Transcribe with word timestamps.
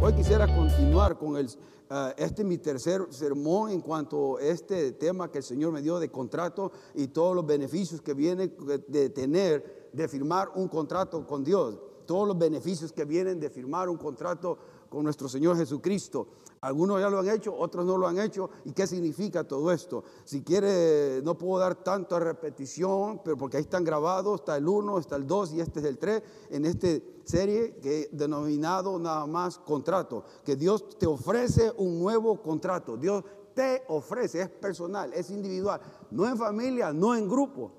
Hoy 0.00 0.12
quisiera 0.12 0.46
continuar 0.46 1.18
con 1.18 1.36
el, 1.36 1.50
ah, 1.90 2.14
este 2.16 2.44
mi 2.44 2.58
tercer 2.58 3.08
sermón 3.10 3.72
en 3.72 3.80
cuanto 3.80 4.36
a 4.36 4.42
este 4.42 4.92
tema 4.92 5.28
que 5.28 5.38
el 5.38 5.44
Señor 5.44 5.72
me 5.72 5.82
dio 5.82 5.98
de 5.98 6.08
contrato 6.08 6.70
y 6.94 7.08
todos 7.08 7.34
los 7.34 7.44
beneficios 7.44 8.00
que 8.00 8.14
viene 8.14 8.46
de 8.86 9.10
tener, 9.10 9.90
de 9.92 10.06
firmar 10.06 10.50
un 10.54 10.68
contrato 10.68 11.26
con 11.26 11.42
Dios. 11.42 11.80
Todos 12.06 12.28
los 12.28 12.38
beneficios 12.38 12.92
que 12.92 13.04
vienen 13.04 13.40
de 13.40 13.50
firmar 13.50 13.88
un 13.88 13.96
contrato 13.96 14.56
con 14.88 15.04
nuestro 15.04 15.28
Señor 15.28 15.56
Jesucristo. 15.56 16.28
Algunos 16.60 17.00
ya 17.00 17.08
lo 17.08 17.20
han 17.20 17.28
hecho, 17.28 17.54
otros 17.54 17.86
no 17.86 17.96
lo 17.96 18.08
han 18.08 18.18
hecho. 18.18 18.50
¿Y 18.64 18.72
qué 18.72 18.86
significa 18.86 19.44
todo 19.44 19.70
esto? 19.70 20.04
Si 20.24 20.42
quiere, 20.42 21.22
no 21.22 21.38
puedo 21.38 21.60
dar 21.60 21.76
tanta 21.76 22.18
repetición, 22.18 23.20
pero 23.24 23.36
porque 23.36 23.58
ahí 23.58 23.62
están 23.62 23.84
grabados, 23.84 24.40
está 24.40 24.56
el 24.56 24.66
1, 24.66 24.98
está 24.98 25.16
el 25.16 25.26
2 25.26 25.52
y 25.54 25.60
este 25.60 25.80
es 25.80 25.86
el 25.86 25.98
3, 25.98 26.22
en 26.50 26.64
esta 26.64 26.88
serie 27.24 27.76
que 27.76 28.08
denominado 28.12 28.98
nada 28.98 29.26
más 29.26 29.58
contrato, 29.58 30.24
que 30.44 30.56
Dios 30.56 30.98
te 30.98 31.06
ofrece 31.06 31.72
un 31.76 32.00
nuevo 32.00 32.42
contrato. 32.42 32.96
Dios 32.96 33.24
te 33.54 33.82
ofrece, 33.88 34.42
es 34.42 34.48
personal, 34.48 35.12
es 35.12 35.30
individual, 35.30 35.80
no 36.10 36.26
en 36.26 36.36
familia, 36.36 36.92
no 36.92 37.14
en 37.14 37.28
grupo. 37.28 37.72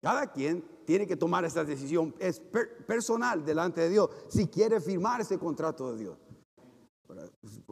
Cada 0.00 0.30
quien 0.30 0.64
tiene 0.84 1.06
que 1.06 1.16
tomar 1.16 1.44
esa 1.44 1.64
decisión, 1.64 2.14
es 2.18 2.40
personal 2.86 3.44
delante 3.44 3.82
de 3.82 3.88
Dios, 3.90 4.10
si 4.28 4.46
quiere 4.46 4.80
firmar 4.80 5.20
ese 5.20 5.38
contrato 5.38 5.92
de 5.92 5.98
Dios. 5.98 6.16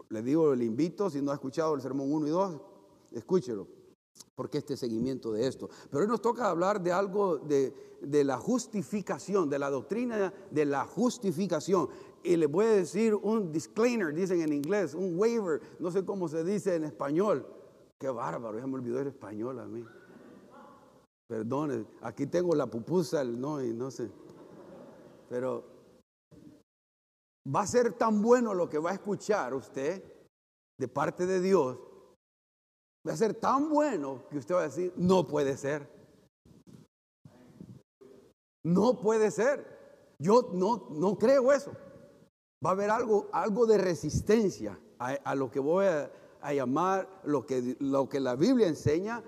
Le 0.09 0.23
digo, 0.23 0.55
le 0.55 0.65
invito, 0.65 1.11
si 1.11 1.21
no 1.21 1.31
ha 1.31 1.35
escuchado 1.35 1.75
el 1.75 1.81
sermón 1.81 2.13
1 2.13 2.27
y 2.27 2.31
2, 2.31 2.61
escúchelo, 3.13 3.67
porque 4.35 4.59
este 4.59 4.77
seguimiento 4.77 5.33
de 5.33 5.47
esto. 5.47 5.69
Pero 5.91 6.03
hoy 6.03 6.09
nos 6.09 6.23
toca 6.23 6.49
hablar 6.49 6.81
de 6.81 6.93
algo 6.93 7.39
de, 7.39 7.75
de 8.01 8.25
la 8.25 8.39
justificación, 8.39 9.49
de 9.49 9.59
la 9.59 9.71
doctrina 9.71 10.33
de 10.51 10.65
la 10.65 10.85
justificación. 10.85 11.89
Y 12.23 12.37
le 12.37 12.47
voy 12.47 12.67
a 12.67 12.71
decir 12.71 13.15
un 13.15 13.53
disclaimer, 13.53 14.15
dicen 14.15 14.41
en 14.41 14.53
inglés, 14.53 14.95
un 14.95 15.19
waiver, 15.19 15.61
no 15.79 15.91
sé 15.91 16.05
cómo 16.05 16.29
se 16.29 16.43
dice 16.43 16.75
en 16.75 16.85
español. 16.85 17.47
Qué 17.99 18.09
bárbaro, 18.09 18.59
ya 18.59 18.67
me 18.67 18.75
olvidó 18.75 19.01
el 19.01 19.09
español 19.09 19.59
a 19.59 19.67
mí. 19.67 19.85
Perdone, 21.27 21.87
aquí 22.03 22.27
tengo 22.27 22.55
la 22.55 22.67
pupusa, 22.67 23.25
no, 23.25 23.63
y 23.63 23.73
no 23.73 23.91
sé. 23.91 24.11
Pero 25.29 25.74
va 27.47 27.63
a 27.63 27.67
ser 27.67 27.93
tan 27.93 28.23
bueno 28.23 28.55
lo 28.55 28.69
que 28.69 28.79
va 28.79 28.91
a 28.91 28.95
escuchar 28.95 29.55
usted 29.55 30.03
de 30.79 30.89
parte 30.89 31.27
de 31.27 31.41
Dios, 31.41 31.79
va 33.07 33.13
a 33.13 33.17
ser 33.17 33.35
tan 33.35 33.69
bueno 33.69 34.23
que 34.31 34.39
usted 34.39 34.55
va 34.55 34.61
a 34.61 34.69
decir, 34.69 34.93
no 34.97 35.27
puede 35.27 35.57
ser. 35.57 35.89
No 38.65 38.99
puede 38.99 39.31
ser. 39.31 40.15
Yo 40.19 40.51
no, 40.53 40.89
no 40.91 41.19
creo 41.19 41.53
eso. 41.53 41.73
Va 42.65 42.71
a 42.71 42.73
haber 42.73 42.91
algo, 42.91 43.29
algo 43.33 43.67
de 43.67 43.77
resistencia 43.77 44.79
a, 44.99 45.35
lo 45.35 45.51
que 45.51 45.61
voy 45.61 45.85
a, 45.85 46.55
llamar, 46.55 47.21
lo 47.25 47.45
que, 47.45 47.77
lo 47.81 48.09
que 48.09 48.21
la 48.21 48.37
Biblia 48.37 48.67
enseña 48.67 49.23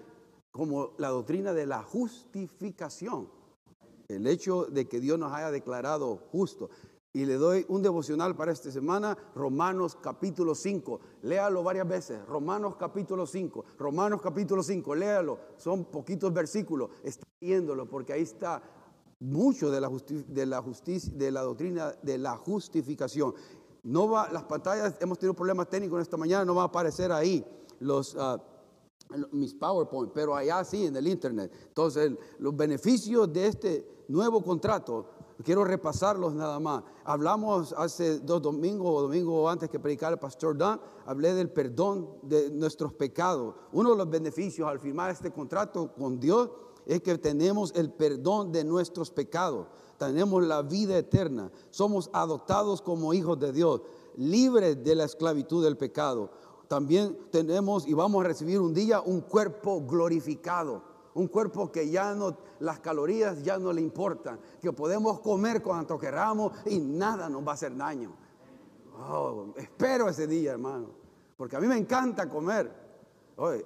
como 0.53 0.95
la 0.97 1.09
doctrina 1.09 1.53
de 1.53 1.67
la 1.67 1.83
justificación. 1.83 3.29
El 4.09 4.27
hecho 4.27 4.65
de 4.65 4.89
que 4.89 5.01
Dios 5.01 5.19
nos 5.19 5.33
haya 5.33 5.51
declarado 5.51 6.17
justo 6.33 6.71
y 7.17 7.25
le 7.25 7.37
doy 7.37 7.65
un 7.71 7.81
devocional 7.81 8.37
para 8.37 8.53
esta 8.53 8.71
semana, 8.71 9.17
Romanos 9.35 9.97
capítulo 9.99 10.55
5. 10.55 11.01
Léalo 11.23 11.63
varias 11.63 11.89
veces, 11.89 12.23
Romanos 12.27 12.77
capítulo 12.77 13.27
5, 13.27 13.65
Romanos 13.79 14.21
capítulo 14.21 14.63
5, 14.63 14.95
léalo. 14.95 15.39
Son 15.57 15.87
poquitos 15.87 16.31
versículos, 16.31 16.91
está 17.03 17.27
leyéndolo 17.41 17.89
porque 17.89 18.13
ahí 18.13 18.21
está 18.21 18.63
mucho 19.19 19.71
de 19.71 19.81
la, 19.81 19.91
de 20.29 20.45
la 20.45 20.61
justicia, 20.61 21.11
de 21.17 21.31
la 21.31 21.41
doctrina 21.41 21.93
de 22.03 22.19
la 22.19 22.37
justificación. 22.37 23.33
No 23.83 24.11
va, 24.11 24.31
las 24.31 24.45
pantallas, 24.45 24.97
hemos 25.01 25.19
tenido 25.19 25.33
problemas 25.33 25.71
técnicos 25.71 26.03
esta 26.03 26.19
mañana, 26.19 26.45
no 26.45 26.55
va 26.55 26.65
a 26.65 26.67
aparecer 26.67 27.13
ahí 27.13 27.43
los... 27.81 28.15
Ah, 28.19 28.39
mis 29.31 29.55
PowerPoint, 29.55 30.13
pero 30.13 30.35
allá 30.35 30.65
sí, 30.65 30.87
en 30.87 30.97
el 30.97 31.07
Internet. 31.07 31.53
Entonces, 31.69 32.13
los 32.41 32.57
beneficios 32.57 33.33
de 33.33 33.47
este 33.47 34.05
nuevo 34.09 34.43
contrato 34.43 35.11
Quiero 35.45 35.65
repasarlos 35.65 36.35
nada 36.35 36.59
más. 36.59 36.83
Hablamos 37.05 37.75
hace 37.77 38.21
dos 38.21 38.41
domingos 38.41 38.89
o 38.89 39.03
domingo 39.03 39.49
antes 39.49 39.69
que 39.69 39.79
predicar 39.79 40.13
el 40.13 40.19
pastor 40.19 40.57
Dan, 40.57 40.81
hablé 41.05 41.35
del 41.35 41.51
perdón 41.51 42.09
de 42.23 42.51
nuestros 42.51 42.95
pecados. 42.95 43.55
Uno 43.73 43.91
de 43.91 43.97
los 43.97 44.09
beneficios 44.09 44.69
al 44.69 44.81
firmar 44.81 45.11
este 45.11 45.31
contrato 45.31 45.93
con 45.93 46.19
Dios 46.19 46.51
es 46.87 47.03
que 47.03 47.19
tenemos 47.19 47.73
el 47.75 47.93
perdón 47.93 48.51
de 48.51 48.65
nuestros 48.65 49.11
pecados. 49.11 49.67
Tenemos 49.99 50.43
la 50.43 50.63
vida 50.63 50.97
eterna. 50.97 51.51
Somos 51.71 52.09
adoptados 52.15 52.81
como 52.81 53.13
hijos 53.13 53.39
de 53.39 53.53
Dios, 53.53 53.83
libres 54.17 54.83
de 54.83 54.95
la 54.95 55.05
esclavitud 55.05 55.63
del 55.63 55.77
pecado. 55.77 56.31
También 56.67 57.17
tenemos 57.31 57.87
y 57.87 57.93
vamos 57.93 58.25
a 58.25 58.29
recibir 58.29 58.61
un 58.61 58.73
día 58.73 59.01
un 59.01 59.21
cuerpo 59.21 59.83
glorificado 59.87 60.96
un 61.17 61.29
cuerpo 61.29 61.73
que 61.73 61.89
ya 61.89 62.15
no, 62.15 62.37
las 62.61 62.81
calorías 62.81 63.43
ya 63.43 63.59
no 63.59 63.73
le 63.73 63.81
importan, 63.81 64.39
que 64.61 64.71
podemos 64.73 65.21
comer 65.21 65.63
cuanto 65.63 65.99
queramos 65.99 66.53
y 66.67 66.79
nada 66.79 67.31
nos 67.31 67.47
va 67.47 67.53
a 67.53 67.55
hacer 67.55 67.75
daño. 67.75 68.15
Oh, 68.99 69.55
espero 69.57 70.11
ese 70.11 70.27
día, 70.27 70.53
hermano, 70.53 70.91
porque 71.37 71.57
a 71.57 71.61
mí 71.61 71.67
me 71.67 71.79
encanta 71.79 72.29
comer. 72.29 72.71
Oye, 73.37 73.65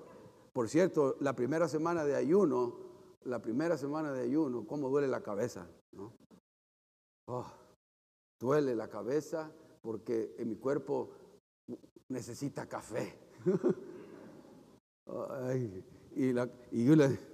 por 0.52 0.68
cierto, 0.68 1.16
la 1.20 1.34
primera 1.34 1.66
semana 1.66 2.04
de 2.04 2.14
ayuno, 2.14 2.76
la 3.24 3.40
primera 3.40 3.76
semana 3.76 4.12
de 4.12 4.22
ayuno, 4.22 4.64
¿cómo 4.64 4.88
duele 4.88 5.08
la 5.08 5.20
cabeza? 5.20 5.66
Oh, 7.26 7.46
duele 8.38 8.76
la 8.76 8.88
cabeza 8.88 9.50
porque 9.82 10.36
en 10.38 10.50
mi 10.50 10.56
cuerpo 10.56 11.10
necesita 12.08 12.68
café. 12.68 13.18
y, 16.16 16.30
y 16.70 16.84
yo 16.84 16.96
le, 16.96 17.29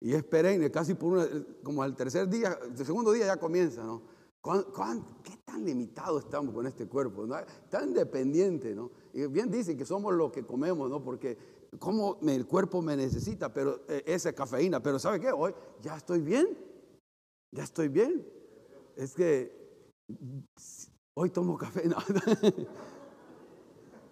y 0.00 0.14
es 0.14 0.22
perenne, 0.24 0.70
casi 0.70 0.94
por 0.94 1.12
una, 1.12 1.26
como 1.62 1.82
al 1.82 1.96
tercer 1.96 2.28
día, 2.28 2.58
el 2.62 2.86
segundo 2.86 3.12
día 3.12 3.26
ya 3.26 3.36
comienza, 3.38 3.82
¿no? 3.82 4.14
qué 5.22 5.38
tan 5.44 5.64
limitado 5.64 6.18
estamos 6.18 6.54
con 6.54 6.66
este 6.66 6.86
cuerpo? 6.86 7.26
¿no? 7.26 7.36
Tan 7.70 7.94
dependiente, 7.94 8.74
¿no? 8.74 8.90
Y 9.14 9.26
bien 9.26 9.50
dicen 9.50 9.78
que 9.78 9.86
somos 9.86 10.12
lo 10.12 10.30
que 10.30 10.44
comemos, 10.44 10.90
¿no? 10.90 11.02
Porque 11.02 11.38
como 11.78 12.18
el 12.22 12.46
cuerpo 12.46 12.82
me 12.82 12.96
necesita, 12.96 13.52
pero 13.52 13.80
eh, 13.88 14.02
esa 14.06 14.32
cafeína, 14.32 14.82
pero 14.82 14.98
¿sabe 14.98 15.18
qué? 15.18 15.32
Hoy 15.32 15.54
ya 15.80 15.96
estoy 15.96 16.20
bien, 16.20 16.58
ya 17.52 17.64
estoy 17.64 17.88
bien. 17.88 18.26
Es 18.96 19.14
que 19.14 19.64
hoy 21.14 21.30
tomo 21.30 21.56
café, 21.56 21.88
no. 21.88 21.96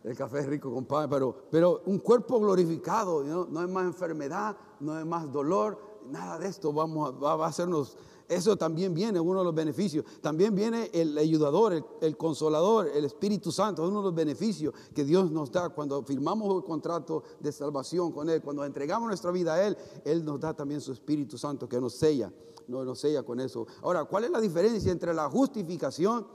El 0.05 0.17
café 0.17 0.41
es 0.41 0.47
rico, 0.47 0.73
compadre, 0.73 1.09
pero, 1.09 1.45
pero 1.51 1.83
un 1.87 1.99
cuerpo 1.99 2.41
glorificado, 2.41 3.23
¿no? 3.23 3.47
no 3.47 3.63
es 3.63 3.69
más 3.69 3.85
enfermedad, 3.85 4.57
no 4.83 4.99
es 4.99 5.07
más 5.07 5.31
dolor, 5.33 5.79
nada 6.11 6.39
de 6.39 6.49
esto 6.49 6.73
vamos 6.73 7.09
a, 7.09 7.13
va 7.13 7.45
a 7.45 7.49
hacernos. 7.49 7.97
Eso 8.29 8.57
también 8.57 8.95
viene, 8.95 9.21
uno 9.21 9.41
de 9.41 9.45
los 9.45 9.55
beneficios. 9.55 10.05
También 10.21 10.55
viene 10.55 10.91
el 10.93 11.17
ayudador, 11.19 11.85
el, 12.01 12.17
consolador, 12.17 12.89
el 12.95 13.05
Espíritu 13.05 13.53
Santo, 13.53 13.87
uno 13.87 13.99
de 13.99 14.05
los 14.05 14.15
beneficios 14.15 14.73
que 14.95 15.05
Dios 15.05 15.31
nos 15.31 15.51
da 15.51 15.69
cuando 15.69 16.03
firmamos 16.03 16.57
el 16.57 16.65
contrato 16.65 17.23
de 17.41 17.53
salvación 17.53 18.11
con 18.13 18.31
Él, 18.31 18.41
cuando 18.41 18.65
entregamos 18.65 19.09
nuestra 19.09 19.31
vida 19.31 19.55
a 19.55 19.67
Él, 19.67 19.77
Él 20.05 20.25
nos 20.25 20.41
da 20.41 20.55
también 20.55 20.81
su 20.81 20.93
Espíritu 20.93 21.37
Santo 21.37 21.69
que 21.69 21.81
nos 21.81 21.95
sella, 21.95 22.33
no 22.69 22.85
nos 22.85 23.01
sella 23.01 23.23
con 23.23 23.39
eso. 23.41 23.67
Ahora, 23.83 24.05
¿cuál 24.05 24.25
es 24.25 24.31
la 24.31 24.41
diferencia 24.41 24.91
entre 24.91 25.13
la 25.13 25.29
justificación 25.29 26.27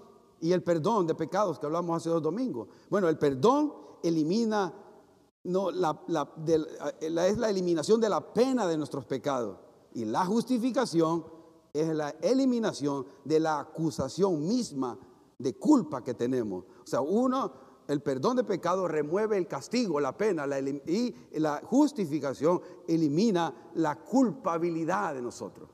y 0.42 0.52
el 0.52 0.64
perdón 0.64 1.08
de 1.08 1.16
pecados 1.16 1.60
que 1.60 1.66
hablamos 1.66 1.98
hace 1.98 2.10
dos 2.10 2.22
domingos. 2.22 2.68
Bueno, 2.90 3.10
el 3.10 3.18
perdón 3.18 3.74
elimina, 4.04 4.74
no, 5.48 5.72
la, 5.72 5.98
es 7.00 7.38
la 7.38 7.50
eliminación 7.50 8.02
de 8.02 8.10
la 8.10 8.34
pena 8.34 8.68
de 8.68 8.78
nuestros 8.78 9.06
pecados. 9.06 9.58
Y 9.94 10.06
la 10.06 10.26
justificación 10.26 11.26
es 11.74 11.88
la 11.96 12.10
eliminación 12.22 13.06
de 13.24 13.40
la 13.40 13.60
acusación 13.60 14.46
misma 14.46 14.98
de 15.38 15.56
culpa 15.56 16.04
que 16.04 16.14
tenemos. 16.14 16.66
O 16.84 16.88
sea, 16.88 17.02
uno, 17.02 17.52
el 17.88 18.02
perdón 18.02 18.36
de 18.38 18.44
pecado 18.44 18.88
remueve 18.88 19.38
el 19.38 19.48
castigo, 19.48 20.00
la 20.00 20.18
pena, 20.18 20.46
y 20.86 21.16
la 21.40 21.62
justificación 21.64 22.62
elimina 22.88 23.72
la 23.76 23.96
culpabilidad 23.96 25.14
de 25.14 25.22
nosotros. 25.22 25.70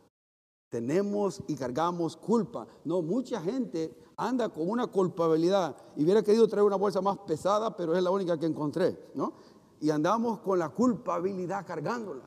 Tenemos 0.70 1.42
y 1.48 1.56
cargamos 1.56 2.18
culpa. 2.18 2.68
No, 2.84 3.02
mucha 3.02 3.42
gente 3.42 3.96
anda 4.18 4.50
con 4.50 4.70
una 4.70 4.88
culpabilidad 4.88 5.76
y 5.96 6.04
hubiera 6.04 6.24
querido 6.24 6.48
traer 6.48 6.66
una 6.66 6.76
bolsa 6.76 7.02
más 7.02 7.18
pesada, 7.20 7.76
pero 7.76 7.96
es 7.96 8.04
la 8.04 8.12
única 8.12 8.40
que 8.40 8.46
encontré, 8.46 9.12
¿no? 9.16 9.34
Y 9.84 9.92
andamos 9.92 10.40
con 10.40 10.60
la 10.60 10.70
culpabilidad 10.70 11.66
cargándola. 11.66 12.24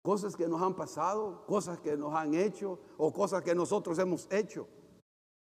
Cosas 0.00 0.36
que 0.36 0.46
nos 0.46 0.62
han 0.62 0.76
pasado, 0.76 1.44
cosas 1.44 1.80
que 1.80 1.96
nos 1.96 2.14
han 2.14 2.34
hecho 2.34 2.78
o 2.98 3.12
cosas 3.12 3.42
que 3.42 3.52
nosotros 3.52 3.98
hemos 3.98 4.28
hecho. 4.30 4.68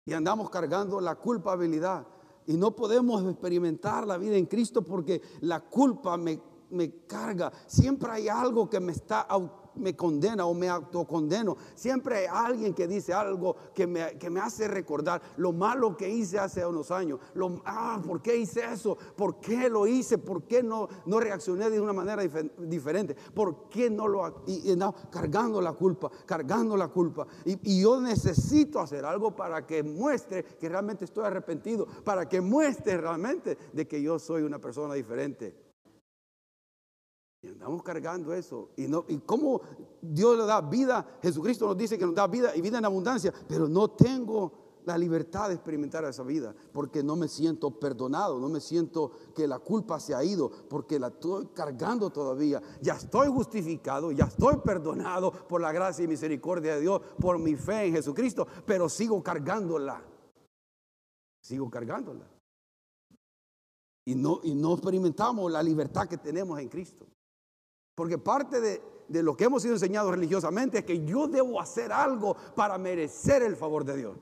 Y 0.07 0.15
andamos 0.15 0.49
cargando 0.49 0.99
la 0.99 1.17
culpabilidad. 1.17 2.07
Y 2.47 2.57
no 2.57 2.75
podemos 2.75 3.23
experimentar 3.31 4.07
la 4.07 4.17
vida 4.17 4.37
en 4.37 4.47
Cristo 4.47 4.81
porque 4.81 5.21
la 5.43 5.61
culpa 5.61 6.17
me 6.17 6.41
me 6.71 7.07
carga. 7.07 7.53
Siempre 7.67 8.11
hay 8.11 8.29
algo 8.29 8.69
que 8.69 8.81
me 8.81 8.93
está 8.93 9.27
me 9.77 9.95
condena 9.95 10.47
o 10.47 10.55
me 10.55 10.69
autocondeno. 10.69 11.57
Siempre 11.75 12.17
hay 12.17 12.27
alguien 12.31 12.75
que 12.75 12.87
dice 12.87 13.13
algo 13.13 13.57
que 13.75 13.87
me, 13.87 14.19
que 14.19 14.31
me 14.31 14.41
hace 14.41 14.69
recordar 14.69 15.21
lo 15.37 15.53
malo 15.53 15.97
que 15.97 16.09
hice 16.09 16.39
hace 16.39 16.65
unos 16.65 16.91
años. 16.91 17.21
Lo, 17.35 17.63
ah, 17.65 18.01
¿por 18.05 18.21
qué 18.23 18.37
hice 18.37 18.65
eso? 18.73 18.97
¿Por 19.17 19.41
qué 19.41 19.69
lo 19.69 19.87
hice? 19.87 20.19
¿Por 20.19 20.45
qué 20.45 20.63
no, 20.63 20.89
no 21.07 21.21
reaccioné 21.21 21.71
de 21.71 21.81
una 21.81 21.93
manera 21.93 22.23
diferente? 22.59 23.17
¿Por 23.35 23.69
qué 23.69 23.91
no 23.91 24.09
lo... 24.09 24.43
Y, 24.47 24.77
cargando 25.11 25.61
la 25.61 25.73
culpa, 25.73 26.11
cargando 26.25 26.77
la 26.77 26.89
culpa. 26.89 27.27
Y, 27.45 27.59
y 27.63 27.83
yo 27.83 28.01
necesito 28.01 28.81
hacer 28.81 29.05
algo 29.05 29.35
para 29.35 29.67
que 29.67 29.83
muestre 29.83 30.45
que 30.45 30.69
realmente 30.69 31.05
estoy 31.05 31.25
arrepentido, 31.25 31.87
para 32.05 32.29
que 32.29 32.41
muestre 32.41 32.97
realmente 32.97 33.57
de 33.73 33.87
que 33.87 34.01
yo 34.03 34.19
soy 34.19 34.43
una 34.43 34.59
persona 34.59 34.95
diferente. 34.95 35.66
Andamos 37.57 37.83
cargando 37.83 38.35
eso. 38.35 38.69
Y, 38.77 38.87
no, 38.87 39.07
y 39.09 39.17
cómo 39.17 39.63
Dios 40.03 40.37
le 40.37 40.45
da 40.45 40.61
vida, 40.61 41.19
Jesucristo 41.23 41.67
nos 41.67 41.77
dice 41.77 41.97
que 41.97 42.05
nos 42.05 42.15
da 42.15 42.27
vida 42.27 42.55
y 42.55 42.61
vida 42.61 42.77
en 42.77 42.85
abundancia, 42.85 43.33
pero 43.49 43.67
no 43.67 43.89
tengo 43.93 44.67
la 44.85 44.99
libertad 44.99 45.49
de 45.49 45.55
experimentar 45.55 46.05
esa 46.05 46.23
vida, 46.23 46.55
porque 46.73 47.03
no 47.03 47.17
me 47.17 47.29
siento 47.29 47.81
perdonado, 47.81 48.39
no 48.39 48.51
me 48.51 48.61
siento 48.61 49.11
que 49.35 49.49
la 49.49 49.59
culpa 49.59 49.99
se 49.99 50.15
ha 50.15 50.23
ido, 50.23 50.51
porque 50.69 51.01
la 51.01 51.09
estoy 51.09 51.47
cargando 51.55 52.11
todavía. 52.11 52.63
Ya 52.83 52.93
estoy 52.93 53.29
justificado, 53.29 54.13
ya 54.13 54.27
estoy 54.27 54.59
perdonado 54.59 55.33
por 55.33 55.63
la 55.63 55.73
gracia 55.73 56.05
y 56.05 56.09
misericordia 56.09 56.75
de 56.75 56.83
Dios, 56.83 57.01
por 57.19 57.39
mi 57.39 57.57
fe 57.57 57.87
en 57.87 57.95
Jesucristo, 57.95 58.47
pero 58.67 58.89
sigo 58.91 59.23
cargándola. 59.23 60.05
Sigo 61.41 61.71
cargándola. 61.71 62.31
Y 64.05 64.15
no, 64.15 64.41
y 64.45 64.55
no 64.55 64.75
experimentamos 64.75 65.51
la 65.51 65.63
libertad 65.63 66.07
que 66.07 66.19
tenemos 66.19 66.61
en 66.61 66.69
Cristo. 66.69 67.07
Porque 67.97 68.19
parte 68.19 68.61
de, 68.61 69.23
lo 69.23 69.35
que 69.35 69.45
hemos 69.45 69.63
sido 69.63 69.75
enseñados 69.75 70.11
religiosamente 70.13 70.79
es 70.79 70.85
que 70.85 71.03
yo 71.05 71.27
debo 71.27 71.59
hacer 71.59 71.91
algo 71.91 72.37
para 72.55 72.77
merecer 72.77 73.43
el 73.43 73.57
favor 73.57 73.85
de 73.85 73.97
Dios. 73.97 74.19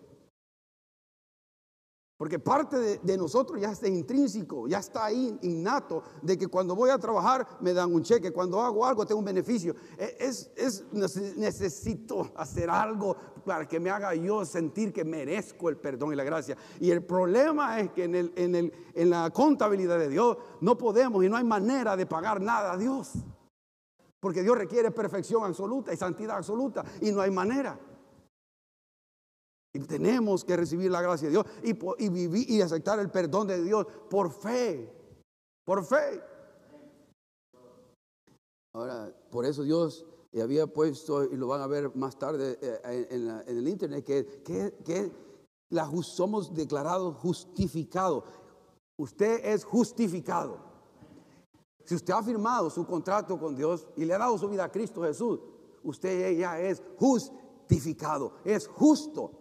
Porque 2.16 2.38
parte 2.38 3.00
de, 3.02 3.18
nosotros 3.18 3.60
ya 3.60 3.72
está 3.72 3.88
intrínseco, 3.88 4.68
ya 4.68 4.78
está 4.78 5.06
ahí 5.06 5.36
innato, 5.42 6.04
de 6.22 6.38
que 6.38 6.46
cuando 6.46 6.76
voy 6.76 6.90
a 6.90 6.98
trabajar 6.98 7.44
me 7.60 7.74
dan 7.74 7.92
un 7.92 8.04
cheque, 8.04 8.32
cuando 8.32 8.62
hago 8.62 8.86
algo 8.86 9.04
tengo 9.04 9.18
un 9.18 9.24
beneficio. 9.24 9.74
E, 9.98 10.18
es, 10.20 10.84
necesito 11.36 12.30
hacer 12.36 12.70
algo 12.70 13.16
para 13.44 13.66
que 13.66 13.80
me 13.80 13.90
haga 13.90 14.14
yo 14.14 14.44
sentir 14.44 14.92
que 14.92 15.04
merezco 15.04 15.68
el 15.68 15.78
perdón 15.78 16.12
y 16.12 16.16
la 16.16 16.22
gracia. 16.22 16.56
Y 16.78 16.92
el 16.92 17.04
problema 17.04 17.80
es 17.80 17.90
que 17.90 18.04
en, 18.04 18.14
el, 18.14 18.32
en, 18.36 18.54
el, 18.54 18.72
en 18.94 19.10
la 19.10 19.30
contabilidad 19.30 19.98
de 19.98 20.08
Dios 20.08 20.38
no 20.60 20.78
podemos 20.78 21.24
y 21.24 21.28
no 21.28 21.36
hay 21.36 21.44
manera 21.44 21.96
de 21.96 22.06
pagar 22.06 22.40
nada 22.40 22.74
a 22.74 22.76
Dios. 22.76 23.10
Porque 24.24 24.42
Dios 24.42 24.56
requiere 24.56 24.90
perfección 24.90 25.44
absoluta 25.44 25.92
y 25.92 25.98
santidad 25.98 26.38
absoluta 26.38 26.82
y 27.02 27.12
no 27.12 27.20
hay 27.20 27.30
manera. 27.30 27.78
Y 29.74 29.80
tenemos 29.80 30.46
que 30.46 30.56
recibir 30.56 30.90
la 30.90 31.02
gracia 31.02 31.28
de 31.28 31.32
Dios 31.32 31.44
y, 31.62 32.08
vivir 32.08 32.50
y 32.50 32.62
aceptar 32.62 32.98
el 33.00 33.10
perdón 33.10 33.48
de 33.48 33.62
Dios 33.62 33.86
por 34.08 34.32
fe. 34.32 34.90
Por 35.66 35.84
fe. 35.84 36.22
Ahora, 38.72 39.14
por 39.30 39.44
eso 39.44 39.62
Dios 39.62 40.06
había 40.42 40.66
puesto, 40.68 41.24
y 41.24 41.36
lo 41.36 41.46
van 41.46 41.60
a 41.60 41.66
ver 41.66 41.94
más 41.94 42.18
tarde 42.18 42.58
eh, 42.62 43.06
en, 43.10 43.28
el 43.58 43.68
internet, 43.68 44.06
que, 44.06 44.42
que, 44.82 45.12
la, 45.68 45.86
somos 46.02 46.54
declarados 46.54 47.14
justificados. 47.16 48.24
Usted 48.96 49.44
es 49.44 49.64
justificado. 49.64 50.73
Si 51.84 51.94
usted 51.94 52.14
ha 52.14 52.22
firmado 52.22 52.70
su 52.70 52.86
contrato 52.86 53.38
con 53.38 53.54
Dios 53.54 53.86
y 53.96 54.04
le 54.04 54.14
ha 54.14 54.19
dado 54.19 54.38
su 54.38 54.48
vida 54.48 54.64
a 54.64 54.72
Cristo 54.72 55.02
Jesús, 55.02 55.40
usted 55.82 56.36
ya 56.38 56.58
es 56.58 56.82
justificado, 56.98 58.32
es 58.44 58.66
justo. 58.66 59.40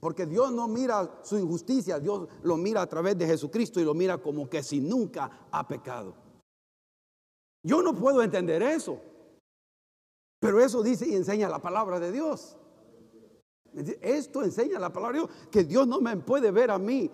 Porque 0.00 0.26
Dios 0.26 0.52
no 0.52 0.68
mira 0.68 1.20
su 1.22 1.38
injusticia, 1.38 1.98
Dios 1.98 2.28
lo 2.42 2.56
mira 2.56 2.82
a 2.82 2.86
través 2.86 3.16
de 3.16 3.26
Jesucristo 3.26 3.80
y 3.80 3.84
lo 3.84 3.94
mira 3.94 4.18
como 4.18 4.48
que 4.48 4.62
si 4.62 4.80
nunca 4.80 5.48
ha 5.50 5.66
pecado. 5.66 6.14
Yo 7.62 7.82
no 7.82 7.94
puedo 7.94 8.22
entender 8.22 8.62
eso, 8.62 9.00
pero 10.38 10.60
eso 10.60 10.82
dice 10.82 11.08
y 11.08 11.14
enseña 11.14 11.48
la 11.48 11.60
palabra 11.60 11.98
de 11.98 12.12
Dios. 12.12 12.56
Esto 14.00 14.42
enseña 14.42 14.78
la 14.78 14.92
palabra 14.92 15.18
de 15.18 15.26
Dios, 15.26 15.36
que 15.50 15.64
Dios 15.64 15.86
no 15.86 16.00
me 16.00 16.16
puede 16.16 16.50
ver 16.50 16.70
a 16.70 16.78
mí 16.78 17.10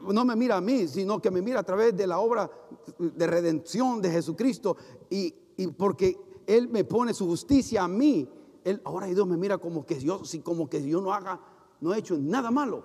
no 0.00 0.24
me 0.24 0.36
mira 0.36 0.56
a 0.56 0.60
mí, 0.60 0.88
sino 0.88 1.20
que 1.20 1.30
me 1.30 1.42
mira 1.42 1.60
a 1.60 1.62
través 1.62 1.96
de 1.96 2.06
la 2.06 2.18
obra 2.18 2.50
de 2.98 3.26
redención 3.26 4.00
de 4.00 4.10
Jesucristo 4.10 4.76
y, 5.10 5.30
porque 5.76 6.16
Él 6.46 6.68
me 6.68 6.84
pone 6.84 7.14
su 7.14 7.26
justicia 7.26 7.84
a 7.84 7.88
mí, 7.88 8.28
él, 8.64 8.80
ahora 8.84 9.06
Dios 9.06 9.26
me 9.26 9.36
mira 9.36 9.58
como 9.58 9.86
que 9.86 9.98
yo, 10.00 10.24
si 10.24 10.40
como 10.40 10.68
que 10.68 10.82
yo 10.86 11.00
no 11.00 11.12
haga, 11.12 11.40
no 11.80 11.94
he 11.94 11.98
hecho 11.98 12.16
nada 12.18 12.50
malo. 12.50 12.82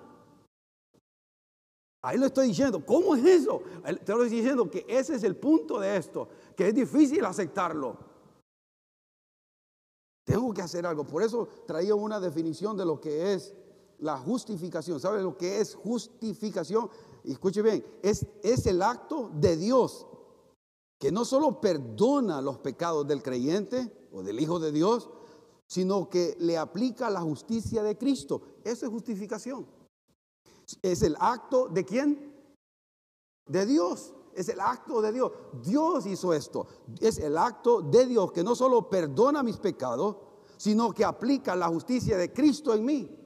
Ahí 2.02 2.18
lo 2.18 2.26
estoy 2.26 2.48
diciendo, 2.48 2.84
¿cómo 2.84 3.14
es 3.14 3.24
eso? 3.24 3.62
Te 3.84 4.12
lo 4.12 4.24
estoy 4.24 4.28
diciendo 4.30 4.70
que 4.70 4.84
ese 4.88 5.14
es 5.14 5.22
el 5.22 5.36
punto 5.36 5.78
de 5.78 5.96
esto, 5.96 6.28
que 6.56 6.68
es 6.68 6.74
difícil 6.74 7.24
aceptarlo. 7.24 7.96
Tengo 10.24 10.52
que 10.52 10.62
hacer 10.62 10.86
algo, 10.86 11.04
por 11.04 11.22
eso 11.22 11.48
traía 11.66 11.94
una 11.94 12.20
definición 12.20 12.76
de 12.76 12.84
lo 12.84 13.00
que 13.00 13.34
es 13.34 13.54
la 14.02 14.18
justificación. 14.18 15.00
¿Sabe 15.00 15.22
lo 15.22 15.36
que 15.36 15.60
es 15.60 15.74
justificación? 15.74 16.90
Escuche 17.24 17.62
bien, 17.62 17.84
es, 18.02 18.26
el 18.66 18.82
acto 18.82 19.30
de 19.34 19.56
Dios 19.56 20.06
que 20.98 21.12
no 21.12 21.24
solo 21.24 21.60
perdona 21.60 22.40
los 22.40 22.58
pecados 22.58 23.06
del 23.06 23.22
creyente 23.22 24.08
o 24.12 24.22
del 24.22 24.40
Hijo 24.40 24.58
de 24.58 24.72
Dios, 24.72 25.08
sino 25.66 26.08
que 26.10 26.36
le 26.38 26.58
aplica 26.58 27.10
la 27.10 27.20
justicia 27.20 27.82
de 27.82 27.96
Cristo. 27.96 28.42
Eso 28.62 28.86
es 28.86 28.92
justificación. 28.92 29.66
Es 30.80 31.02
el 31.02 31.16
acto 31.18 31.68
de 31.68 31.84
quién? 31.84 32.34
De 33.46 33.66
Dios. 33.66 34.14
Es 34.34 34.48
el 34.48 34.60
acto 34.60 35.00
de 35.00 35.12
Dios. 35.12 35.32
Dios 35.64 36.06
hizo 36.06 36.32
esto. 36.32 36.66
Es 37.00 37.18
el 37.18 37.36
acto 37.36 37.82
de 37.82 38.06
Dios 38.06 38.32
que 38.32 38.44
no 38.44 38.54
solo 38.54 38.88
perdona 38.88 39.42
mis 39.42 39.58
pecados, 39.58 40.16
sino 40.56 40.92
que 40.92 41.04
aplica 41.04 41.56
la 41.56 41.68
justicia 41.68 42.16
de 42.16 42.32
Cristo 42.32 42.74
en 42.74 42.84
mí. 42.84 43.21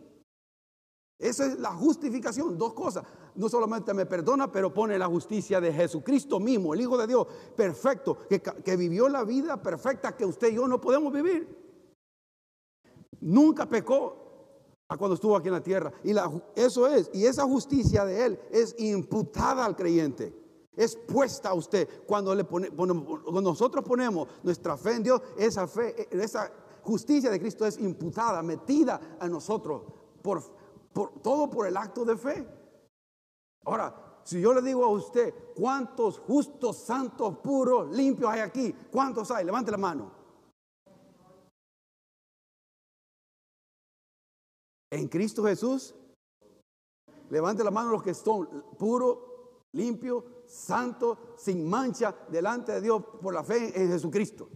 Esa 1.19 1.47
es 1.47 1.59
la 1.59 1.73
justificación, 1.73 2.59
dos 2.59 2.75
cosas. 2.75 3.05
No 3.35 3.49
solamente 3.49 3.95
me 3.95 4.07
perdona, 4.07 4.53
pero 4.53 4.73
pone 4.73 4.99
la 4.99 5.07
justicia 5.07 5.61
de 5.61 5.73
Jesucristo 5.73 6.39
mismo, 6.39 6.75
el 6.75 6.83
Hijo 6.83 6.99
de 6.99 7.07
Dios, 7.07 7.27
perfecto, 7.57 8.19
que, 8.29 8.77
vivió 8.77 9.09
la 9.09 9.25
vida 9.25 9.61
perfecta 9.63 10.17
que 10.17 10.27
usted 10.27 10.53
y 10.53 10.57
yo 10.57 10.69
no 10.69 10.81
podemos 10.81 11.13
vivir. 11.13 11.65
Nunca 13.21 13.67
pecó 13.67 14.25
cuando 14.87 15.15
estuvo 15.15 15.37
aquí 15.37 15.49
en 15.49 15.55
la 15.55 15.63
tierra. 15.63 15.93
Y 16.05 16.13
eso 16.55 16.87
es, 16.87 17.11
y 17.15 17.25
esa 17.25 17.45
justicia 17.45 18.05
de 18.05 18.27
Él 18.27 18.41
es 18.51 18.75
imputada 18.79 19.65
al 19.65 19.75
creyente. 19.75 20.35
Es 20.77 20.97
puesta 20.97 21.49
a 21.49 21.55
usted. 21.55 21.89
Cuando, 22.07 22.35
le 22.35 22.45
cuando 22.45 23.41
nosotros 23.41 23.83
ponemos 23.83 24.29
nuestra 24.43 24.77
fe 24.77 24.97
en 24.97 25.03
Dios, 25.03 25.23
esa 25.39 25.67
fe, 25.67 26.09
esa 26.11 26.53
justicia 26.83 27.31
de 27.31 27.41
Cristo 27.41 27.65
es 27.65 27.79
imputada, 27.79 28.43
metida 28.43 29.17
a 29.19 29.27
nosotros 29.29 29.83
por 30.23 30.43
todo 31.23 31.51
por 31.51 31.67
el 31.67 31.77
acto 31.77 32.05
de 32.05 32.17
fe. 32.17 32.47
Ahora, 33.65 34.21
si 34.25 34.41
yo 34.41 34.53
le 34.55 34.63
digo 34.63 34.85
a 34.85 34.89
usted, 34.89 35.35
¿cuántos 35.55 36.19
justos, 36.19 36.79
santos, 36.79 37.39
puros, 37.39 37.95
limpios 37.95 38.31
hay 38.31 38.41
aquí? 38.41 38.73
¿Cuántos 38.91 39.31
hay? 39.31 39.45
Levante 39.45 39.71
la 39.71 39.77
mano. 39.77 40.11
En 44.91 45.09
Cristo 45.09 45.45
Jesús, 45.45 45.95
levante 47.29 47.63
la 47.63 47.71
mano 47.71 47.91
los 47.91 48.03
que 48.03 48.15
son 48.15 48.65
puros, 48.79 49.19
limpios, 49.73 50.25
santos, 50.47 51.19
sin 51.37 51.69
mancha, 51.69 52.17
delante 52.29 52.73
de 52.73 52.81
Dios 52.81 53.05
por 53.21 53.35
la 53.35 53.45
fe 53.45 53.81
en 53.81 53.91
Jesucristo. 53.91 54.49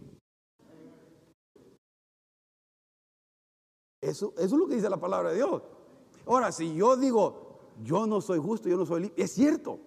Eso, 4.01 4.33
eso 4.35 4.43
es 4.43 4.51
lo 4.51 4.67
que 4.67 4.75
dice 4.75 4.89
la 4.89 4.99
palabra 4.99 5.29
de 5.29 5.35
Dios. 5.35 5.61
Ahora, 6.25 6.51
si 6.51 6.73
yo 6.75 6.95
digo, 6.97 7.59
yo 7.83 8.05
no 8.07 8.21
soy 8.21 8.39
justo, 8.39 8.69
yo 8.69 8.77
no 8.77 8.85
soy 8.85 9.01
limpio, 9.01 9.23
es 9.23 9.31
cierto. 9.31 9.79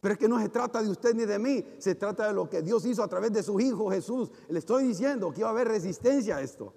Pero 0.00 0.14
es 0.14 0.18
que 0.18 0.28
no 0.28 0.40
se 0.40 0.48
trata 0.48 0.82
de 0.82 0.90
usted 0.90 1.14
ni 1.14 1.24
de 1.24 1.38
mí, 1.38 1.64
se 1.78 1.94
trata 1.94 2.26
de 2.26 2.32
lo 2.32 2.50
que 2.50 2.60
Dios 2.60 2.84
hizo 2.86 3.04
a 3.04 3.08
través 3.08 3.32
de 3.32 3.42
su 3.42 3.60
Hijo 3.60 3.88
Jesús. 3.88 4.30
Le 4.48 4.58
estoy 4.58 4.84
diciendo 4.84 5.32
que 5.32 5.42
va 5.42 5.50
a 5.50 5.52
haber 5.52 5.68
resistencia 5.68 6.36
a 6.36 6.40
esto. 6.42 6.74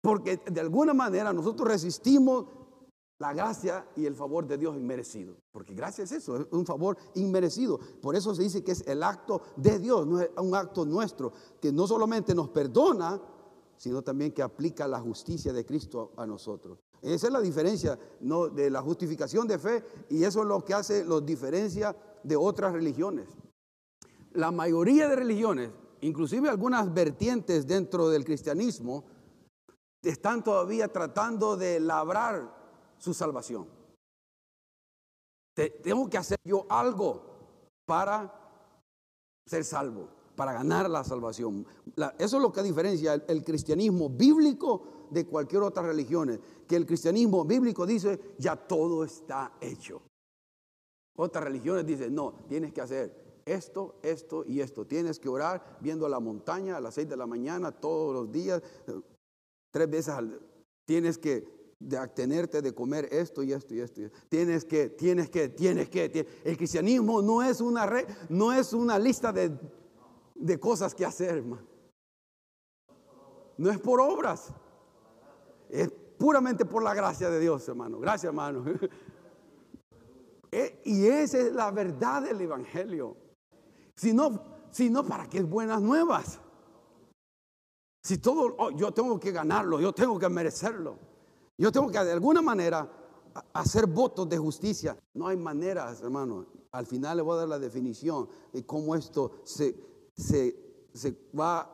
Porque 0.00 0.40
de 0.46 0.60
alguna 0.60 0.94
manera 0.94 1.32
nosotros 1.32 1.68
resistimos 1.68 2.46
la 3.18 3.32
gracia 3.32 3.86
y 3.96 4.06
el 4.06 4.14
favor 4.14 4.46
de 4.46 4.56
Dios 4.56 4.76
inmerecido. 4.76 5.36
Porque 5.52 5.74
gracia 5.74 6.04
es 6.04 6.12
eso, 6.12 6.36
es 6.36 6.46
un 6.50 6.64
favor 6.64 6.96
inmerecido. 7.14 7.78
Por 8.00 8.16
eso 8.16 8.34
se 8.34 8.42
dice 8.42 8.62
que 8.62 8.72
es 8.72 8.86
el 8.86 9.02
acto 9.02 9.42
de 9.56 9.78
Dios, 9.78 10.06
no 10.06 10.20
es 10.20 10.30
un 10.38 10.54
acto 10.54 10.84
nuestro, 10.84 11.32
que 11.60 11.72
no 11.72 11.86
solamente 11.86 12.34
nos 12.34 12.48
perdona, 12.50 13.20
sino 13.76 14.02
también 14.02 14.32
que 14.32 14.42
aplica 14.42 14.86
la 14.88 15.00
justicia 15.00 15.52
de 15.52 15.64
Cristo 15.64 16.12
a 16.16 16.26
nosotros. 16.26 16.78
Esa 17.02 17.26
es 17.26 17.32
la 17.32 17.40
diferencia 17.40 17.98
¿no? 18.20 18.48
de 18.48 18.70
la 18.70 18.82
justificación 18.82 19.46
de 19.46 19.58
fe 19.58 19.84
y 20.08 20.24
eso 20.24 20.40
es 20.40 20.46
lo 20.46 20.64
que 20.64 20.74
hace 20.74 21.04
los 21.04 21.24
diferencia 21.24 21.94
de 22.22 22.36
otras 22.36 22.72
religiones. 22.72 23.28
la 24.32 24.50
mayoría 24.50 25.08
de 25.08 25.16
religiones, 25.16 25.70
inclusive 26.00 26.48
algunas 26.48 26.92
vertientes 26.92 27.66
dentro 27.66 28.08
del 28.08 28.24
cristianismo, 28.24 29.04
están 30.02 30.44
todavía 30.44 30.88
tratando 30.88 31.56
de 31.56 31.80
labrar 31.80 32.54
su 32.98 33.14
salvación. 33.14 33.66
tengo 35.54 36.08
que 36.08 36.18
hacer 36.18 36.38
yo 36.44 36.66
algo 36.68 37.22
para 37.86 38.32
ser 39.46 39.64
salvo, 39.64 40.08
para 40.34 40.52
ganar 40.52 40.90
la 40.90 41.02
salvación. 41.04 41.66
eso 42.18 42.36
es 42.36 42.42
lo 42.42 42.52
que 42.52 42.62
diferencia 42.62 43.14
el, 43.14 43.44
cristianismo 43.44 44.10
bíblico 44.10 44.82
de 45.10 45.26
cualquier 45.26 45.62
otra 45.62 45.82
religión. 45.82 46.40
Que 46.66 46.76
el 46.76 46.86
cristianismo 46.86 47.44
bíblico 47.44 47.86
dice, 47.86 48.34
ya 48.38 48.56
todo 48.56 49.04
está 49.04 49.52
hecho. 49.60 50.02
Otras 51.16 51.44
religiones 51.44 51.86
dicen, 51.86 52.14
no, 52.14 52.44
tienes 52.48 52.72
que 52.72 52.80
hacer 52.80 53.42
esto, 53.44 53.96
esto 54.02 54.44
y 54.46 54.60
esto. 54.60 54.86
Tienes 54.86 55.18
que 55.18 55.28
orar 55.28 55.78
viendo 55.80 56.08
la 56.08 56.20
montaña 56.20 56.76
a 56.76 56.80
las 56.80 56.94
seis 56.94 57.08
de 57.08 57.16
la 57.16 57.26
mañana 57.26 57.72
todos 57.72 58.12
los 58.12 58.30
días, 58.30 58.62
tres 59.70 59.90
veces 59.90 60.14
al 60.14 60.40
Tienes 60.86 61.18
que 61.18 61.56
de 61.78 62.62
de 62.62 62.74
comer 62.74 63.08
esto 63.10 63.42
y 63.42 63.52
esto 63.52 63.74
y 63.74 63.80
esto. 63.80 64.00
Tienes 64.28 64.64
que, 64.64 64.88
tienes 64.88 65.28
que, 65.28 65.48
tienes 65.48 65.90
que. 65.90 66.26
El 66.44 66.56
cristianismo 66.56 67.20
no 67.20 67.42
es 67.42 67.60
una, 67.60 67.86
red, 67.86 68.06
no 68.28 68.52
es 68.52 68.72
una 68.72 68.98
lista 68.98 69.32
de, 69.32 69.52
de 70.34 70.60
cosas 70.60 70.94
que 70.94 71.04
hacer, 71.04 71.38
hermano. 71.38 71.66
No 73.58 73.70
es 73.70 73.78
por 73.78 74.00
obras. 74.00 74.52
Es 75.68 75.90
puramente 76.18 76.64
por 76.64 76.82
la 76.82 76.94
gracia 76.94 77.30
de 77.30 77.40
Dios, 77.40 77.68
hermano. 77.68 77.98
Gracias, 77.98 78.30
hermano. 78.30 78.64
Eh, 80.52 80.80
y 80.84 81.06
esa 81.06 81.38
es 81.38 81.52
la 81.52 81.70
verdad 81.70 82.22
del 82.22 82.40
Evangelio. 82.40 83.16
Si 83.96 84.14
no, 84.14 84.40
si 84.70 84.88
no 84.88 85.04
¿para 85.04 85.28
qué 85.28 85.42
buenas 85.42 85.82
nuevas? 85.82 86.40
Si 88.02 88.18
todo, 88.18 88.54
oh, 88.58 88.70
yo 88.70 88.92
tengo 88.92 89.18
que 89.18 89.32
ganarlo, 89.32 89.80
yo 89.80 89.92
tengo 89.92 90.18
que 90.18 90.28
merecerlo. 90.28 90.98
Yo 91.58 91.72
tengo 91.72 91.90
que 91.90 91.98
de 91.98 92.12
alguna 92.12 92.40
manera 92.40 92.88
hacer 93.52 93.86
votos 93.86 94.28
de 94.28 94.38
justicia. 94.38 94.96
No 95.14 95.26
hay 95.26 95.36
maneras, 95.36 96.02
hermano. 96.02 96.46
Al 96.72 96.86
final 96.86 97.16
le 97.16 97.22
voy 97.22 97.34
a 97.34 97.40
dar 97.40 97.48
la 97.48 97.58
definición 97.58 98.28
de 98.52 98.64
cómo 98.64 98.94
esto 98.94 99.40
se, 99.44 99.74
va 101.38 101.72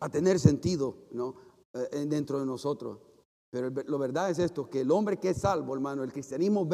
a, 0.00 0.08
tener 0.10 0.38
sentido 0.38 1.06
¿no? 1.12 1.34
Eh, 1.74 2.06
dentro 2.06 2.40
de 2.40 2.46
nosotros. 2.46 2.98
Pero 3.50 3.70
lo 3.86 3.98
verdad 3.98 4.30
es 4.30 4.38
esto, 4.38 4.68
que 4.68 4.80
el 4.80 4.90
hombre 4.90 5.18
que 5.18 5.30
es 5.30 5.38
salvo, 5.38 5.74
hermano, 5.74 6.02
el 6.02 6.12
cristianismo 6.12 6.66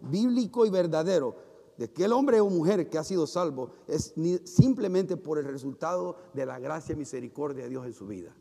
bíblico 0.00 0.66
y 0.66 0.70
verdadero, 0.70 1.36
de 1.76 1.92
que 1.92 2.04
el 2.04 2.12
hombre 2.12 2.40
o 2.40 2.48
mujer 2.48 2.88
que 2.90 2.98
ha 2.98 3.04
sido 3.04 3.26
salvo 3.26 3.70
es 3.86 4.14
simplemente 4.44 5.16
por 5.16 5.38
el 5.38 5.46
resultado 5.46 6.16
de 6.34 6.46
la 6.46 6.58
gracia 6.58 6.92
y 6.92 6.96
misericordia 6.96 7.64
de 7.64 7.70
Dios 7.70 7.86
en 7.86 7.92
su 7.92 8.06
vida. 8.06 8.36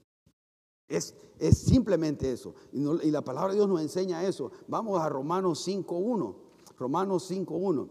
Es, 0.88 1.16
es 1.40 1.58
simplemente 1.60 2.32
eso. 2.32 2.56
Y, 2.72 2.82
y, 3.08 3.12
la 3.12 3.24
palabra 3.24 3.52
de 3.52 3.58
Dios 3.58 3.70
nos 3.70 3.82
enseña 3.82 4.26
eso. 4.26 4.52
Vamos 4.68 5.00
a 5.00 5.08
Romanos 5.08 5.66
5.1. 5.68 6.36
Romanos 6.78 7.32
5.1. 7.32 7.90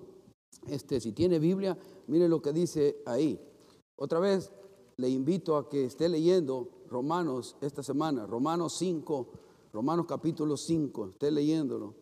Este, 0.66 1.00
si 1.00 1.12
tiene 1.12 1.38
Biblia, 1.38 1.78
mire 2.08 2.28
lo 2.28 2.42
que 2.42 2.52
dice 2.52 3.02
ahí. 3.06 3.40
Otra 3.96 4.18
vez 4.18 4.52
le 4.96 5.08
invito 5.08 5.56
a 5.56 5.68
que 5.68 5.86
esté 5.86 6.08
leyendo 6.08 6.79
Romanos 6.90 7.56
esta 7.60 7.82
semana. 7.82 8.26
Romanos 8.26 8.74
5, 8.74 9.28
Romanos 9.72 10.06
capítulo 10.06 10.56
5. 10.56 11.08
Esté 11.08 11.30
leyéndolo. 11.30 11.94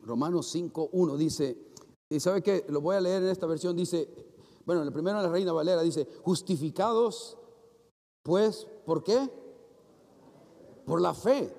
Romanos 0.00 0.54
5.1 0.54 1.16
dice, 1.16 1.72
y 2.08 2.18
sabe 2.18 2.42
que 2.42 2.64
lo 2.68 2.80
voy 2.80 2.96
a 2.96 3.00
leer 3.00 3.22
en 3.22 3.28
esta 3.28 3.46
versión, 3.46 3.76
dice, 3.76 4.08
bueno, 4.64 4.82
el 4.82 4.92
primero 4.92 5.18
en 5.18 5.24
la 5.24 5.30
Reina 5.30 5.52
Valera 5.52 5.82
dice, 5.82 6.08
justificados 6.22 7.36
pues, 8.22 8.66
¿por 8.84 9.02
qué? 9.02 9.30
Por 10.84 11.00
la 11.00 11.14
fe. 11.14 11.54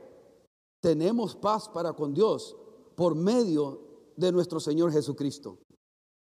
Tenemos 0.79 1.35
paz 1.35 1.69
para 1.69 1.93
con 1.93 2.13
Dios 2.13 2.55
por 2.95 3.15
medio 3.15 3.81
de 4.15 4.31
nuestro 4.31 4.59
Señor 4.59 4.91
Jesucristo. 4.91 5.59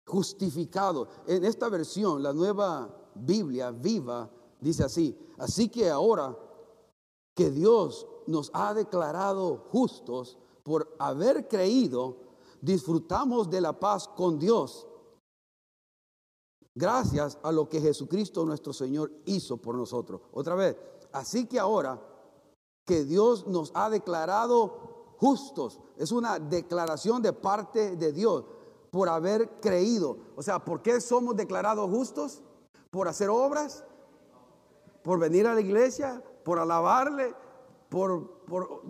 Justificado. 0.06 1.08
En 1.26 1.44
esta 1.44 1.68
versión, 1.68 2.23
la 2.23 2.32
nueva 2.32 3.12
Biblia 3.14 3.70
viva, 3.70 4.30
dice 4.64 4.85
así. 4.85 5.16
Así 5.38 5.68
que 5.68 5.90
ahora 5.90 6.37
que 7.35 7.50
Dios 7.50 8.06
nos 8.26 8.50
ha 8.54 8.75
declarado 8.75 9.66
justos 9.71 10.38
por 10.62 10.94
haber 10.99 11.47
creído, 11.47 12.16
disfrutamos 12.61 13.50
de 13.50 13.61
la 13.61 13.78
paz 13.78 14.09
con 14.09 14.38
Dios 14.38 14.87
Gracias 16.75 17.38
a 17.44 17.52
lo 17.52 17.68
que 17.68 17.80
Jesucristo 17.80 18.44
nuestro 18.44 18.73
Señor 18.73 19.12
hizo 19.26 19.59
por 19.59 19.76
nosotros. 19.76 20.21
Otra 20.33 20.56
vez, 20.56 20.76
así 21.12 21.47
que 21.47 21.61
ahora 21.61 22.02
que 22.85 23.04
Dios 23.04 23.47
nos 23.47 23.71
ha 23.75 23.88
declarado 23.88 25.14
justos, 25.18 25.78
es 25.97 26.11
una 26.11 26.40
declaración 26.40 27.23
de 27.23 27.33
parte 27.33 27.94
de 27.94 28.12
Dios 28.12 28.44
por 28.90 29.09
haber 29.09 29.61
creído. 29.61 30.18
O 30.35 30.42
sea, 30.42 30.64
¿por 30.64 30.83
qué 30.83 31.00
somos 31.00 31.37
declarados 31.37 31.88
justos? 31.88 32.42
¿Por 32.90 33.06
hacer 33.06 33.30
obras? 33.30 33.85
¿Por 35.04 35.18
venir 35.18 35.46
a 35.46 35.52
la 35.52 35.61
iglesia? 35.61 36.25
¿Por 36.42 36.58
alabarle? 36.58 37.34
¿Por, 37.90 38.40
por, 38.46 38.80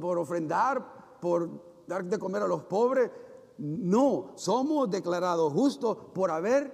por 0.00 0.18
ofrendar? 0.18 1.18
¿Por 1.20 1.86
dar 1.86 2.04
de 2.04 2.18
comer 2.18 2.42
a 2.42 2.48
los 2.48 2.64
pobres? 2.64 3.10
No, 3.58 4.32
somos 4.34 4.88
declarados 4.88 5.52
justos 5.52 5.98
por 6.14 6.30
haber 6.30 6.72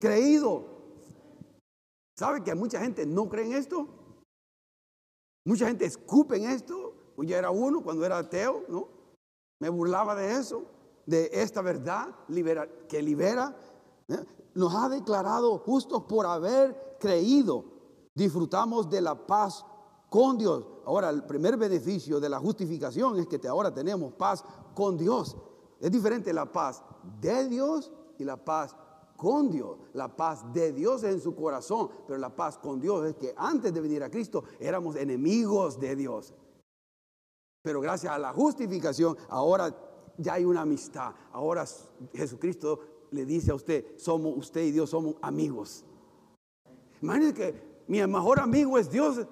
creído. 0.00 0.64
¿Sabe 2.16 2.42
que 2.42 2.54
mucha 2.54 2.80
gente 2.80 3.04
no 3.04 3.28
cree 3.28 3.44
en 3.44 3.52
esto? 3.52 3.86
Mucha 5.44 5.66
gente 5.66 5.84
escupe 5.84 6.36
en 6.36 6.48
esto. 6.50 6.94
Yo 7.18 7.36
era 7.36 7.50
uno 7.50 7.82
cuando 7.82 8.06
era 8.06 8.16
ateo, 8.16 8.64
¿no? 8.68 8.88
Me 9.60 9.68
burlaba 9.68 10.14
de 10.14 10.32
eso, 10.32 10.64
de 11.04 11.28
esta 11.32 11.60
verdad 11.60 12.14
que 12.88 13.02
libera. 13.02 13.54
¿eh? 14.08 14.24
Nos 14.54 14.74
ha 14.74 14.88
declarado 14.88 15.58
justos 15.58 16.04
por 16.04 16.24
haber 16.24 16.96
creído. 16.98 17.75
Disfrutamos 18.16 18.88
de 18.88 19.02
la 19.02 19.14
paz 19.14 19.62
con 20.08 20.38
Dios. 20.38 20.66
Ahora, 20.86 21.10
el 21.10 21.24
primer 21.24 21.58
beneficio 21.58 22.18
de 22.18 22.30
la 22.30 22.38
justificación 22.38 23.18
es 23.18 23.26
que 23.26 23.46
ahora 23.46 23.72
tenemos 23.72 24.14
paz 24.14 24.42
con 24.74 24.96
Dios. 24.96 25.36
Es 25.78 25.92
diferente 25.92 26.32
la 26.32 26.50
paz 26.50 26.82
de 27.20 27.46
Dios 27.46 27.92
y 28.18 28.24
la 28.24 28.42
paz 28.42 28.74
con 29.18 29.50
Dios. 29.50 29.76
La 29.92 30.16
paz 30.16 30.50
de 30.54 30.72
Dios 30.72 31.04
en 31.04 31.20
su 31.20 31.36
corazón, 31.36 31.90
pero 32.06 32.18
la 32.18 32.34
paz 32.34 32.56
con 32.56 32.80
Dios 32.80 33.06
es 33.06 33.16
que 33.16 33.34
antes 33.36 33.74
de 33.74 33.82
venir 33.82 34.02
a 34.02 34.10
Cristo 34.10 34.44
éramos 34.60 34.96
enemigos 34.96 35.78
de 35.78 35.94
Dios. 35.94 36.32
Pero 37.60 37.82
gracias 37.82 38.14
a 38.14 38.18
la 38.18 38.32
justificación, 38.32 39.14
ahora 39.28 39.76
ya 40.16 40.34
hay 40.34 40.46
una 40.46 40.62
amistad. 40.62 41.12
Ahora 41.32 41.66
Jesucristo 42.14 42.80
le 43.10 43.26
dice 43.26 43.50
a 43.50 43.54
usted, 43.54 43.98
somos 43.98 44.38
usted 44.38 44.62
y 44.62 44.70
Dios 44.70 44.88
somos 44.88 45.16
amigos. 45.20 45.84
Imagínense 47.02 47.34
que 47.34 47.75
mi 47.88 48.04
mejor 48.06 48.40
amigo 48.40 48.78
es 48.78 48.90
Dios. 48.90 49.26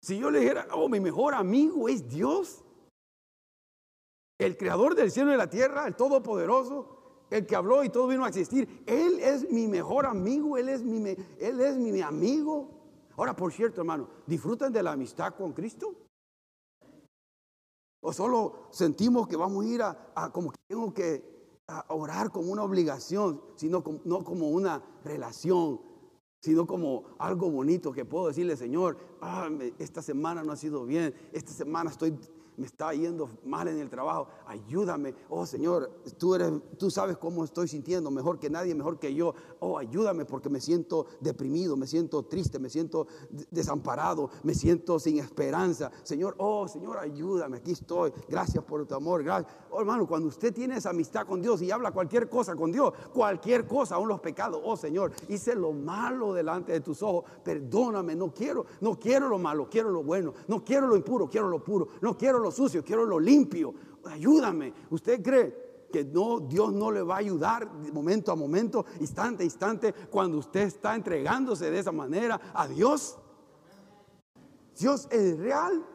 Si 0.00 0.18
yo 0.18 0.30
le 0.30 0.40
dijera, 0.40 0.66
oh, 0.72 0.88
mi 0.88 1.00
mejor 1.00 1.34
amigo 1.34 1.88
es 1.88 2.08
Dios, 2.08 2.64
el 4.38 4.56
creador 4.56 4.94
del 4.94 5.10
cielo 5.10 5.32
y 5.32 5.36
la 5.36 5.48
tierra, 5.48 5.86
el 5.86 5.94
todopoderoso, 5.94 7.26
el 7.30 7.46
que 7.46 7.56
habló 7.56 7.84
y 7.84 7.88
todo 7.88 8.08
vino 8.08 8.24
a 8.24 8.28
existir. 8.28 8.84
Él 8.86 9.20
es 9.20 9.48
mi 9.50 9.68
mejor 9.68 10.06
amigo, 10.06 10.58
Él 10.58 10.68
es 10.68 10.82
mi, 10.82 11.16
él 11.38 11.60
es 11.60 11.76
mi, 11.76 12.00
amigo. 12.00 12.68
Ahora, 13.16 13.34
por 13.34 13.52
cierto, 13.52 13.80
hermano, 13.80 14.08
¿disfrutan 14.26 14.72
de 14.72 14.82
la 14.82 14.92
amistad 14.92 15.34
con 15.34 15.52
Cristo? 15.52 15.94
¿O 18.00 18.12
solo 18.12 18.68
sentimos 18.70 19.28
que 19.28 19.36
vamos 19.36 19.64
a 19.64 19.68
ir 19.68 19.82
a, 19.82 20.30
como 20.32 20.50
que 20.50 20.58
tengo 20.66 20.92
que 20.92 21.32
orar 21.88 22.30
como 22.32 22.50
una 22.50 22.64
obligación, 22.64 23.40
sino 23.54 23.84
no 24.04 24.24
como 24.24 24.48
una 24.48 24.82
relación, 25.04 25.80
sino 26.42 26.66
como 26.66 27.04
algo 27.18 27.48
bonito 27.48 27.92
que 27.92 28.04
puedo 28.04 28.26
decirle, 28.26 28.56
Señor, 28.56 28.96
ah, 29.20 29.48
esta 29.78 30.02
semana 30.02 30.42
no 30.42 30.50
ha 30.50 30.56
sido 30.56 30.84
bien, 30.84 31.14
esta 31.32 31.52
semana 31.52 31.88
estoy 31.88 32.18
me 32.56 32.66
está 32.66 32.92
yendo 32.92 33.30
mal 33.44 33.68
en 33.68 33.78
el 33.78 33.88
trabajo, 33.88 34.28
ayúdame. 34.46 35.14
Oh 35.28 35.46
Señor, 35.46 35.90
tú, 36.18 36.34
eres, 36.34 36.52
tú 36.78 36.90
sabes 36.90 37.16
cómo 37.16 37.44
estoy 37.44 37.68
sintiendo, 37.68 38.10
mejor 38.10 38.38
que 38.38 38.50
nadie, 38.50 38.74
mejor 38.74 38.98
que 38.98 39.14
yo. 39.14 39.34
Oh, 39.60 39.78
ayúdame 39.78 40.24
porque 40.24 40.48
me 40.48 40.60
siento 40.60 41.06
deprimido, 41.20 41.76
me 41.76 41.86
siento 41.86 42.24
triste, 42.24 42.58
me 42.58 42.68
siento 42.68 43.06
desamparado, 43.50 44.30
me 44.42 44.54
siento 44.54 44.98
sin 44.98 45.18
esperanza. 45.18 45.90
Señor, 46.02 46.34
oh 46.38 46.68
Señor, 46.68 46.98
ayúdame, 46.98 47.58
aquí 47.58 47.72
estoy. 47.72 48.12
Gracias 48.28 48.62
por 48.64 48.86
tu 48.86 48.94
amor. 48.94 49.22
Gracias. 49.22 49.52
Oh 49.70 49.80
hermano, 49.80 50.06
cuando 50.06 50.28
usted 50.28 50.52
tiene 50.52 50.76
esa 50.76 50.90
amistad 50.90 51.26
con 51.26 51.40
Dios 51.40 51.62
y 51.62 51.70
habla 51.70 51.92
cualquier 51.92 52.28
cosa 52.28 52.54
con 52.54 52.70
Dios, 52.70 52.92
cualquier 53.12 53.66
cosa, 53.66 53.94
aún 53.94 54.08
los 54.08 54.20
pecados, 54.20 54.60
oh 54.64 54.76
Señor, 54.76 55.12
hice 55.28 55.54
lo 55.54 55.72
malo 55.72 56.32
delante 56.32 56.72
de 56.72 56.80
tus 56.80 57.02
ojos, 57.02 57.24
perdóname, 57.42 58.14
no 58.14 58.32
quiero, 58.32 58.66
no 58.80 58.98
quiero 58.98 59.28
lo 59.28 59.38
malo, 59.38 59.68
quiero 59.70 59.90
lo 59.90 60.02
bueno, 60.02 60.34
no 60.48 60.62
quiero 60.64 60.86
lo 60.86 60.96
impuro, 60.96 61.28
quiero 61.28 61.48
lo 61.48 61.62
puro, 61.62 61.88
no 62.00 62.16
quiero 62.16 62.38
lo 62.42 62.50
sucio, 62.50 62.84
quiero 62.84 63.04
lo 63.04 63.18
limpio. 63.18 63.74
Ayúdame. 64.04 64.72
¿Usted 64.90 65.22
cree 65.22 65.62
que 65.92 66.04
no, 66.04 66.40
Dios 66.40 66.72
no 66.72 66.90
le 66.90 67.02
va 67.02 67.16
a 67.16 67.18
ayudar 67.18 67.70
momento 67.92 68.32
a 68.32 68.34
momento, 68.34 68.84
instante 68.98 69.42
a 69.42 69.46
instante, 69.46 69.92
cuando 70.10 70.38
usted 70.38 70.62
está 70.62 70.96
entregándose 70.96 71.70
de 71.70 71.78
esa 71.78 71.92
manera 71.92 72.40
a 72.54 72.66
Dios. 72.66 73.18
Dios 74.76 75.06
es 75.10 75.38
real. 75.38 75.86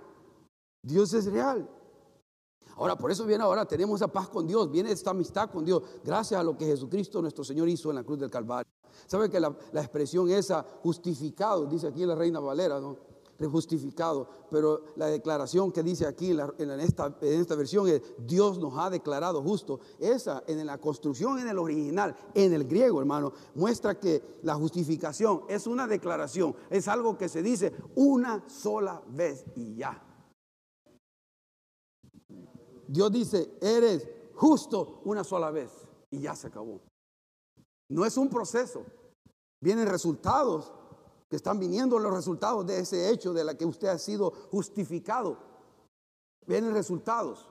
Dios 0.84 1.14
es 1.14 1.26
real. 1.26 1.70
Ahora, 2.78 2.96
por 2.96 3.12
eso 3.12 3.26
viene 3.26 3.44
ahora, 3.44 3.66
tenemos 3.66 4.00
esa 4.00 4.08
paz 4.08 4.30
con 4.30 4.46
Dios, 4.46 4.70
viene 4.72 4.92
esta 4.92 5.10
amistad 5.10 5.50
con 5.50 5.66
Dios, 5.66 5.82
gracias 6.04 6.40
a 6.40 6.44
lo 6.44 6.56
que 6.56 6.66
Jesucristo 6.66 7.22
nuestro 7.22 7.44
Señor 7.44 7.68
hizo 7.68 7.90
en 7.90 7.96
la 7.96 8.04
cruz 8.04 8.20
del 8.20 8.30
Calvario. 8.30 8.72
¿Sabe 9.08 9.30
que 9.30 9.40
la, 9.40 9.56
expresión 9.74 10.30
esa, 10.30 10.64
justificado, 10.84 11.66
dice 11.66 11.88
aquí 11.88 12.06
la 12.06 12.14
Reina 12.14 12.40
Valera, 12.40 12.80
¿no? 12.80 12.98
Justificado, 13.46 14.28
pero 14.50 14.82
la 14.96 15.08
declaración 15.08 15.72
que 15.72 15.84
dice 15.84 16.08
aquí 16.08 16.32
en, 16.32 16.72
esta, 16.80 17.16
en 17.22 17.40
esta 17.40 17.56
versión 17.56 17.88
es 17.88 18.02
Dios 18.18 18.58
nos 18.58 18.78
ha 18.78 18.90
declarado 18.90 19.44
justo. 19.44 19.80
Esa 20.00 20.44
en 20.48 20.66
la 20.66 20.80
construcción 20.80 21.38
en 21.40 21.48
el 21.48 21.60
original, 21.60 22.16
en 22.34 22.54
el 22.54 22.66
griego, 22.66 23.00
hermano, 23.00 23.34
muestra 23.54 24.00
que 24.00 24.40
la 24.42 24.56
justificación 24.56 25.44
es 25.48 25.68
una 25.68 25.86
declaración, 25.86 26.56
es 26.70 26.88
algo 26.88 27.18
que 27.18 27.30
se 27.30 27.44
dice 27.44 27.74
una 27.96 28.44
sola 28.50 29.02
vez 29.08 29.46
y 29.56 29.76
ya. 29.76 30.04
Dios 32.88 33.12
dice, 33.12 33.58
eres 33.62 34.08
justo 34.34 35.02
una 35.06 35.24
sola 35.24 35.52
vez 35.52 35.72
y 36.10 36.22
ya 36.22 36.36
se 36.36 36.48
acabó. 36.48 36.82
No 37.90 38.06
es 38.06 38.18
un 38.18 38.30
proceso. 38.30 38.84
Vienen 39.62 39.88
resultados 39.88 40.72
que 41.30 41.36
están 41.36 41.60
viniendo 41.60 42.00
los 42.00 42.14
resultados 42.14 42.66
de 42.66 42.80
ese 42.80 43.10
hecho 43.10 43.34
de 43.34 43.44
la 43.44 43.56
que 43.56 43.66
usted 43.66 43.90
ha 43.90 43.98
sido 43.98 44.32
justificado. 44.52 45.38
Vienen 46.46 46.74
resultados. 46.74 47.50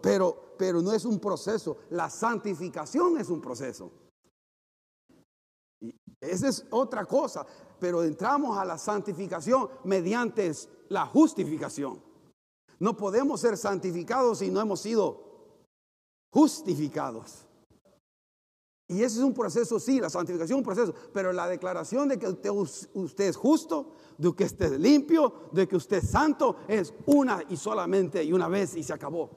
Pero, 0.00 0.54
pero 0.56 0.80
no 0.80 0.92
es 0.92 1.04
un 1.04 1.18
proceso. 1.18 1.78
La 1.90 2.08
santificación 2.08 3.18
es 3.18 3.28
un 3.28 3.40
proceso. 3.40 3.90
Esa 6.20 6.48
es 6.48 6.64
otra 6.70 7.04
cosa. 7.04 7.44
Pero 7.78 8.02
entramos 8.02 8.56
a 8.56 8.64
la 8.64 8.78
santificación 8.78 9.68
mediante 9.84 10.50
la 10.88 11.06
justificación. 11.06 12.02
No 12.78 12.96
podemos 12.96 13.40
ser 13.40 13.56
santificados 13.56 14.38
si 14.38 14.50
no 14.50 14.60
hemos 14.60 14.80
sido 14.80 15.22
justificados. 16.30 17.43
Y 18.94 19.02
ese 19.02 19.18
es 19.18 19.24
un 19.24 19.34
proceso, 19.34 19.80
sí, 19.80 19.98
la 19.98 20.08
santificación 20.08 20.56
es 20.56 20.60
un 20.60 20.64
proceso, 20.64 20.94
pero 21.12 21.32
la 21.32 21.48
declaración 21.48 22.08
de 22.08 22.16
que 22.16 22.28
usted, 22.28 23.24
es 23.24 23.36
justo, 23.36 23.90
de 24.16 24.32
que 24.32 24.44
usted 24.44 24.74
es 24.74 24.80
limpio, 24.80 25.32
de 25.50 25.66
que 25.66 25.74
usted 25.74 25.96
es 25.96 26.10
santo, 26.10 26.58
es 26.68 26.94
una 27.06 27.42
y 27.48 27.56
solamente 27.56 28.22
y 28.22 28.32
una 28.32 28.46
vez 28.46 28.76
y 28.76 28.84
se 28.84 28.92
acabó. 28.92 29.30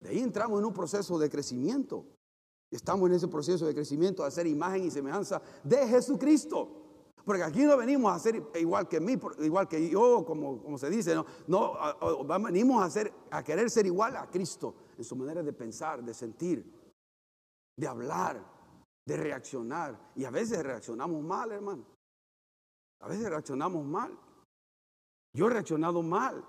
De 0.00 0.08
ahí 0.08 0.20
entramos 0.20 0.58
en 0.58 0.64
un 0.64 0.72
proceso 0.72 1.18
de 1.18 1.28
crecimiento. 1.28 2.06
Estamos 2.70 3.10
en 3.10 3.16
ese 3.16 3.28
proceso 3.28 3.66
de 3.66 3.74
crecimiento, 3.74 4.22
de 4.22 4.28
hacer 4.28 4.46
imagen 4.46 4.84
y 4.84 4.90
semejanza 4.90 5.42
de 5.62 5.86
Jesucristo. 5.86 6.84
Porque 7.26 7.42
aquí 7.42 7.62
no 7.64 7.76
venimos 7.76 8.10
a 8.10 8.18
ser 8.18 8.42
igual 8.58 8.88
que 8.88 9.00
mí, 9.00 9.18
igual 9.40 9.68
que 9.68 9.86
yo, 9.90 10.24
como, 10.24 10.62
como 10.62 10.78
se 10.78 10.88
dice, 10.88 11.14
no, 11.14 11.26
no 11.46 11.76
venimos 12.42 12.82
a, 12.82 12.88
ser, 12.88 13.12
a 13.30 13.44
querer 13.44 13.68
ser 13.68 13.84
igual 13.84 14.16
a 14.16 14.30
Cristo 14.30 14.74
en 14.96 15.04
su 15.04 15.14
manera 15.14 15.42
de 15.42 15.52
pensar, 15.52 16.02
de 16.02 16.14
sentir, 16.14 16.75
de 17.76 17.86
hablar, 17.86 18.42
de 19.06 19.16
reaccionar. 19.16 20.12
Y 20.14 20.24
a 20.24 20.30
veces 20.30 20.62
reaccionamos 20.62 21.22
mal, 21.22 21.52
hermano. 21.52 21.84
A 23.00 23.08
veces 23.08 23.28
reaccionamos 23.28 23.84
mal. 23.84 24.18
Yo 25.34 25.46
he 25.46 25.50
reaccionado 25.50 26.02
mal. 26.02 26.44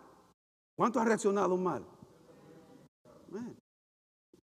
¿Cuántos 0.76 1.02
han 1.02 1.08
reaccionado 1.08 1.58
mal? 1.58 1.86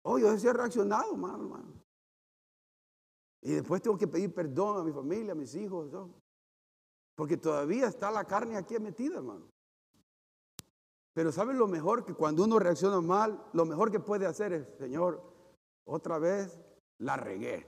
Oh, 0.02 0.18
yo 0.18 0.33
he 0.33 0.52
reaccionado 0.52 1.16
mal, 1.16 1.40
hermano. 1.40 1.73
Y 3.42 3.52
después 3.52 3.80
tengo 3.80 3.97
que 3.97 4.09
pedir 4.09 4.35
perdón 4.35 4.80
a 4.80 4.85
mi 4.85 4.92
familia, 4.92 5.33
a 5.33 5.37
mis 5.37 5.54
hijos. 5.54 5.90
Porque 7.16 7.37
todavía 7.37 7.87
está 7.87 8.11
la 8.11 8.25
carne 8.25 8.57
aquí 8.57 8.79
metida, 8.79 9.16
hermano. 9.16 9.48
Pero 11.14 11.33
¿saben 11.33 11.57
lo 11.57 11.66
mejor? 11.66 12.05
Que 12.05 12.12
cuando 12.12 12.44
uno 12.44 12.59
reacciona 12.59 13.01
mal, 13.01 13.48
lo 13.55 13.64
mejor 13.64 13.90
que 13.90 14.01
puede 14.01 14.27
hacer 14.27 14.53
es, 14.53 14.68
Señor, 14.77 15.22
otra 15.87 16.18
vez 16.18 16.61
la 16.98 17.16
regué. 17.16 17.66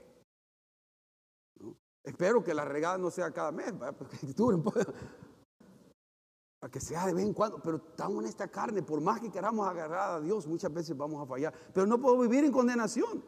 Espero 2.03 2.43
que 2.43 2.53
la 2.53 2.65
regada 2.65 2.97
no 2.97 3.11
sea 3.11 3.31
cada 3.31 3.51
mes, 3.51 3.73
para 6.59 6.71
que 6.71 6.79
sea 6.79 7.05
de 7.05 7.13
vez 7.13 7.25
en 7.25 7.33
cuando, 7.33 7.61
pero 7.61 7.77
estamos 7.77 8.23
en 8.23 8.29
esta 8.29 8.47
carne, 8.47 8.83
por 8.83 9.01
más 9.01 9.19
que 9.21 9.31
queramos 9.31 9.67
agarrar 9.67 10.15
a 10.15 10.19
Dios, 10.19 10.47
muchas 10.47 10.73
veces 10.73 10.95
vamos 10.97 11.21
a 11.21 11.25
fallar, 11.25 11.53
pero 11.73 11.85
no 11.85 11.99
puedo 11.99 12.19
vivir 12.19 12.43
en 12.43 12.51
condenación. 12.51 13.23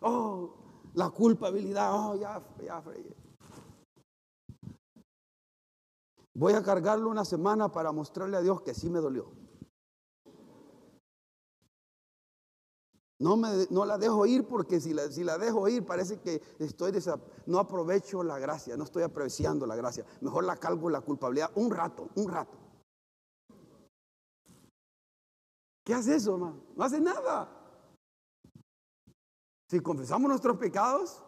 Oh, 0.00 0.54
la 0.94 1.10
culpabilidad, 1.10 1.92
oh, 1.92 2.16
ya, 2.16 2.42
ya 2.62 2.82
Voy 6.34 6.52
a 6.54 6.62
cargarlo 6.62 7.10
una 7.10 7.24
semana 7.24 7.70
para 7.70 7.92
mostrarle 7.92 8.36
a 8.36 8.40
Dios 8.40 8.62
que 8.62 8.74
sí 8.74 8.88
me 8.88 9.00
dolió. 9.00 9.32
No, 13.20 13.36
me, 13.36 13.66
no 13.68 13.84
la 13.84 13.98
dejo 13.98 14.24
ir 14.24 14.46
porque 14.46 14.80
si 14.80 14.94
la, 14.94 15.10
si 15.12 15.22
la 15.24 15.36
dejo 15.36 15.68
ir 15.68 15.84
parece 15.84 16.20
que 16.20 16.42
estoy 16.58 16.90
no 17.44 17.58
aprovecho 17.58 18.22
la 18.22 18.38
gracia, 18.38 18.78
no 18.78 18.84
estoy 18.84 19.02
apreciando 19.02 19.66
la 19.66 19.76
gracia. 19.76 20.06
Mejor 20.22 20.44
la 20.44 20.56
cargo 20.56 20.88
la 20.88 21.02
culpabilidad 21.02 21.50
un 21.54 21.70
rato, 21.70 22.08
un 22.14 22.30
rato. 22.30 22.56
¿Qué 25.84 25.92
hace 25.92 26.16
eso, 26.16 26.34
hermano? 26.34 26.62
No 26.74 26.82
hace 26.82 26.98
nada. 26.98 27.60
Si 29.68 29.80
confesamos 29.80 30.28
nuestros 30.28 30.56
pecados, 30.56 31.22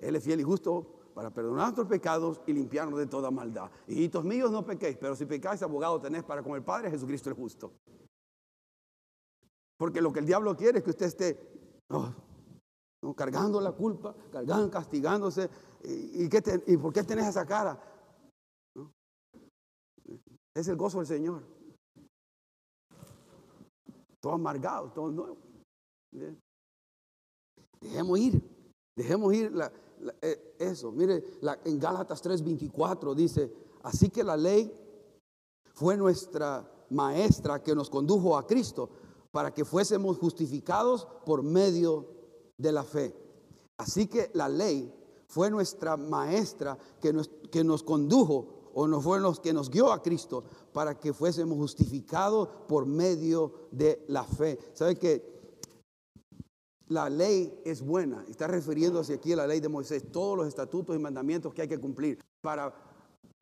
Él 0.00 0.16
es 0.16 0.24
fiel 0.24 0.40
y 0.40 0.42
justo 0.42 1.12
para 1.14 1.30
perdonar 1.30 1.66
nuestros 1.66 1.86
pecados 1.86 2.40
y 2.46 2.52
limpiarnos 2.52 2.98
de 2.98 3.06
toda 3.06 3.30
maldad. 3.30 3.70
Hijitos 3.86 4.24
míos, 4.24 4.50
no 4.50 4.66
pequéis, 4.66 4.96
pero 4.96 5.14
si 5.14 5.24
pecáis, 5.24 5.62
abogado 5.62 6.00
tenéis 6.00 6.24
para 6.24 6.42
con 6.42 6.56
el 6.56 6.64
Padre, 6.64 6.90
Jesucristo 6.90 7.30
es 7.30 7.36
justo. 7.36 7.72
Porque 9.78 10.02
lo 10.02 10.12
que 10.12 10.18
el 10.18 10.26
diablo 10.26 10.56
quiere 10.56 10.78
es 10.78 10.84
que 10.84 10.90
usted 10.90 11.06
esté 11.06 11.38
oh, 11.90 13.14
cargando 13.14 13.60
la 13.60 13.72
culpa, 13.72 14.14
cargando, 14.30 14.70
castigándose. 14.70 15.48
¿Y, 15.84 16.24
y 16.24 16.76
por 16.76 16.92
qué 16.92 17.04
tenés 17.04 17.28
esa 17.28 17.46
cara? 17.46 17.80
Es 20.52 20.66
el 20.66 20.76
gozo 20.76 20.98
del 20.98 21.06
Señor. 21.06 21.44
Todo 24.20 24.32
amargado, 24.32 24.90
todo 24.90 25.10
nuevo. 25.12 25.36
Dejemos 27.80 28.18
ir, 28.18 28.42
dejemos 28.96 29.32
ir 29.32 29.52
eh, 30.20 30.56
eso. 30.58 30.90
Mire, 30.90 31.22
en 31.64 31.78
Gálatas 31.78 32.20
3:24 32.24 33.14
dice, 33.14 33.52
así 33.84 34.10
que 34.10 34.24
la 34.24 34.36
ley 34.36 34.72
fue 35.72 35.96
nuestra 35.96 36.68
maestra 36.90 37.62
que 37.62 37.76
nos 37.76 37.88
condujo 37.88 38.36
a 38.36 38.44
Cristo 38.44 38.90
para 39.38 39.54
que 39.54 39.64
fuésemos 39.64 40.18
justificados 40.18 41.06
por 41.24 41.44
medio 41.44 42.08
de 42.56 42.72
la 42.72 42.82
fe. 42.82 43.14
Así 43.76 44.08
que 44.08 44.32
la 44.34 44.48
ley 44.48 44.92
fue 45.28 45.48
nuestra 45.48 45.96
maestra 45.96 46.76
que 47.00 47.12
nos, 47.12 47.30
que 47.48 47.62
nos 47.62 47.84
condujo 47.84 48.72
o 48.74 48.88
no 48.88 49.00
fue 49.00 49.20
los 49.20 49.38
que 49.38 49.52
nos 49.52 49.70
guió 49.70 49.92
a 49.92 50.02
Cristo 50.02 50.42
para 50.72 50.98
que 50.98 51.12
fuésemos 51.12 51.56
justificados 51.56 52.48
por 52.66 52.84
medio 52.86 53.68
de 53.70 54.04
la 54.08 54.24
fe. 54.24 54.58
¿Sabe 54.74 54.96
que 54.96 55.38
la 56.88 57.08
ley 57.08 57.60
es 57.64 57.80
buena. 57.80 58.24
Está 58.28 58.48
refiriéndose 58.48 59.14
aquí 59.14 59.34
a 59.34 59.36
la 59.36 59.46
ley 59.46 59.60
de 59.60 59.68
Moisés, 59.68 60.10
todos 60.10 60.36
los 60.36 60.48
estatutos 60.48 60.96
y 60.96 60.98
mandamientos 60.98 61.54
que 61.54 61.62
hay 61.62 61.68
que 61.68 61.78
cumplir 61.78 62.18
para 62.40 62.74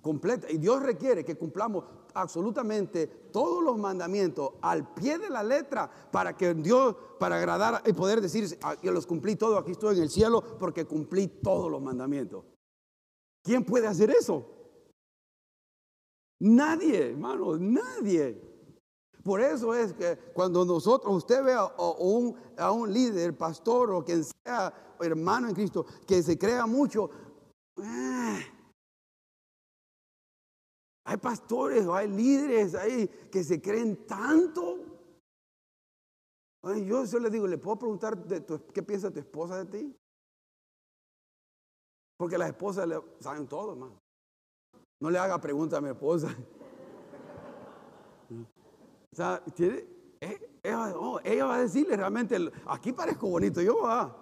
completa. 0.01 0.51
Y 0.51 0.59
Dios 0.59 0.83
requiere 0.83 1.25
que 1.25 1.37
cumplamos 1.37 1.85
absolutamente 2.15 3.07
todos 3.33 3.63
los 3.63 3.79
mandamientos 3.79 4.53
al 4.63 4.95
pie 4.95 5.19
de 5.19 5.29
la 5.29 5.43
letra 5.43 5.91
para 6.11 6.37
que 6.37 6.55
Dios, 6.55 6.97
para 7.19 7.37
agradar 7.37 7.83
y 7.87 7.93
poder 7.93 8.21
decir, 8.21 8.59
ah, 8.63 8.75
yo 8.83 8.93
los 8.93 9.07
cumplí 9.07 9.37
todos, 9.37 9.61
aquí 9.61 9.73
estoy 9.73 9.97
en 9.97 10.05
el 10.05 10.11
cielo 10.11 10.43
porque 10.59 10.85
cumplí 10.85 11.29
todos 11.29 11.71
los 11.71 11.83
mandamientos. 11.83 12.45
¿Quién 13.43 13.65
puede 13.65 13.87
hacer 13.87 14.11
eso? 14.11 14.45
Nadie, 16.41 17.11
hermano, 17.11 17.57
nadie. 17.57 18.41
Por 19.23 19.41
eso 19.41 19.75
es 19.75 19.93
que 19.93 20.17
cuando 20.35 20.65
nosotros, 20.65 21.15
usted 21.15 21.43
ve 21.43 21.53
a, 21.53 21.67
un, 21.99 22.37
a 22.57 22.71
un 22.71 22.93
líder, 22.93 23.37
pastor 23.37 23.91
o 23.91 24.05
quien 24.05 24.23
sea 24.25 24.73
hermano 25.01 25.49
en 25.49 25.55
Cristo, 25.55 25.85
que 26.07 26.23
se 26.23 26.39
crea 26.39 26.67
mucho, 26.67 27.11
eh, 27.77 28.47
hay 31.07 31.17
pastores 31.19 31.87
o 31.87 31.95
hay 31.95 32.09
líderes 32.09 32.75
ahí 32.75 33.07
que 33.31 33.45
se 33.45 33.63
creen 33.63 34.05
tanto. 34.07 34.79
yo 36.85 37.05
yo 37.05 37.19
le 37.21 37.31
digo, 37.31 37.47
¿le 37.47 37.59
puedo 37.59 37.79
preguntar 37.79 38.19
qué 38.75 38.83
piensa 38.83 39.13
tu 39.13 39.21
esposa 39.21 39.65
de 39.65 39.67
ti? 39.67 39.97
Porque 42.19 42.37
las 42.37 42.49
esposas 42.49 42.89
le 42.89 43.01
saben 43.21 43.47
todo, 43.47 43.73
hermano. 43.73 44.01
No 45.01 45.11
le 45.11 45.19
haga 45.19 45.41
pregunta 45.41 45.77
a 45.77 45.81
mi 45.81 45.91
esposa. 45.91 46.29
O 49.13 49.17
sea, 49.17 49.43
eh, 50.21 50.75
oh, 50.95 51.19
ella, 51.25 51.47
va 51.47 51.55
a 51.55 51.61
decirle 51.61 51.97
realmente, 51.97 52.37
aquí 52.67 52.93
parezco 52.93 53.31
bonito 53.31 53.63
yo, 53.63 53.81
va. 53.81 54.15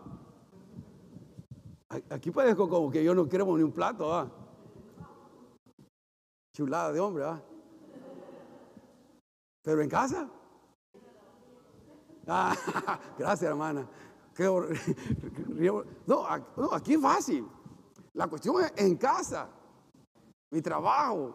Aquí 2.11 2.31
parezco 2.31 2.68
como 2.68 2.92
que 2.92 3.03
yo 3.03 3.12
no 3.12 3.29
quiero 3.29 3.44
ni 3.57 3.64
un 3.64 3.73
plato, 3.73 4.07
va. 4.07 4.43
Chulada 6.54 6.92
de 6.92 7.00
hombre, 7.00 7.24
va. 7.24 7.42
Pero 9.62 9.82
en 9.82 9.88
casa. 9.88 10.30
Ah, 12.26 12.56
gracias, 13.18 13.50
hermana. 13.50 13.86
No, 16.06 16.26
aquí 16.72 16.94
es 16.94 17.00
fácil. 17.00 17.46
La 18.14 18.28
cuestión 18.28 18.64
es 18.64 18.72
en 18.76 18.96
casa, 18.96 19.48
mi 20.50 20.62
trabajo, 20.62 21.34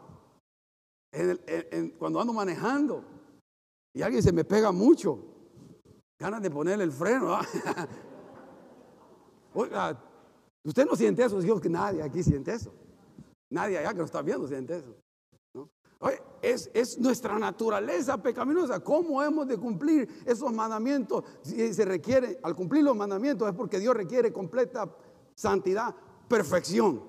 cuando 1.97 2.21
ando 2.21 2.33
manejando 2.33 3.03
y 3.93 4.01
alguien 4.01 4.23
se 4.23 4.31
me 4.31 4.43
pega 4.43 4.71
mucho, 4.71 5.19
ganas 6.19 6.41
de 6.41 6.49
ponerle 6.49 6.85
el 6.85 6.91
freno. 6.91 7.39
Oiga, 9.53 10.01
usted 10.63 10.85
no 10.85 10.95
siente 10.95 11.23
eso, 11.23 11.39
digo 11.39 11.59
que 11.59 11.69
nadie 11.69 12.01
aquí 12.01 12.23
siente 12.23 12.53
eso. 12.53 12.73
Nadie 13.51 13.77
allá 13.77 13.91
que 13.91 13.99
lo 13.99 14.05
está 14.05 14.21
viendo 14.21 14.47
siente 14.47 14.77
eso. 14.77 14.95
Es, 16.41 16.69
es, 16.73 16.97
nuestra 16.97 17.37
naturaleza 17.37 18.21
pecaminosa. 18.21 18.79
¿Cómo 18.79 19.21
hemos 19.21 19.47
de 19.47 19.57
cumplir 19.57 20.23
esos 20.25 20.51
mandamientos? 20.53 21.23
Si 21.41 21.73
se 21.73 21.85
requiere, 21.85 22.39
al 22.43 22.55
cumplir 22.55 22.83
los 22.83 22.95
mandamientos 22.95 23.49
es 23.49 23.55
porque 23.55 23.79
Dios 23.79 23.95
requiere 23.95 24.31
completa 24.31 24.89
santidad, 25.35 25.95
perfección. 26.27 27.01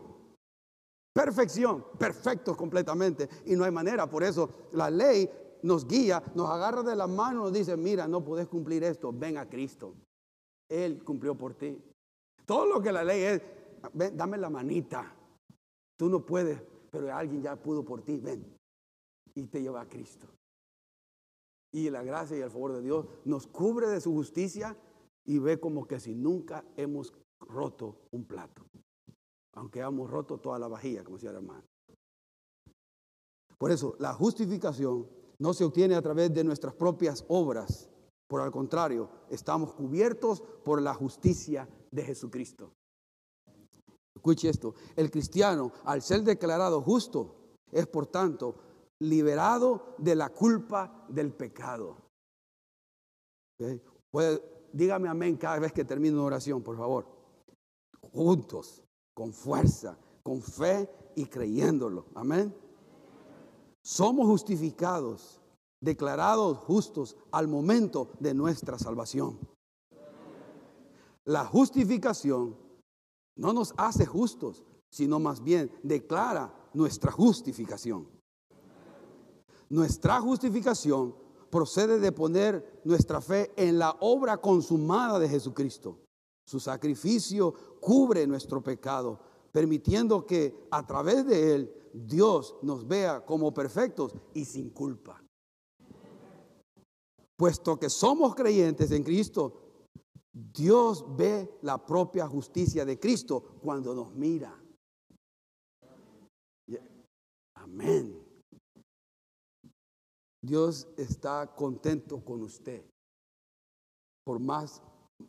Perfección, 1.12 1.84
perfectos 1.98 2.56
completamente. 2.56 3.28
Y 3.46 3.56
no 3.56 3.64
hay 3.64 3.70
manera. 3.70 4.08
Por 4.08 4.22
eso 4.22 4.50
la 4.72 4.90
ley 4.90 5.28
nos 5.62 5.86
guía, 5.86 6.22
nos 6.34 6.48
agarra 6.48 6.82
de 6.82 6.96
la 6.96 7.06
mano, 7.06 7.42
nos 7.42 7.52
dice, 7.52 7.76
mira, 7.76 8.08
no 8.08 8.24
puedes 8.24 8.48
cumplir 8.48 8.84
esto, 8.84 9.12
ven 9.12 9.36
a 9.36 9.48
Cristo. 9.48 9.94
Él 10.68 11.02
cumplió 11.04 11.36
por 11.36 11.54
ti. 11.54 11.76
Todo 12.46 12.66
lo 12.66 12.80
que 12.80 12.92
la 12.92 13.04
ley 13.04 13.22
es, 13.22 13.42
ven, 13.92 14.16
dame 14.16 14.38
la 14.38 14.50
manita. 14.50 15.14
Tú 15.96 16.08
no 16.08 16.24
puedes, 16.24 16.60
pero 16.90 17.14
alguien 17.14 17.42
ya 17.42 17.56
pudo 17.56 17.84
por 17.84 18.02
ti, 18.02 18.18
ven. 18.18 18.59
Y 19.34 19.46
te 19.46 19.62
lleva 19.62 19.82
a 19.82 19.88
Cristo. 19.88 20.26
Y 21.72 21.90
la 21.90 22.02
gracia 22.02 22.36
y 22.36 22.40
el 22.40 22.50
favor 22.50 22.72
de 22.72 22.82
Dios 22.82 23.06
nos 23.24 23.46
cubre 23.46 23.88
de 23.88 24.00
su 24.00 24.12
justicia 24.12 24.76
y 25.24 25.38
ve 25.38 25.60
como 25.60 25.86
que 25.86 26.00
si 26.00 26.14
nunca 26.14 26.64
hemos 26.76 27.12
roto 27.40 27.96
un 28.10 28.24
plato 28.24 28.64
aunque 29.54 29.80
hemos 29.80 30.10
roto 30.10 30.38
toda 30.38 30.58
la 30.58 30.68
vajilla, 30.68 31.04
como 31.04 31.16
decía 31.16 31.30
el 31.30 31.36
hermano. 31.36 31.64
Por 33.58 33.70
eso, 33.70 33.94
la 33.98 34.14
justificación 34.14 35.06
no 35.38 35.52
se 35.52 35.64
obtiene 35.64 35.94
a 35.94 36.02
través 36.02 36.32
de 36.32 36.44
nuestras 36.44 36.74
propias 36.74 37.24
obras. 37.28 37.90
Por 38.26 38.42
el 38.42 38.50
contrario, 38.50 39.10
estamos 39.28 39.74
cubiertos 39.74 40.40
por 40.64 40.80
la 40.80 40.94
justicia 40.94 41.68
de 41.90 42.02
Jesucristo. 42.02 42.72
Escuche 44.14 44.48
esto, 44.48 44.74
el 44.96 45.10
cristiano, 45.10 45.72
al 45.84 46.02
ser 46.02 46.22
declarado 46.22 46.80
justo, 46.82 47.56
es 47.72 47.86
por 47.86 48.06
tanto 48.06 48.54
liberado 49.00 49.94
de 49.98 50.14
la 50.14 50.30
culpa 50.30 51.06
del 51.08 51.32
pecado. 51.32 51.96
dígame 54.72 55.08
amén 55.08 55.36
cada 55.36 55.58
vez 55.58 55.72
que 55.72 55.84
termine 55.84 56.14
una 56.16 56.24
oración, 56.24 56.62
por 56.62 56.76
favor. 56.76 57.06
Juntos 58.12 58.82
con 59.14 59.32
fuerza, 59.32 59.98
con 60.22 60.40
fe 60.40 60.88
y 61.16 61.26
creyéndolo. 61.26 62.06
Amén. 62.14 62.54
Somos 63.82 64.26
justificados, 64.26 65.40
declarados 65.80 66.58
justos 66.58 67.16
al 67.32 67.48
momento 67.48 68.10
de 68.20 68.34
nuestra 68.34 68.78
salvación. 68.78 69.38
La 71.24 71.44
justificación 71.44 72.56
no 73.36 73.52
nos 73.52 73.72
hace 73.76 74.04
justos, 74.04 74.64
sino 74.90 75.20
más 75.20 75.42
bien 75.42 75.70
declara 75.82 76.52
nuestra 76.74 77.12
justificación. 77.12 78.19
Nuestra 79.70 80.20
justificación 80.20 81.14
procede 81.48 82.00
de 82.00 82.12
poner 82.12 82.80
nuestra 82.84 83.20
fe 83.20 83.52
en 83.56 83.78
la 83.78 83.96
obra 84.00 84.36
consumada 84.38 85.18
de 85.18 85.28
Jesucristo. 85.28 85.98
Su 86.44 86.58
sacrificio 86.58 87.54
cubre 87.80 88.26
nuestro 88.26 88.62
pecado, 88.62 89.20
permitiendo 89.52 90.26
que 90.26 90.66
a 90.70 90.84
través 90.84 91.24
de 91.26 91.54
él 91.54 91.74
Dios 91.92 92.56
nos 92.62 92.86
vea 92.86 93.24
como 93.24 93.54
perfectos 93.54 94.12
y 94.34 94.44
sin 94.44 94.70
culpa. 94.70 95.22
Puesto 97.36 97.78
que 97.78 97.88
somos 97.88 98.34
creyentes 98.34 98.90
en 98.90 99.02
Cristo, 99.02 99.70
Dios 100.32 101.04
ve 101.16 101.58
la 101.62 101.84
propia 101.84 102.26
justicia 102.26 102.84
de 102.84 102.98
Cristo 102.98 103.58
cuando 103.62 103.94
nos 103.94 104.12
mira. 104.14 104.56
Amén. 107.54 108.29
Dios 110.42 110.88
está 110.96 111.54
contento 111.54 112.24
con 112.24 112.42
usted. 112.42 112.84
Por 114.24 114.40
más 114.40 114.82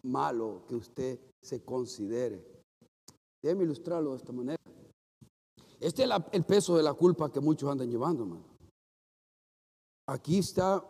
malo 0.04 0.64
que 0.68 0.76
usted 0.76 1.20
se 1.42 1.64
considere. 1.64 2.46
Déjeme 3.42 3.64
ilustrarlo 3.64 4.12
de 4.12 4.18
esta 4.18 4.32
manera. 4.32 4.62
Este 5.80 6.04
es 6.04 6.10
el 6.32 6.46
peso 6.46 6.78
de 6.78 6.84
la 6.84 6.94
culpa 6.94 7.32
que 7.32 7.40
muchos 7.40 7.70
andan 7.70 7.90
llevando, 7.90 8.24
hermano. 8.24 8.46
Aquí 10.08 10.40
está, 10.40 10.86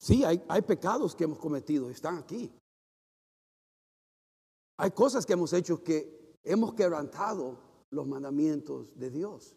sí, 0.00 0.24
hay, 0.24 0.42
hay 0.48 0.62
pecados 0.62 1.14
que 1.14 1.24
hemos 1.24 1.38
cometido, 1.38 1.88
están 1.88 2.18
aquí. 2.18 2.50
Hay 4.78 4.90
cosas 4.90 5.24
que 5.24 5.34
hemos 5.34 5.52
hecho 5.52 5.82
que 5.82 6.36
hemos 6.42 6.74
quebrantado 6.74 7.58
los 7.90 8.06
mandamientos 8.06 8.96
de 8.98 9.10
Dios. 9.10 9.56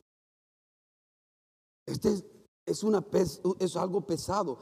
Este 1.88 2.10
es, 2.10 2.26
es, 2.65 3.76
algo 3.76 4.02
pesado. 4.02 4.58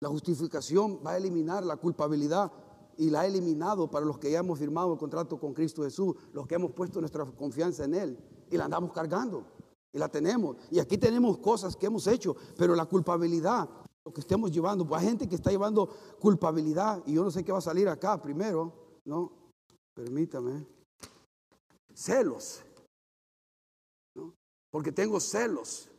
La 0.00 0.08
justificación 0.08 1.00
va 1.04 1.12
a 1.12 1.16
eliminar 1.16 1.64
la 1.64 1.76
culpabilidad 1.76 2.52
y 2.96 3.10
la 3.10 3.20
ha 3.20 3.26
eliminado 3.26 3.90
para 3.90 4.04
los 4.04 4.18
que 4.18 4.30
ya 4.30 4.40
hemos 4.40 4.58
firmado 4.58 4.92
el 4.92 4.98
contrato 4.98 5.38
con 5.38 5.54
Cristo 5.54 5.82
Jesús, 5.82 6.16
los 6.32 6.46
que 6.46 6.56
hemos 6.56 6.72
puesto 6.72 7.00
nuestra 7.00 7.24
confianza 7.24 7.84
en 7.84 7.94
Él 7.94 8.18
y 8.50 8.56
la 8.56 8.64
andamos 8.64 8.92
cargando 8.92 9.44
y 9.92 9.98
la 9.98 10.08
tenemos. 10.08 10.56
Y 10.70 10.78
aquí 10.78 10.98
tenemos 10.98 11.38
cosas 11.38 11.76
que 11.76 11.86
hemos 11.86 12.06
hecho, 12.06 12.36
pero 12.56 12.74
la 12.74 12.86
culpabilidad, 12.86 13.68
lo 14.04 14.12
que 14.12 14.20
estemos 14.20 14.50
llevando, 14.50 14.86
pues 14.86 15.00
hay 15.00 15.08
gente 15.08 15.28
que 15.28 15.36
está 15.36 15.50
llevando 15.50 15.88
culpabilidad 16.18 17.02
y 17.06 17.14
yo 17.14 17.24
no 17.24 17.30
sé 17.30 17.44
qué 17.44 17.52
va 17.52 17.58
a 17.58 17.62
salir 17.62 17.88
acá 17.88 18.20
primero, 18.20 19.00
¿no? 19.04 19.32
Permítame. 19.94 20.66
Celos, 21.94 22.62
¿no? 24.14 24.34
Porque 24.70 24.90
tengo 24.90 25.20
celos. 25.20 25.91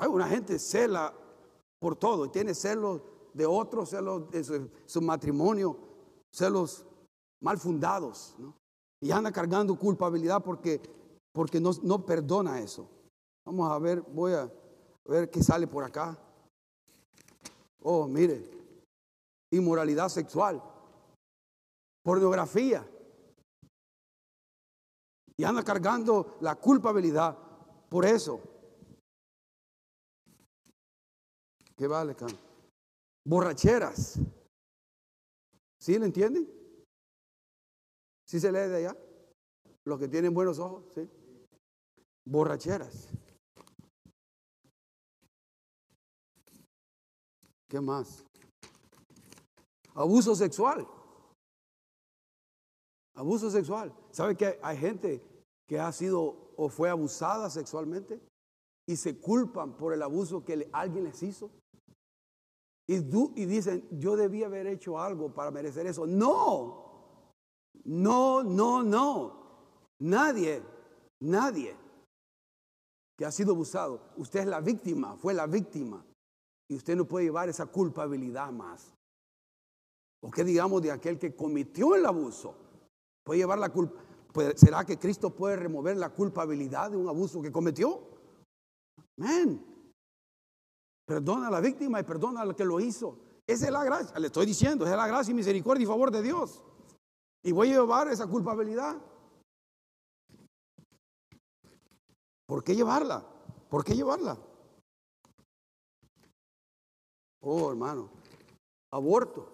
Hay 0.00 0.08
una 0.08 0.26
gente 0.26 0.58
cela 0.58 1.12
por 1.78 1.94
todo 1.94 2.24
y 2.24 2.30
tiene 2.30 2.54
celos 2.54 3.02
de 3.34 3.44
otros, 3.44 3.90
celos 3.90 4.30
de 4.30 4.42
su, 4.86 5.02
matrimonio, 5.02 5.76
celos 6.32 6.86
mal 7.42 7.58
fundados, 7.58 8.34
y 9.02 9.10
anda 9.10 9.30
cargando 9.30 9.78
culpabilidad 9.78 10.42
porque, 10.42 10.80
porque 11.32 11.60
no, 11.60 11.72
no 11.82 12.06
perdona 12.06 12.60
eso. 12.60 12.88
Vamos 13.44 13.70
a 13.70 13.78
ver, 13.78 14.00
voy 14.00 14.32
a 14.32 14.50
ver 15.04 15.28
qué 15.28 15.42
sale 15.42 15.66
por 15.66 15.84
acá. 15.84 16.18
Oh, 17.82 18.06
mire, 18.06 18.50
inmoralidad 19.52 20.08
sexual, 20.08 20.62
pornografía. 22.02 22.88
Y 25.36 25.44
anda 25.44 25.62
cargando 25.62 26.38
la 26.40 26.54
culpabilidad 26.54 27.36
por 27.90 28.06
eso. 28.06 28.40
¿Qué 31.80 31.86
vale, 31.86 32.14
can? 32.14 32.28
Borracheras. 33.26 34.20
¿Sí 35.80 35.98
lo 35.98 36.04
entienden? 36.04 36.46
¿Sí 38.28 38.38
se 38.38 38.52
lee 38.52 38.68
de 38.68 38.76
allá? 38.76 38.96
Los 39.86 39.98
que 39.98 40.06
tienen 40.06 40.34
buenos 40.34 40.58
ojos, 40.58 40.84
¿sí? 40.94 41.08
Borracheras. 42.26 43.08
¿Qué 47.66 47.80
más? 47.80 48.26
Abuso 49.94 50.34
sexual. 50.34 50.86
Abuso 53.14 53.50
sexual. 53.50 53.90
¿Sabe 54.10 54.36
que 54.36 54.60
hay 54.62 54.76
gente 54.76 55.24
que 55.66 55.80
ha 55.80 55.90
sido 55.92 56.52
o 56.58 56.68
fue 56.68 56.90
abusada 56.90 57.48
sexualmente 57.48 58.20
y 58.86 58.96
se 58.96 59.18
culpan 59.18 59.78
por 59.78 59.94
el 59.94 60.02
abuso 60.02 60.44
que 60.44 60.68
alguien 60.74 61.04
les 61.04 61.22
hizo? 61.22 61.50
Y, 62.92 63.46
dicen, 63.46 63.86
yo 63.92 64.16
debía 64.16 64.46
haber 64.46 64.66
hecho 64.66 64.98
algo 64.98 65.32
para 65.32 65.52
merecer 65.52 65.86
eso. 65.86 66.08
No, 66.08 67.12
no, 67.84 68.42
no, 68.42 68.82
no. 68.82 69.40
Nadie, 70.00 70.60
nadie 71.20 71.76
que 73.16 73.24
ha 73.24 73.30
sido 73.30 73.52
abusado. 73.52 74.00
Usted 74.16 74.40
es 74.40 74.46
la 74.46 74.60
víctima, 74.60 75.14
fue 75.16 75.34
la 75.34 75.46
víctima. 75.46 76.04
Y 76.68 76.74
usted 76.74 76.96
no 76.96 77.04
puede 77.04 77.26
llevar 77.26 77.48
esa 77.48 77.66
culpabilidad 77.66 78.50
más. 78.50 78.92
¿O 80.20 80.28
qué 80.28 80.42
digamos 80.42 80.82
de 80.82 80.90
aquel 80.90 81.16
que 81.16 81.36
cometió 81.36 81.94
el 81.94 82.04
abuso? 82.04 82.56
Puede 83.22 83.38
llevar 83.38 83.60
la 83.60 83.68
culpa. 83.68 84.00
¿Será 84.56 84.84
que 84.84 84.98
Cristo 84.98 85.30
puede 85.30 85.54
remover 85.54 85.96
la 85.96 86.10
culpabilidad 86.10 86.90
de 86.90 86.96
un 86.96 87.08
abuso 87.08 87.40
que 87.40 87.52
cometió? 87.52 88.00
Amén. 89.16 89.69
Perdona 91.10 91.48
a 91.48 91.50
la 91.50 91.60
víctima 91.60 91.98
y 91.98 92.04
perdona 92.04 92.42
al 92.42 92.54
que 92.54 92.64
lo 92.64 92.78
hizo. 92.78 93.18
Esa 93.44 93.66
es 93.66 93.72
la 93.72 93.82
gracia. 93.82 94.16
Le 94.16 94.28
estoy 94.28 94.46
diciendo, 94.46 94.84
esa 94.84 94.94
es 94.94 94.96
la 94.96 95.08
gracia 95.08 95.32
y 95.32 95.34
misericordia 95.34 95.82
y 95.82 95.86
favor 95.86 96.12
de 96.12 96.22
Dios. 96.22 96.62
Y 97.42 97.50
voy 97.50 97.70
a 97.70 97.80
llevar 97.80 98.06
esa 98.06 98.28
culpabilidad. 98.28 98.96
¿Por 102.46 102.62
qué 102.62 102.76
llevarla? 102.76 103.26
¿Por 103.68 103.82
qué 103.82 103.96
llevarla? 103.96 104.38
Oh, 107.40 107.70
hermano, 107.70 108.08
aborto. 108.92 109.52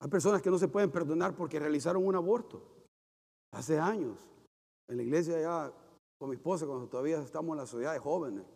Hay 0.00 0.08
personas 0.08 0.40
que 0.40 0.50
no 0.50 0.56
se 0.56 0.68
pueden 0.68 0.90
perdonar 0.90 1.36
porque 1.36 1.60
realizaron 1.60 2.06
un 2.06 2.14
aborto 2.14 2.62
hace 3.52 3.78
años. 3.78 4.26
En 4.88 4.96
la 4.96 5.02
iglesia 5.02 5.36
allá 5.36 5.74
con 6.16 6.30
mi 6.30 6.36
esposa, 6.36 6.64
cuando 6.64 6.88
todavía 6.88 7.20
estamos 7.20 7.50
en 7.50 7.58
la 7.58 7.66
sociedad 7.66 7.92
de 7.92 7.98
jóvenes, 7.98 8.46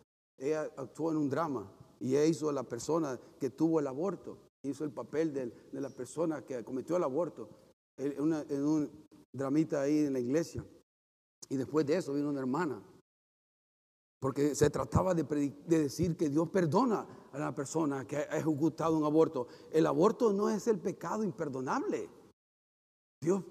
ella 0.47 0.69
actuó 0.77 1.11
en 1.11 1.17
un 1.17 1.29
drama 1.29 1.71
y 1.99 2.15
ella 2.15 2.25
hizo 2.25 2.51
la 2.51 2.63
persona 2.63 3.19
que 3.39 3.49
tuvo 3.49 3.79
el 3.79 3.87
aborto, 3.87 4.37
hizo 4.63 4.83
el 4.83 4.91
papel 4.91 5.33
de, 5.33 5.51
la 5.71 5.89
persona 5.89 6.43
que 6.43 6.63
cometió 6.63 6.97
el 6.97 7.03
aborto 7.03 7.49
en, 7.97 8.19
un 8.21 8.89
dramita 9.33 9.81
ahí 9.81 10.05
en 10.05 10.13
la 10.13 10.19
iglesia. 10.19 10.65
Y 11.49 11.57
después 11.57 11.85
de 11.85 11.97
eso 11.97 12.13
vino 12.13 12.29
una 12.29 12.39
hermana 12.39 12.81
porque 14.23 14.55
se 14.55 14.69
trataba 14.69 15.13
de, 15.13 15.23
decir 15.67 16.15
que 16.15 16.29
Dios 16.29 16.47
perdona 16.47 17.05
a 17.33 17.37
la 17.37 17.53
persona 17.53 18.07
que 18.07 18.15
ha 18.15 18.37
ejecutado 18.37 18.97
un 18.97 19.03
aborto. 19.03 19.47
El 19.69 19.85
aborto 19.85 20.31
no 20.31 20.49
es 20.49 20.65
el 20.69 20.79
pecado 20.79 21.25
imperdonable. 21.25 22.09
Dios, 23.19 23.43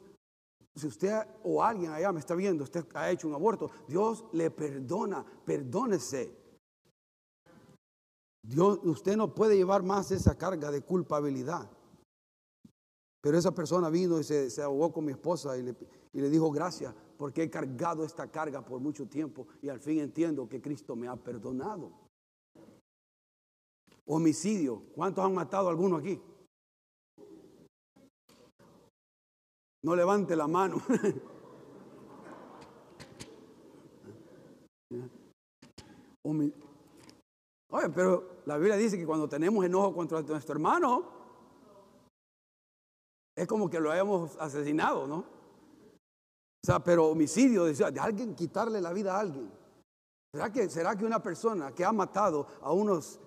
si 0.75 0.87
usted 0.87 1.27
o 1.45 1.63
alguien 1.63 1.93
allá 1.93 2.11
me 2.11 2.21
está 2.21 2.35
viendo, 2.35 2.65
usted 2.65 2.87
ha 2.95 3.11
hecho 3.11 3.29
un 3.29 3.35
aborto, 3.35 3.71
Dios 3.87 4.25
le 4.33 4.51
perdona, 4.51 5.27
perdónese. 5.45 6.42
Dios, 8.43 8.81
usted 8.83 9.17
no 9.17 9.35
puede 9.35 9.57
llevar 9.57 9.83
más 9.83 10.11
esa 10.11 10.37
carga 10.37 10.71
de 10.71 10.83
culpabilidad. 10.83 11.71
Pero 13.21 13.39
esa 13.39 13.55
persona 13.55 13.89
vino 13.89 14.19
y 14.19 14.25
se, 14.25 14.51
se 14.51 14.63
ahogó 14.63 14.93
con 14.93 15.05
mi 15.05 15.13
esposa 15.13 15.57
y 15.57 15.63
le, 15.63 15.77
y 16.13 16.21
le 16.21 16.29
dijo 16.29 16.51
gracias 16.51 16.95
porque 17.17 17.45
he 17.45 17.51
cargado 17.51 18.05
esta 18.05 18.29
carga 18.31 18.65
por 18.65 18.81
mucho 18.81 19.07
tiempo 19.07 19.47
y 19.61 19.69
al 19.69 19.79
fin 19.79 20.01
entiendo 20.01 20.49
que 20.49 20.61
Cristo 20.61 20.97
me 20.97 21.07
ha 21.07 21.15
perdonado. 21.15 21.93
Homicidio. 24.07 24.83
¿Cuántos 24.93 25.25
han 25.25 25.35
matado 25.35 25.69
a 25.69 25.71
alguno 25.71 25.99
aquí? 25.99 26.21
No 29.85 29.95
levante 29.95 30.35
la 30.35 30.49
mano. 30.49 30.83
Oye, 37.73 37.89
pero 37.89 38.43
la 38.45 38.59
Biblia 38.59 38.77
dice 38.77 38.99
que 38.99 39.07
cuando 39.07 39.27
tenemos 39.27 39.65
enojo 39.65 39.95
contra 39.95 40.21
nuestro 40.21 40.53
hermano, 40.53 41.09
es 43.35 43.47
como 43.47 43.71
que 43.71 43.81
lo 43.81 43.91
hayamos 43.91 44.37
asesinado, 44.37 45.07
¿no? 45.07 45.17
O 45.17 46.67
sea, 46.67 46.85
pero 46.85 47.07
homicidio, 47.07 47.65
de 47.65 48.01
alguien 48.01 48.35
quitarle 48.35 48.79
la 48.79 48.93
vida 48.93 49.17
a 49.17 49.21
alguien. 49.21 49.51
¿Será 50.35 50.53
que, 50.53 50.69
¿Será 50.69 50.95
que 50.97 51.07
una 51.07 51.23
persona 51.23 51.73
que 51.75 51.83
ha 51.83 51.93
matado 51.93 52.47
a 52.61 52.73
unos, 52.73 53.19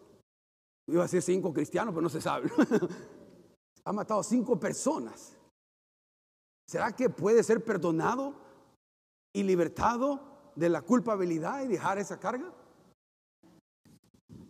iba 0.88 1.02
a 1.02 1.06
decir 1.06 1.24
cinco 1.24 1.52
cristianos, 1.52 1.92
pero 1.92 2.04
no 2.04 2.10
se 2.10 2.22
sabe, 2.22 2.52
ha 3.84 3.94
matado 3.94 4.20
a 4.20 4.24
cinco 4.24 4.60
personas? 4.60 5.36
¿Será 6.68 6.96
que 6.96 7.10
puede 7.10 7.42
ser 7.42 7.64
perdonado 7.64 8.36
y 9.34 9.42
libertado 9.42 10.20
de 10.56 10.70
la 10.70 10.84
culpabilidad 10.84 11.64
y 11.64 11.68
dejar 11.68 11.98
esa 11.98 12.20
carga? 12.20 12.54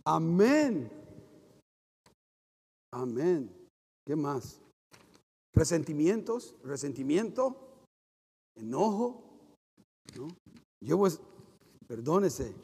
Amén. 0.06 0.88
Amén. 2.92 3.50
¿Qué 4.06 4.14
más? 4.14 4.60
Resentimientos, 5.52 6.54
resentimiento 6.62 7.56
enojo, 8.56 9.24
¿no? 10.16 10.28
Yo 10.80 10.98
pues, 10.98 11.20
perdónese. 11.88 12.54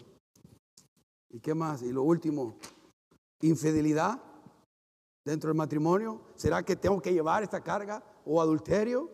¿Y 1.31 1.41
qué 1.41 1.53
más? 1.55 1.83
Y 1.83 1.91
lo 1.91 2.05
último, 2.05 2.59
infidelidad 3.41 4.23
dentro 5.27 5.49
del 5.49 5.57
matrimonio. 5.57 6.21
¿Será 6.37 6.63
que 6.63 6.77
tengo 6.77 7.01
que 7.03 7.13
llevar 7.13 7.43
esta 7.43 7.61
carga? 7.61 8.05
¿O 8.25 8.41
adulterio? 8.41 9.11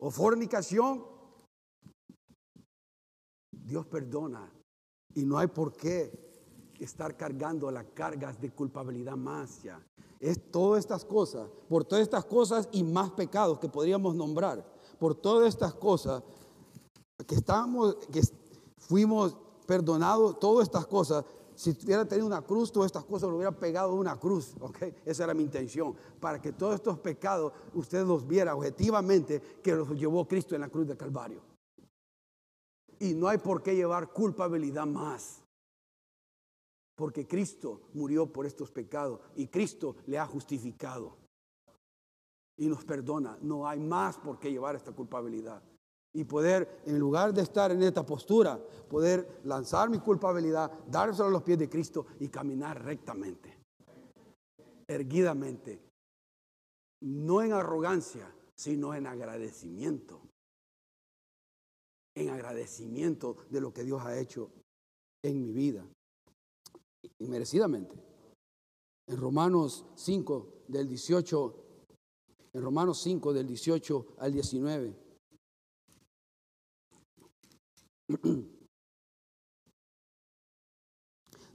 ¿O 0.00 0.10
fornicación? 0.10 1.04
Dios 3.52 3.86
perdona 3.86 4.50
y 5.14 5.24
no 5.24 5.38
hay 5.38 5.46
por 5.46 5.76
qué 5.76 6.27
estar 6.80 7.16
cargando 7.16 7.70
las 7.70 7.86
cargas 7.94 8.40
de 8.40 8.50
culpabilidad 8.50 9.16
más 9.16 9.62
ya. 9.62 9.80
Es 10.20 10.50
todas 10.50 10.80
estas 10.80 11.04
cosas, 11.04 11.48
por 11.68 11.84
todas 11.84 12.02
estas 12.02 12.24
cosas 12.24 12.68
y 12.72 12.82
más 12.82 13.10
pecados 13.10 13.58
que 13.58 13.68
podríamos 13.68 14.14
nombrar 14.14 14.64
por 14.98 15.14
todas 15.14 15.48
estas 15.48 15.74
cosas, 15.74 16.22
que 17.26 17.34
estamos, 17.34 17.96
que 18.12 18.22
fuimos 18.76 19.36
perdonados, 19.66 20.38
todas 20.38 20.66
estas 20.66 20.86
cosas, 20.86 21.24
si 21.54 21.70
hubiera 21.84 22.06
tenido 22.06 22.26
una 22.26 22.42
cruz, 22.42 22.70
todas 22.70 22.86
estas 22.86 23.04
cosas 23.04 23.28
lo 23.28 23.36
hubiera 23.36 23.52
pegado 23.52 23.94
una 23.94 24.18
cruz, 24.18 24.54
¿ok? 24.60 24.78
Esa 25.04 25.24
era 25.24 25.34
mi 25.34 25.42
intención, 25.42 25.94
para 26.20 26.40
que 26.40 26.52
todos 26.52 26.76
estos 26.76 26.98
pecados 26.98 27.52
usted 27.74 28.06
los 28.06 28.26
viera 28.26 28.54
objetivamente 28.54 29.40
que 29.62 29.74
los 29.74 29.90
llevó 29.90 30.26
Cristo 30.26 30.54
en 30.54 30.60
la 30.60 30.68
cruz 30.68 30.86
de 30.86 30.96
Calvario. 30.96 31.40
Y 33.00 33.14
no 33.14 33.28
hay 33.28 33.38
por 33.38 33.62
qué 33.62 33.74
llevar 33.74 34.12
culpabilidad 34.12 34.86
más. 34.86 35.42
Porque 36.98 37.28
Cristo 37.28 37.82
murió 37.94 38.26
por 38.26 38.44
estos 38.44 38.72
pecados 38.72 39.20
y 39.36 39.46
Cristo 39.46 39.94
le 40.06 40.18
ha 40.18 40.26
justificado 40.26 41.16
y 42.56 42.66
nos 42.66 42.84
perdona. 42.84 43.38
No 43.40 43.68
hay 43.68 43.78
más 43.78 44.18
por 44.18 44.40
qué 44.40 44.50
llevar 44.50 44.74
esta 44.74 44.90
culpabilidad. 44.90 45.62
Y 46.12 46.24
poder, 46.24 46.82
en 46.86 46.98
lugar 46.98 47.32
de 47.32 47.42
estar 47.42 47.70
en 47.70 47.84
esta 47.84 48.04
postura, 48.04 48.58
poder 48.90 49.42
lanzar 49.44 49.88
mi 49.88 50.00
culpabilidad, 50.00 50.72
dárselo 50.88 51.28
a 51.28 51.30
los 51.30 51.44
pies 51.44 51.60
de 51.60 51.70
Cristo 51.70 52.06
y 52.18 52.26
caminar 52.30 52.82
rectamente, 52.84 53.56
erguidamente. 54.88 55.80
No 57.02 57.42
en 57.42 57.52
arrogancia, 57.52 58.34
sino 58.56 58.92
en 58.92 59.06
agradecimiento. 59.06 60.20
En 62.16 62.30
agradecimiento 62.30 63.36
de 63.50 63.60
lo 63.60 63.72
que 63.72 63.84
Dios 63.84 64.02
ha 64.04 64.18
hecho 64.18 64.50
en 65.22 65.40
mi 65.40 65.52
vida. 65.52 65.86
Y 67.18 67.28
merecidamente. 67.28 67.94
En 69.06 69.16
Romanos 69.16 69.86
5, 69.96 70.64
del 70.68 70.88
18 70.88 71.68
en 72.52 72.62
Romanos 72.62 73.00
5 73.02 73.32
del 73.32 73.46
18 73.46 74.16
al 74.18 74.32
19. 74.32 74.96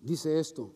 Dice 0.01 0.39
esto. 0.39 0.75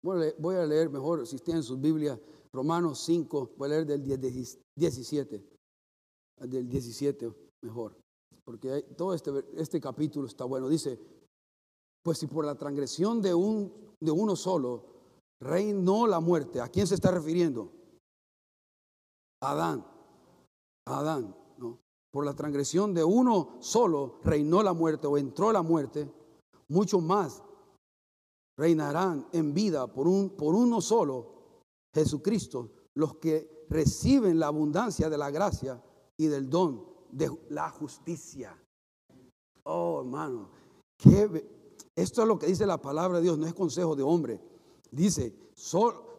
Voy 0.00 0.54
a 0.54 0.64
leer 0.64 0.90
mejor, 0.90 1.26
si 1.26 1.36
en 1.50 1.62
su 1.62 1.76
Biblia, 1.76 2.18
Romanos 2.52 3.00
5, 3.04 3.54
voy 3.56 3.66
a 3.66 3.70
leer 3.70 3.84
del 3.86 4.02
17, 4.02 5.44
del 6.36 6.68
17 6.68 7.32
mejor, 7.62 7.98
porque 8.44 8.82
todo 8.96 9.12
este, 9.12 9.44
este 9.56 9.80
capítulo 9.80 10.26
está 10.26 10.44
bueno. 10.44 10.68
Dice, 10.68 11.00
pues 12.02 12.18
si 12.18 12.26
por 12.26 12.44
la 12.44 12.56
transgresión 12.56 13.20
de, 13.20 13.34
un, 13.34 13.72
de 14.00 14.10
uno 14.10 14.36
solo 14.36 14.84
reinó 15.40 16.06
la 16.06 16.20
muerte, 16.20 16.60
¿a 16.60 16.68
quién 16.68 16.86
se 16.86 16.94
está 16.94 17.10
refiriendo? 17.10 17.72
Adán, 19.42 19.86
Adán, 20.86 21.36
¿no? 21.58 21.78
Por 22.10 22.24
la 22.24 22.34
transgresión 22.34 22.94
de 22.94 23.04
uno 23.04 23.56
solo 23.60 24.18
reinó 24.24 24.62
la 24.62 24.72
muerte 24.72 25.06
o 25.06 25.18
entró 25.18 25.52
la 25.52 25.62
muerte, 25.62 26.10
mucho 26.68 27.00
más 27.00 27.42
reinarán 28.58 29.28
en 29.32 29.54
vida 29.54 29.86
por, 29.86 30.08
un, 30.08 30.30
por 30.30 30.54
uno 30.54 30.80
solo, 30.80 31.62
Jesucristo, 31.94 32.72
los 32.94 33.14
que 33.16 33.66
reciben 33.68 34.38
la 34.38 34.48
abundancia 34.48 35.08
de 35.08 35.16
la 35.18 35.30
gracia 35.30 35.80
y 36.16 36.26
del 36.26 36.50
don 36.50 36.84
de 37.12 37.30
la 37.50 37.70
justicia. 37.70 38.60
Oh, 39.62 40.00
hermano, 40.00 40.50
esto 42.02 42.22
es 42.22 42.28
lo 42.28 42.38
que 42.38 42.46
dice 42.46 42.64
la 42.64 42.80
palabra 42.80 43.18
de 43.18 43.24
Dios, 43.24 43.38
no 43.38 43.46
es 43.46 43.54
consejo 43.54 43.96
de 43.96 44.04
hombre. 44.04 44.40
Dice, 44.90 45.34
solo, 45.54 46.18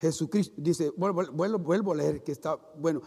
Jesucristo 0.00 0.54
dice, 0.58 0.90
vuelvo, 0.96 1.22
vuelvo, 1.32 1.92
a 1.92 1.94
leer 1.94 2.24
que 2.24 2.32
está, 2.32 2.56
bueno, 2.78 3.02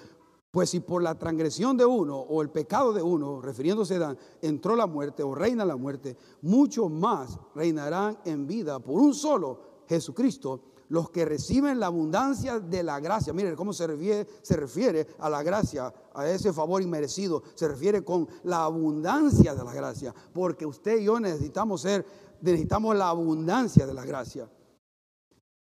Pues 0.49 0.69
si 0.69 0.79
por 0.79 1.01
la 1.01 1.17
transgresión 1.17 1.75
de 1.75 1.85
uno 1.85 2.15
o 2.17 2.41
el 2.41 2.51
pecado 2.51 2.93
de 2.93 3.01
uno, 3.01 3.41
refiriéndose 3.41 3.95
a 3.95 3.97
Adán, 3.97 4.19
entró 4.41 4.75
la 4.75 4.85
muerte 4.85 5.23
o 5.23 5.33
reina 5.33 5.65
la 5.65 5.75
muerte, 5.75 6.15
mucho 6.41 6.89
más 6.89 7.39
reinarán 7.55 8.19
en 8.23 8.45
vida 8.45 8.79
por 8.79 9.01
un 9.01 9.13
solo 9.13 9.83
Jesucristo 9.89 10.72
los 10.93 11.09
que 11.09 11.25
reciben 11.25 11.79
la 11.79 11.87
abundancia 11.87 12.59
de 12.59 12.83
la 12.83 12.99
gracia. 12.99 13.33
Miren 13.33 13.55
cómo 13.55 13.73
se 13.73 13.87
refiere, 13.87 14.27
se 14.43 14.55
refiere 14.55 15.07
a 15.17 15.27
la 15.27 15.41
gracia, 15.41 15.91
a 16.13 16.29
ese 16.29 16.53
favor 16.53 16.83
inmerecido. 16.83 17.41
Se 17.55 17.67
refiere 17.67 18.03
con 18.03 18.27
la 18.43 18.65
abundancia 18.65 19.55
de 19.55 19.63
la 19.63 19.73
gracia. 19.73 20.13
Porque 20.31 20.67
usted 20.67 20.99
y 20.99 21.05
yo 21.05 21.19
necesitamos 21.19 21.81
ser, 21.81 22.05
necesitamos 22.41 22.95
la 22.95 23.09
abundancia 23.09 23.87
de 23.87 23.93
la 23.95 24.05
gracia. 24.05 24.47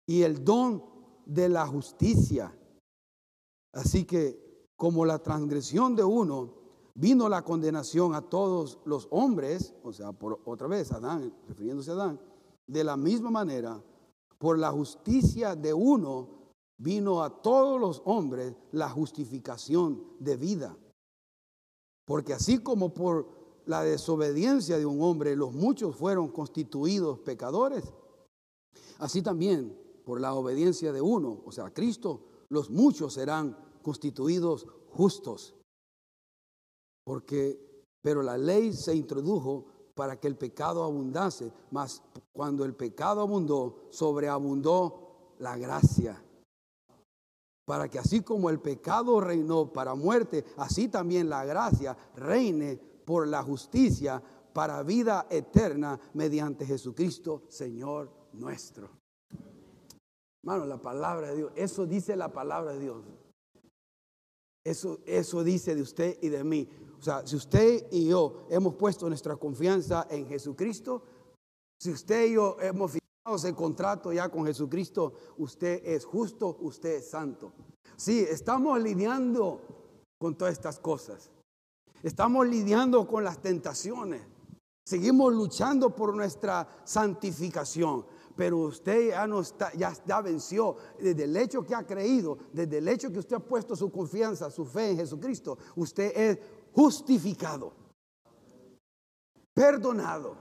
Y 0.06 0.22
el 0.22 0.42
don 0.42 0.82
de 1.26 1.50
la 1.50 1.66
justicia. 1.66 2.50
Así 3.74 4.06
que 4.06 4.70
como 4.76 5.04
la 5.04 5.18
transgresión 5.18 5.94
de 5.94 6.04
uno 6.04 6.54
vino 6.94 7.28
la 7.28 7.44
condenación 7.44 8.14
a 8.14 8.22
todos 8.22 8.78
los 8.86 9.06
hombres, 9.10 9.74
o 9.82 9.92
sea, 9.92 10.10
por 10.12 10.40
otra 10.46 10.68
vez 10.68 10.90
Adán, 10.90 11.34
refiriéndose 11.46 11.90
a 11.90 11.94
Adán, 11.94 12.20
de 12.66 12.82
la 12.82 12.96
misma 12.96 13.30
manera, 13.30 13.78
por 14.38 14.58
la 14.58 14.70
justicia 14.70 15.56
de 15.56 15.74
uno 15.74 16.28
vino 16.78 17.22
a 17.22 17.42
todos 17.42 17.80
los 17.80 18.02
hombres 18.04 18.54
la 18.72 18.88
justificación 18.88 20.04
de 20.20 20.36
vida. 20.36 20.76
Porque 22.06 22.32
así 22.32 22.58
como 22.58 22.94
por 22.94 23.28
la 23.66 23.82
desobediencia 23.82 24.78
de 24.78 24.86
un 24.86 25.02
hombre 25.02 25.36
los 25.36 25.52
muchos 25.52 25.96
fueron 25.96 26.28
constituidos 26.28 27.18
pecadores, 27.18 27.92
así 28.98 29.20
también 29.22 29.76
por 30.04 30.20
la 30.20 30.34
obediencia 30.34 30.92
de 30.92 31.02
uno, 31.02 31.42
o 31.44 31.52
sea, 31.52 31.70
Cristo, 31.74 32.22
los 32.48 32.70
muchos 32.70 33.12
serán 33.12 33.58
constituidos 33.82 34.66
justos. 34.90 35.54
Porque, 37.04 37.84
pero 38.00 38.22
la 38.22 38.38
ley 38.38 38.72
se 38.72 38.94
introdujo 38.94 39.66
para 39.98 40.20
que 40.20 40.28
el 40.28 40.36
pecado 40.36 40.84
abundase, 40.84 41.50
mas 41.72 42.04
cuando 42.32 42.64
el 42.64 42.72
pecado 42.76 43.20
abundó, 43.20 43.88
sobreabundó 43.90 45.34
la 45.40 45.56
gracia. 45.56 46.22
Para 47.64 47.88
que 47.88 47.98
así 47.98 48.20
como 48.20 48.48
el 48.48 48.60
pecado 48.60 49.20
reinó 49.20 49.72
para 49.72 49.96
muerte, 49.96 50.44
así 50.56 50.86
también 50.86 51.28
la 51.28 51.44
gracia 51.44 51.98
reine 52.14 52.76
por 53.04 53.26
la 53.26 53.42
justicia 53.42 54.22
para 54.52 54.84
vida 54.84 55.26
eterna 55.30 55.98
mediante 56.14 56.64
Jesucristo, 56.64 57.42
Señor 57.48 58.08
nuestro. 58.34 58.90
Hermano, 60.44 60.64
la 60.66 60.80
palabra 60.80 61.30
de 61.30 61.38
Dios, 61.38 61.52
eso 61.56 61.86
dice 61.86 62.14
la 62.14 62.32
palabra 62.32 62.74
de 62.74 62.78
Dios. 62.78 63.04
Eso, 64.64 65.00
eso 65.06 65.42
dice 65.42 65.74
de 65.74 65.82
usted 65.82 66.18
y 66.22 66.28
de 66.28 66.44
mí. 66.44 66.68
O 66.98 67.02
sea, 67.02 67.26
si 67.26 67.36
usted 67.36 67.86
y 67.92 68.08
yo 68.08 68.46
hemos 68.50 68.74
puesto 68.74 69.08
nuestra 69.08 69.36
confianza 69.36 70.06
en 70.10 70.26
Jesucristo, 70.26 71.02
si 71.78 71.92
usted 71.92 72.26
y 72.26 72.32
yo 72.34 72.56
hemos 72.60 72.92
firmado 72.92 73.36
ese 73.36 73.54
contrato 73.54 74.12
ya 74.12 74.28
con 74.28 74.44
Jesucristo, 74.44 75.12
usted 75.38 75.80
es 75.84 76.04
justo, 76.04 76.56
usted 76.60 76.96
es 76.96 77.10
santo. 77.10 77.52
Sí, 77.96 78.20
estamos 78.28 78.80
lidiando 78.80 79.60
con 80.18 80.36
todas 80.36 80.54
estas 80.54 80.80
cosas. 80.80 81.30
Estamos 82.02 82.46
lidiando 82.46 83.06
con 83.06 83.22
las 83.22 83.40
tentaciones. 83.40 84.22
Seguimos 84.84 85.32
luchando 85.32 85.94
por 85.94 86.14
nuestra 86.14 86.66
santificación 86.84 88.04
pero 88.38 88.58
usted 88.58 89.08
ya 89.08 89.26
no 89.26 89.40
está, 89.40 89.72
ya, 89.74 90.20
venció. 90.20 90.76
Desde 91.00 91.24
el 91.24 91.36
hecho 91.36 91.64
que 91.64 91.74
ha 91.74 91.84
creído, 91.84 92.38
desde 92.52 92.78
el 92.78 92.86
hecho 92.86 93.10
que 93.10 93.18
usted 93.18 93.34
ha 93.34 93.40
puesto 93.40 93.74
su 93.74 93.90
confianza, 93.90 94.48
su 94.48 94.64
fe 94.64 94.90
en 94.90 94.98
Jesucristo, 94.98 95.58
usted 95.74 96.12
es 96.16 96.38
justificado, 96.74 97.72
perdonado. 99.54 100.36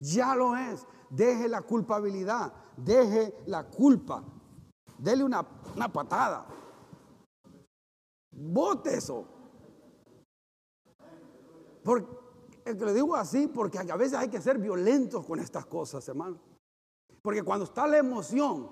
Ya 0.00 0.34
lo 0.34 0.56
es. 0.56 0.86
Deje 1.10 1.48
la 1.48 1.62
culpabilidad, 1.62 2.52
deje 2.76 3.34
la 3.46 3.68
culpa, 3.68 4.22
dele 4.96 5.24
una, 5.24 5.44
una 5.74 5.92
patada. 5.92 6.46
Bote 8.30 8.96
eso. 8.96 9.26
Porque, 11.82 12.06
le 12.64 12.94
digo 12.94 13.16
así 13.16 13.48
porque 13.48 13.78
a 13.78 13.96
veces 13.96 14.18
hay 14.18 14.28
que 14.28 14.40
ser 14.40 14.58
violentos 14.58 15.26
con 15.26 15.40
estas 15.40 15.66
cosas, 15.66 16.06
hermano. 16.08 16.38
Porque 17.22 17.42
cuando 17.42 17.64
está 17.64 17.86
la 17.86 17.98
emoción, 17.98 18.70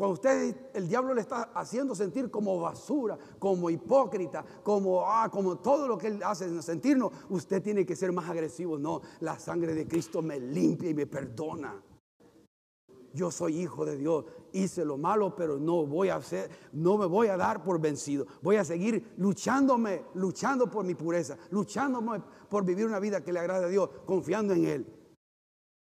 cuando 0.00 0.14
usted, 0.14 0.56
el 0.72 0.88
diablo 0.88 1.12
le 1.12 1.20
está 1.20 1.50
haciendo 1.54 1.94
sentir 1.94 2.30
como 2.30 2.58
basura, 2.58 3.18
como 3.38 3.68
hipócrita, 3.68 4.42
como, 4.62 5.04
ah, 5.04 5.28
como 5.30 5.58
todo 5.58 5.86
lo 5.86 5.98
que 5.98 6.06
él 6.06 6.22
hace 6.24 6.62
sentirnos, 6.62 7.12
usted 7.28 7.62
tiene 7.62 7.84
que 7.84 7.94
ser 7.94 8.10
más 8.10 8.26
agresivo. 8.30 8.78
No, 8.78 9.02
la 9.20 9.38
sangre 9.38 9.74
de 9.74 9.86
Cristo 9.86 10.22
me 10.22 10.40
limpia 10.40 10.88
y 10.88 10.94
me 10.94 11.06
perdona. 11.06 11.84
Yo 13.12 13.30
soy 13.30 13.60
hijo 13.60 13.84
de 13.84 13.98
Dios, 13.98 14.24
hice 14.54 14.86
lo 14.86 14.96
malo, 14.96 15.36
pero 15.36 15.58
no 15.58 15.84
voy 15.84 16.08
a 16.08 16.16
hacer, 16.16 16.48
no 16.72 16.96
me 16.96 17.04
voy 17.04 17.28
a 17.28 17.36
dar 17.36 17.62
por 17.62 17.78
vencido. 17.78 18.26
Voy 18.40 18.56
a 18.56 18.64
seguir 18.64 19.12
luchándome, 19.18 20.06
luchando 20.14 20.70
por 20.70 20.82
mi 20.82 20.94
pureza, 20.94 21.36
luchándome 21.50 22.22
por 22.48 22.64
vivir 22.64 22.86
una 22.86 23.00
vida 23.00 23.22
que 23.22 23.34
le 23.34 23.40
agrade 23.40 23.66
a 23.66 23.68
Dios, 23.68 23.90
confiando 24.06 24.54
en 24.54 24.64
Él. 24.64 25.00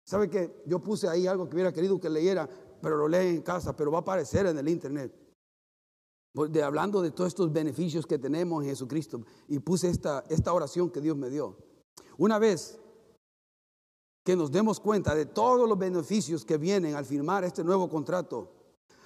¿Sabe 0.05 0.29
que 0.29 0.61
yo 0.65 0.79
puse 0.79 1.07
ahí 1.07 1.27
algo 1.27 1.47
que 1.47 1.55
hubiera 1.55 1.71
querido 1.71 1.97
que 1.97 2.09
leyera, 2.09 2.49
pero 2.83 2.97
lo 2.97 3.07
lee 3.07 3.29
en 3.29 3.41
casa, 3.41 3.73
pero 3.73 3.91
va 3.91 3.99
a 3.99 4.01
aparecer 4.01 4.45
en 4.45 4.57
el 4.57 4.67
internet? 4.67 5.15
De, 6.49 6.61
hablando 6.61 7.01
de 7.01 7.11
todos 7.11 7.29
estos 7.29 7.53
beneficios 7.53 8.05
que 8.05 8.19
tenemos 8.19 8.61
en 8.61 8.71
Jesucristo. 8.71 9.21
Y 9.47 9.59
puse 9.59 9.89
esta, 9.89 10.25
esta 10.27 10.51
oración 10.51 10.89
que 10.89 10.99
Dios 10.99 11.15
me 11.15 11.29
dio. 11.29 11.55
Una 12.17 12.39
vez 12.39 12.77
que 14.25 14.35
nos 14.35 14.51
demos 14.51 14.81
cuenta 14.81 15.15
de 15.15 15.27
todos 15.27 15.69
los 15.69 15.77
beneficios 15.77 16.43
que 16.43 16.57
vienen 16.57 16.95
al 16.95 17.05
firmar 17.05 17.45
este 17.45 17.63
nuevo 17.63 17.89
contrato, 17.89 18.51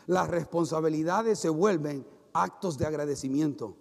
las 0.07 0.27
responsabilidades 0.27 1.37
se 1.37 1.49
vuelven 1.49 2.03
actos 2.33 2.79
de 2.79 2.87
agradecimiento, 2.87 3.77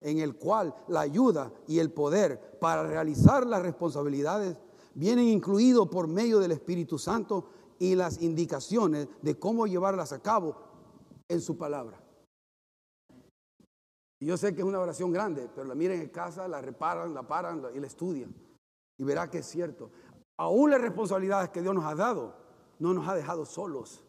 en 0.00 0.20
el 0.20 0.36
cual 0.36 0.74
la 0.88 1.00
ayuda 1.00 1.52
y 1.66 1.80
el 1.80 1.92
poder 1.92 2.58
para 2.60 2.82
realizar 2.84 3.46
las 3.46 3.60
responsabilidades 3.60 4.56
vienen 4.94 5.26
incluidos 5.26 5.88
por 5.88 6.08
medio 6.08 6.38
del 6.38 6.52
Espíritu 6.52 6.98
Santo 6.98 7.50
y 7.78 7.94
las 7.94 8.20
indicaciones 8.20 9.08
de 9.22 9.38
cómo 9.38 9.66
llevarlas 9.66 10.12
a 10.12 10.20
cabo 10.20 10.56
en 11.28 11.40
su 11.40 11.56
palabra. 11.56 12.02
Y 14.20 14.26
yo 14.26 14.36
sé 14.36 14.54
que 14.54 14.62
es 14.62 14.66
una 14.66 14.80
oración 14.80 15.12
grande, 15.12 15.48
pero 15.54 15.66
la 15.66 15.74
miren 15.74 16.00
en 16.00 16.08
casa, 16.08 16.48
la 16.48 16.60
reparan, 16.60 17.14
la 17.14 17.22
paran 17.22 17.62
y 17.74 17.78
la 17.78 17.86
estudian. 17.86 18.34
Y 18.98 19.04
verá 19.04 19.30
que 19.30 19.38
es 19.38 19.46
cierto. 19.46 19.90
Aún 20.36 20.70
las 20.70 20.80
responsabilidades 20.80 21.50
que 21.50 21.62
Dios 21.62 21.74
nos 21.74 21.84
ha 21.84 21.94
dado, 21.94 22.34
no 22.80 22.94
nos 22.94 23.08
ha 23.08 23.14
dejado 23.14 23.44
solos. 23.44 24.04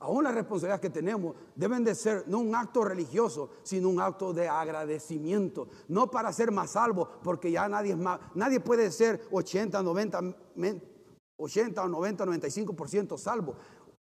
Aún 0.00 0.24
las 0.24 0.34
responsabilidades 0.34 0.80
que 0.80 0.90
tenemos 0.90 1.36
deben 1.54 1.84
de 1.84 1.94
ser 1.94 2.24
no 2.26 2.38
un 2.40 2.54
acto 2.56 2.84
religioso, 2.84 3.50
sino 3.62 3.88
un 3.88 4.00
acto 4.00 4.32
de 4.32 4.48
agradecimiento. 4.48 5.68
No 5.88 6.10
para 6.10 6.32
ser 6.32 6.50
más 6.50 6.72
salvo, 6.72 7.08
porque 7.22 7.52
ya 7.52 7.68
nadie 7.68 7.92
es 7.92 7.98
más, 7.98 8.20
nadie 8.34 8.58
puede 8.58 8.90
ser 8.90 9.26
80, 9.30 9.82
90, 9.82 10.20
80 11.36 11.82
o 11.82 11.88
90, 11.88 12.24
95% 12.24 13.18
salvo. 13.18 13.56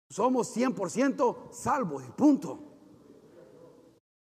Somos 0.09 0.55
100% 0.55 1.51
salvos, 1.51 2.03
punto. 2.17 2.65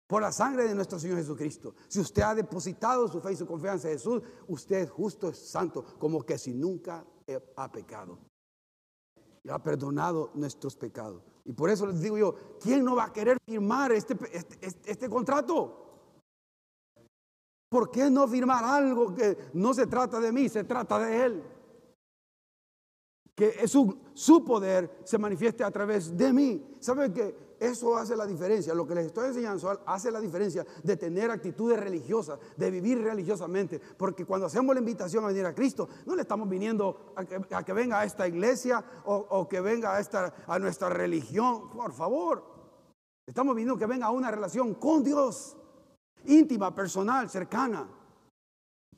Por 0.07 0.23
la 0.23 0.31
sangre 0.31 0.69
de 0.69 0.75
nuestro 0.75 0.99
Señor 0.99 1.19
Jesucristo. 1.19 1.75
Si 1.89 1.99
usted 1.99 2.23
ha 2.23 2.35
depositado 2.35 3.09
su 3.09 3.21
fe 3.21 3.33
y 3.33 3.37
su 3.37 3.47
confianza 3.47 3.89
en 3.89 3.95
Jesús, 3.95 4.23
usted 4.47 4.83
es 4.83 4.91
justo, 4.91 5.29
es 5.29 5.39
santo, 5.39 5.85
como 5.99 6.23
que 6.23 6.39
si 6.39 6.53
nunca 6.53 7.05
ha 7.57 7.73
pecado. 7.73 8.19
Y 9.43 9.51
ha 9.51 9.59
perdonado 9.59 10.31
nuestros 10.35 10.77
pecados. 10.77 11.23
Y 11.45 11.53
por 11.53 11.71
eso 11.71 11.87
les 11.87 12.01
digo 12.01 12.17
yo, 12.17 12.35
¿quién 12.61 12.85
no 12.85 12.97
va 12.97 13.05
a 13.05 13.13
querer 13.13 13.39
firmar 13.45 13.93
este, 13.93 14.17
este, 14.33 14.59
este, 14.61 14.91
este, 14.91 15.09
contrato? 15.09 15.81
¿Por 17.69 17.91
qué 17.91 18.09
no 18.09 18.29
firmar 18.29 18.65
algo 18.65 19.15
que 19.15 19.37
no 19.55 19.75
se 19.75 19.87
trata 19.87 20.21
de 20.21 20.33
mí, 20.33 20.49
se 20.49 20.65
trata 20.65 20.99
de 20.99 21.25
Él? 21.25 21.43
Que 23.35 23.67
su, 23.67 23.99
su 24.15 24.45
poder 24.45 25.01
se 25.05 25.19
manifieste 25.19 25.65
a 25.65 25.71
través 25.71 26.17
de 26.17 26.33
mí. 26.33 26.77
¿Saben 26.81 27.13
que 27.13 27.45
eso 27.65 27.97
hace 27.97 28.17
la 28.17 28.27
diferencia. 28.27 28.75
Lo 28.75 28.87
que 28.87 28.95
les 28.95 29.07
estoy 29.07 29.29
enseñando 29.29 29.81
hace 29.87 30.11
la 30.11 30.21
diferencia 30.21 30.67
de 30.83 30.97
tener 30.97 31.31
actitudes 31.31 31.79
religiosas, 31.79 32.39
de 32.57 32.71
vivir 32.71 33.03
religiosamente. 33.03 33.81
Porque 33.97 34.25
cuando 34.25 34.47
hacemos 34.47 34.75
la 34.75 34.81
invitación 34.81 35.25
a 35.25 35.29
venir 35.29 35.47
a 35.47 35.55
Cristo, 35.55 35.89
no 36.07 36.15
le 36.15 36.23
estamos 36.23 36.49
viniendo 36.49 37.15
a 37.17 37.65
que, 37.65 37.73
venga 37.73 38.01
a 38.01 38.05
esta 38.05 38.29
iglesia 38.29 38.85
o, 39.05 39.49
que 39.49 39.61
venga 39.61 39.95
a, 39.95 40.01
esta, 40.01 40.35
a 40.47 40.59
nuestra 40.59 40.89
religión. 40.89 41.71
Por 41.71 41.93
favor, 41.93 42.45
estamos 43.27 43.55
viniendo 43.55 43.79
que 43.79 43.87
venga 43.87 44.07
a 44.07 44.11
una 44.11 44.31
relación 44.31 44.75
con 44.75 45.03
Dios, 45.03 45.57
íntima, 46.27 46.75
personal, 46.75 47.31
cercana. 47.31 47.89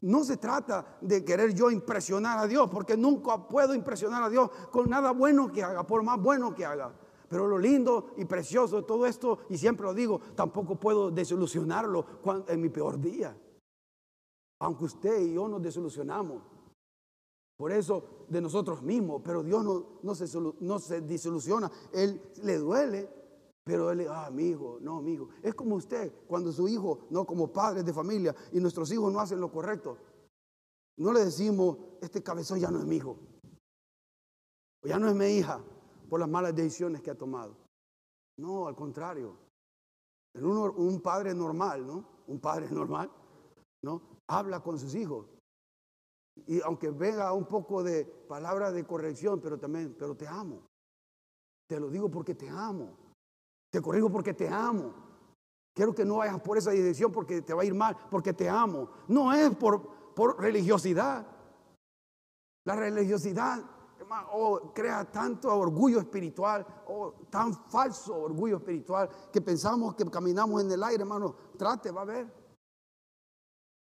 No 0.03 0.25
se 0.25 0.37
trata 0.37 0.99
de 1.01 1.25
querer 1.25 1.55
yo 1.55 1.71
impresionar 1.71 2.39
a 2.39 2.47
Dios, 2.47 2.69
porque 2.71 2.97
nunca 2.97 3.49
puedo 3.49 3.75
impresionar 3.75 4.23
a 4.23 4.29
Dios 4.29 4.51
con 4.71 4.89
nada 4.91 5.13
bueno 5.13 5.51
que 5.51 5.63
haga, 5.63 5.87
por 5.87 6.03
más 6.03 6.21
bueno 6.21 6.55
que 6.55 6.65
haga. 6.65 6.93
Pero 7.29 7.47
lo 7.47 7.59
lindo 7.59 8.15
y 8.17 8.25
precioso 8.25 8.77
de 8.77 8.83
todo 8.83 9.07
esto, 9.07 9.41
y 9.49 9.59
siempre 9.59 9.85
lo 9.85 9.95
digo, 9.95 10.21
tampoco 10.35 10.77
puedo 10.77 11.11
desilusionarlo 11.11 12.05
en 12.47 12.61
mi 12.61 12.69
peor 12.69 13.01
día. 13.01 13.37
Aunque 14.61 14.85
usted 14.85 15.21
y 15.21 15.35
yo 15.35 15.49
nos 15.49 15.61
desilusionamos. 15.61 16.43
Por 17.57 17.73
eso 17.73 18.27
de 18.29 18.41
nosotros 18.41 18.83
mismos, 18.83 19.23
pero 19.25 19.43
Dios 19.43 19.65
no, 20.03 20.15
se, 20.15 20.27
no 20.61 20.79
se 20.79 21.01
desilusiona. 21.01 21.71
Él 21.93 22.21
le 22.43 22.59
duele, 22.59 23.09
pero 23.67 23.91
él, 23.91 24.07
ah, 24.09 24.31
mi 24.31 24.51
hijo, 24.51 24.79
no, 24.81 25.03
mi 25.03 25.15
hijo. 25.15 25.29
Es 25.43 25.53
como 25.53 25.75
usted, 25.75 26.13
cuando 26.29 26.53
su 26.53 26.69
hijo, 26.69 27.09
no 27.11 27.27
como 27.27 27.53
padres 27.53 27.85
de 27.85 27.93
familia, 27.93 28.33
y 28.53 28.61
nuestros 28.61 28.93
hijos 28.93 29.13
no 29.13 29.19
hacen 29.19 29.41
lo 29.41 29.51
correcto. 29.51 29.99
No 30.99 31.13
le 31.13 31.25
decimos, 31.25 31.77
este 32.01 32.23
cabezón 32.23 32.61
ya 32.61 32.71
no 32.71 32.79
es 32.79 32.85
mi 32.85 32.95
hijo. 32.95 33.19
O 34.85 34.87
ya 34.87 35.01
no 35.01 35.09
es 35.09 35.17
mi 35.17 35.27
hija 35.27 35.61
por 36.09 36.21
las 36.21 36.29
malas 36.29 36.55
decisiones 36.55 37.03
que 37.03 37.11
ha 37.11 37.19
tomado. 37.19 37.57
No, 38.39 38.69
al 38.69 38.77
contrario. 38.77 39.37
un 40.35 41.01
padre 41.03 41.35
normal, 41.35 41.85
¿no? 41.85 42.23
Un 42.29 42.39
padre 42.39 42.69
normal, 42.71 43.11
¿no? 43.83 44.01
Habla 44.29 44.63
con 44.63 44.79
sus 44.79 44.95
hijos. 44.95 45.27
Y 46.47 46.61
aunque 46.61 46.91
venga 46.91 47.33
un 47.33 47.47
poco 47.47 47.83
de 47.83 48.05
palabra 48.05 48.71
de 48.71 48.87
corrección, 48.87 49.41
pero 49.41 49.59
también, 49.59 49.97
pero 49.99 50.17
te 50.17 50.29
amo. 50.29 50.63
Te 51.67 51.81
lo 51.81 51.91
digo 51.91 52.09
porque 52.09 52.37
te 52.37 52.49
amo. 52.49 53.06
Te 53.77 53.83
corrijo 53.83 54.09
porque 54.09 54.33
te 54.33 54.49
amo. 54.49 54.95
Quiero 55.75 55.95
que 55.95 56.03
no 56.03 56.17
vayas 56.17 56.41
por 56.41 56.57
esa 56.57 56.71
dirección 56.71 57.13
porque 57.13 57.43
te 57.43 57.53
va 57.53 57.61
a 57.61 57.65
ir 57.67 57.75
mal, 57.75 57.95
porque 58.11 58.33
te 58.33 58.49
amo. 58.49 58.89
No 59.07 59.35
es 59.35 59.55
por, 59.55 60.15
por 60.15 60.41
religiosidad. 60.41 61.27
La 62.65 62.75
religiosidad 62.75 63.63
o 64.33 64.73
crea 64.73 65.05
tanto 65.05 65.55
orgullo 65.55 65.99
espiritual, 65.99 66.67
o 66.87 67.27
tan 67.29 67.53
falso 67.53 68.17
orgullo 68.17 68.57
espiritual, 68.57 69.11
que 69.31 69.43
pensamos 69.43 69.95
que 69.95 70.07
caminamos 70.07 70.63
en 70.63 70.73
el 70.73 70.83
aire, 70.83 71.03
hermano. 71.03 71.37
Trate, 71.59 71.91
va 71.91 72.01
a 72.01 72.07
ver. 72.07 72.33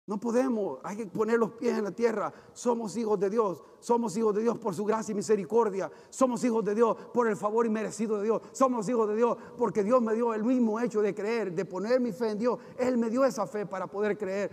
No 0.07 0.21
podemos, 0.21 0.79
hay 0.85 0.99
que 0.99 1.07
poner 1.07 1.41
los 1.41 1.55
pies 1.55 1.77
en 1.77 1.83
la 1.83 1.91
tierra. 1.91 2.33
Somos 2.53 2.97
hijos 2.97 3.19
de 3.19 3.31
Dios, 3.31 3.65
somos 3.83 4.17
hijos 4.17 4.33
de 4.33 4.43
Dios 4.43 4.59
por 4.59 4.75
su 4.77 4.85
gracia 4.85 5.11
y 5.11 5.17
misericordia. 5.17 5.91
Somos 6.09 6.45
hijos 6.45 6.65
de 6.65 6.73
Dios 6.75 6.97
por 7.13 7.27
el 7.27 7.37
favor 7.37 7.67
inmerecido 7.67 8.19
de 8.19 8.25
Dios. 8.25 8.43
Somos 8.53 8.89
hijos 8.89 9.09
de 9.09 9.17
Dios 9.17 9.37
porque 9.59 9.83
Dios 9.83 10.01
me 10.01 10.15
dio 10.15 10.33
el 10.35 10.45
mismo 10.45 10.79
hecho 10.79 11.03
de 11.03 11.13
creer, 11.13 11.53
de 11.53 11.65
poner 11.65 11.99
mi 11.99 12.13
fe 12.13 12.31
en 12.31 12.39
Dios. 12.39 12.61
Él 12.79 12.97
me 12.97 13.11
dio 13.11 13.25
esa 13.25 13.45
fe 13.45 13.67
para 13.67 13.89
poder 13.89 14.17
creer. 14.17 14.53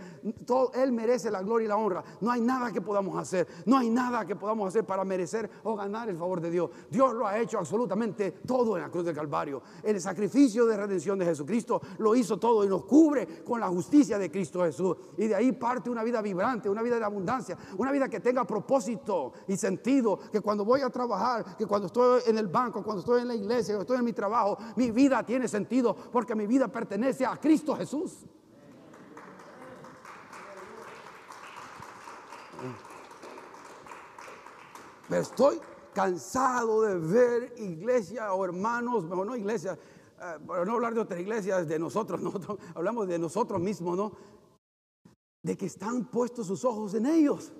Él 0.74 0.92
merece 0.92 1.30
la 1.30 1.42
gloria 1.42 1.66
y 1.66 1.68
la 1.68 1.76
honra. 1.76 2.02
No 2.20 2.30
hay 2.32 2.40
nada 2.40 2.72
que 2.72 2.80
podamos 2.80 3.16
hacer, 3.16 3.46
no 3.66 3.78
hay 3.78 3.88
nada 3.88 4.26
que 4.26 4.34
podamos 4.34 4.66
hacer 4.66 4.84
para 4.84 5.04
merecer 5.04 5.48
o 5.62 5.76
ganar 5.76 6.08
el 6.08 6.16
favor 6.16 6.40
de 6.40 6.50
Dios. 6.50 6.70
Dios 6.90 7.14
lo 7.14 7.24
ha 7.24 7.38
hecho 7.38 7.58
absolutamente 7.58 8.32
todo 8.44 8.76
en 8.76 8.82
la 8.82 8.90
cruz 8.90 9.04
del 9.04 9.14
Calvario. 9.14 9.62
El 9.84 10.00
sacrificio 10.00 10.66
de 10.66 10.76
redención 10.76 11.16
de 11.20 11.24
Jesucristo 11.24 11.80
lo 11.98 12.16
hizo 12.16 12.36
todo 12.36 12.64
y 12.64 12.68
nos 12.68 12.84
cubre 12.84 13.44
con 13.44 13.60
la 13.60 13.68
justicia 13.68 14.18
de 14.18 14.28
Cristo 14.28 14.64
Jesús. 14.64 14.96
Y 15.16 15.28
de 15.28 15.36
ahí 15.36 15.52
parte 15.52 15.88
una 15.88 16.02
vida 16.02 16.20
vibrante, 16.20 16.68
una 16.68 16.82
vida 16.82 16.98
de 16.98 17.04
abundancia, 17.04 17.56
una 17.78 17.92
vida 17.92 18.08
que 18.08 18.18
tenga 18.18 18.44
propósito 18.44 19.19
y 19.48 19.56
sentido, 19.56 20.18
que 20.30 20.40
cuando 20.40 20.64
voy 20.64 20.80
a 20.80 20.90
trabajar, 20.90 21.56
que 21.56 21.66
cuando 21.66 21.86
estoy 21.86 22.22
en 22.26 22.38
el 22.38 22.48
banco, 22.48 22.82
cuando 22.82 23.00
estoy 23.00 23.22
en 23.22 23.28
la 23.28 23.34
iglesia, 23.34 23.74
cuando 23.74 23.82
estoy 23.82 23.98
en 23.98 24.04
mi 24.04 24.12
trabajo, 24.12 24.58
mi 24.76 24.90
vida 24.90 25.24
tiene 25.24 25.48
sentido 25.48 25.94
porque 25.94 26.34
mi 26.34 26.46
vida 26.46 26.68
pertenece 26.68 27.24
a 27.26 27.36
Cristo 27.36 27.76
Jesús. 27.76 28.24
Pero 35.08 35.22
estoy 35.22 35.60
cansado 35.92 36.82
de 36.82 36.98
ver 36.98 37.54
iglesia 37.58 38.32
o 38.32 38.44
hermanos, 38.44 39.04
mejor 39.04 39.26
no 39.26 39.34
iglesia, 39.34 39.76
eh, 40.22 40.38
para 40.46 40.64
no 40.64 40.74
hablar 40.74 40.94
de 40.94 41.00
otras 41.00 41.20
iglesias, 41.20 41.66
de 41.66 41.78
nosotros, 41.78 42.20
nosotros 42.22 42.58
hablamos 42.74 43.08
de 43.08 43.18
nosotros 43.18 43.60
mismos, 43.60 43.96
¿no? 43.96 44.12
de 45.42 45.56
que 45.56 45.66
están 45.66 46.04
puestos 46.04 46.46
sus 46.46 46.64
ojos 46.64 46.94
en 46.94 47.06
ellos. 47.06 47.52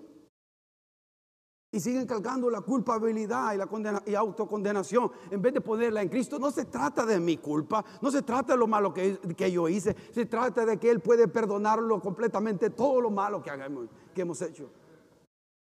Y 1.73 1.79
siguen 1.79 2.07
cargando 2.07 2.51
la 2.51 2.63
culpabilidad 2.63 3.55
y 3.55 4.11
la 4.11 4.19
autocondenación 4.19 5.13
en 5.31 5.41
vez 5.41 5.55
de 5.55 5.61
ponerla 5.61 6.03
en 6.03 6.09
Cristo. 6.09 6.39
No 6.39 6.51
se 6.51 6.65
trata 6.65 7.07
de 7.07 7.21
mi 7.21 7.37
culpa, 7.37 7.85
no 8.01 8.11
se 8.11 8.23
trata 8.23 8.55
de 8.55 8.59
lo 8.59 8.67
malo 8.67 8.93
que, 8.93 9.19
que 9.37 9.53
yo 9.53 9.69
hice, 9.69 9.95
se 10.13 10.27
trata 10.27 10.67
de 10.67 10.79
que 10.79 10.91
Él 10.91 11.01
puede 11.01 11.29
perdonarlo 11.29 12.01
completamente 12.01 12.71
todo 12.71 13.01
lo 13.01 13.11
malo 13.11 13.41
que, 13.41 13.51
hagamos, 13.51 13.87
que 14.13 14.23
hemos 14.23 14.43
hecho. 14.43 14.69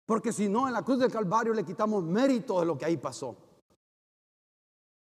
Porque 0.06 0.34
si 0.34 0.50
no, 0.50 0.68
en 0.68 0.74
la 0.74 0.84
cruz 0.84 1.00
del 1.00 1.12
Calvario 1.12 1.54
le 1.54 1.64
quitamos 1.64 2.04
mérito 2.04 2.60
de 2.60 2.66
lo 2.66 2.78
que 2.78 2.86
ahí 2.86 2.98
pasó. 2.98 3.36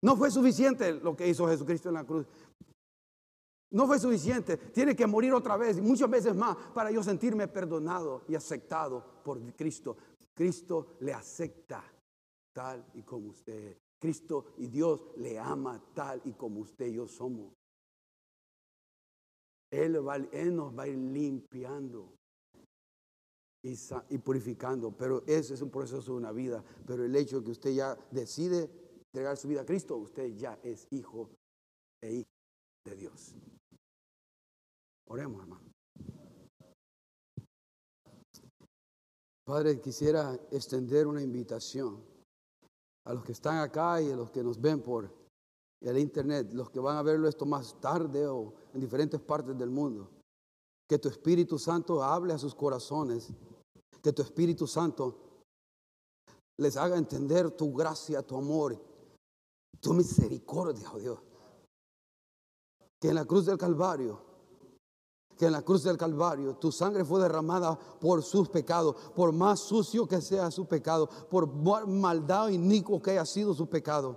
No 0.01 0.17
fue 0.17 0.31
suficiente 0.31 0.95
lo 0.95 1.17
que 1.17 1.29
hizo 1.29 1.47
Jesucristo 1.49 1.89
en 1.89 1.95
la 1.95 2.05
cruz. 2.05 2.27
No 3.71 3.87
fue 3.87 3.99
suficiente. 3.99 4.57
Tiene 4.57 4.97
que 4.97 5.07
morir 5.07 5.33
otra 5.35 5.57
vez 5.57 5.77
y 5.79 5.83
muchas 5.83 6.09
veces 6.09 6.35
más 6.35 6.57
para 6.73 6.91
yo 6.91 7.03
sentirme 7.03 7.49
perdonado 7.49 8.23
y 8.29 8.35
aceptado 8.35 9.05
por 9.23 9.41
Cristo. 9.55 9.97
Cristo 10.39 10.95
le 11.01 11.13
acepta 11.13 11.83
tal 12.53 12.93
y 12.95 13.03
como 13.03 13.31
usted. 13.31 13.77
Cristo 13.99 14.55
y 14.59 14.69
Dios 14.69 15.11
le 15.17 15.37
ama 15.37 15.83
tal 15.93 16.23
y 16.27 16.35
como 16.35 16.61
usted 16.61 16.87
y 16.87 16.95
yo 16.95 17.09
somos. 17.09 17.53
Él, 19.69 19.95
nos 19.95 20.07
va 20.79 20.85
a 20.85 20.87
ir 20.87 20.97
limpiando 20.97 22.15
y, 23.65 24.19
purificando. 24.19 24.97
Pero 24.97 25.25
ese 25.27 25.55
es 25.55 25.61
un 25.61 25.73
proceso 25.73 26.13
de 26.13 26.19
una 26.19 26.31
vida. 26.31 26.65
Pero 26.87 27.05
el 27.05 27.17
hecho 27.17 27.41
de 27.41 27.45
que 27.45 27.51
usted 27.51 27.71
ya 27.73 27.99
decide 28.13 28.71
entregar 29.07 29.37
su 29.37 29.49
vida 29.49 29.63
a 29.63 29.67
Cristo, 29.67 29.97
usted 29.97 30.37
ya 30.37 30.61
es 30.63 30.87
hijo 30.93 31.31
e 32.01 32.13
hija 32.13 32.31
de 32.85 32.95
Dios. 32.95 33.35
Oremos, 35.09 35.43
hermano. 35.43 35.68
Padre, 39.49 39.81
quisiera 39.81 40.39
extender 40.51 41.07
una 41.07 41.23
invitación 41.23 42.05
a 43.07 43.15
los 43.15 43.25
que 43.25 43.33
están 43.33 43.57
acá 43.57 43.99
y 44.03 44.11
a 44.11 44.15
los 44.15 44.31
que 44.31 44.43
nos 44.43 44.61
ven 44.61 44.83
por 44.83 45.11
el 45.81 45.97
internet, 45.97 46.53
los 46.53 46.69
que 46.69 46.79
van 46.79 46.99
a 46.99 47.03
verlo 47.03 47.27
esto 47.27 47.47
más 47.47 47.81
tarde 47.81 48.27
o 48.27 48.53
en 48.75 48.81
diferentes 48.81 49.19
partes 49.23 49.57
del 49.57 49.71
mundo. 49.71 50.11
Que 50.87 50.99
tu 50.99 51.09
Espíritu 51.09 51.59
Santo 51.59 52.03
hable 52.03 52.35
a 52.35 52.39
sus 52.39 52.55
corazones, 52.55 53.33
que 54.03 54.13
tu 54.13 54.21
Espíritu 54.21 54.67
Santo 54.67 55.17
les 56.59 56.77
haga 56.77 56.99
entender 56.99 57.51
tu 57.53 57.73
gracia, 57.73 58.21
tu 58.21 58.37
amor, 58.37 58.79
tu 59.81 59.95
misericordia, 59.95 60.93
oh 60.93 60.99
Dios. 60.99 61.19
Que 63.01 63.09
en 63.09 63.15
la 63.15 63.25
cruz 63.25 63.47
del 63.47 63.57
Calvario 63.57 64.28
que 65.39 65.47
en 65.47 65.53
la 65.53 65.63
cruz 65.63 65.85
del 65.85 65.97
Calvario 65.97 66.57
tu 66.57 66.73
sangre 66.73 67.05
fue 67.05 67.21
derramada 67.21 67.79
por 67.79 68.23
sus 68.25 68.49
pecados, 68.49 68.97
por 69.15 69.33
más 69.33 69.61
sucio 69.61 70.07
que 70.07 70.21
sea 70.21 70.51
su 70.51 70.67
pecado, 70.67 71.09
por 71.31 71.47
maldad 71.87 72.49
inicuo 72.49 73.01
que 73.01 73.13
haya 73.13 73.25
sido 73.25 73.55
su 73.55 73.69
pecado. 73.69 74.17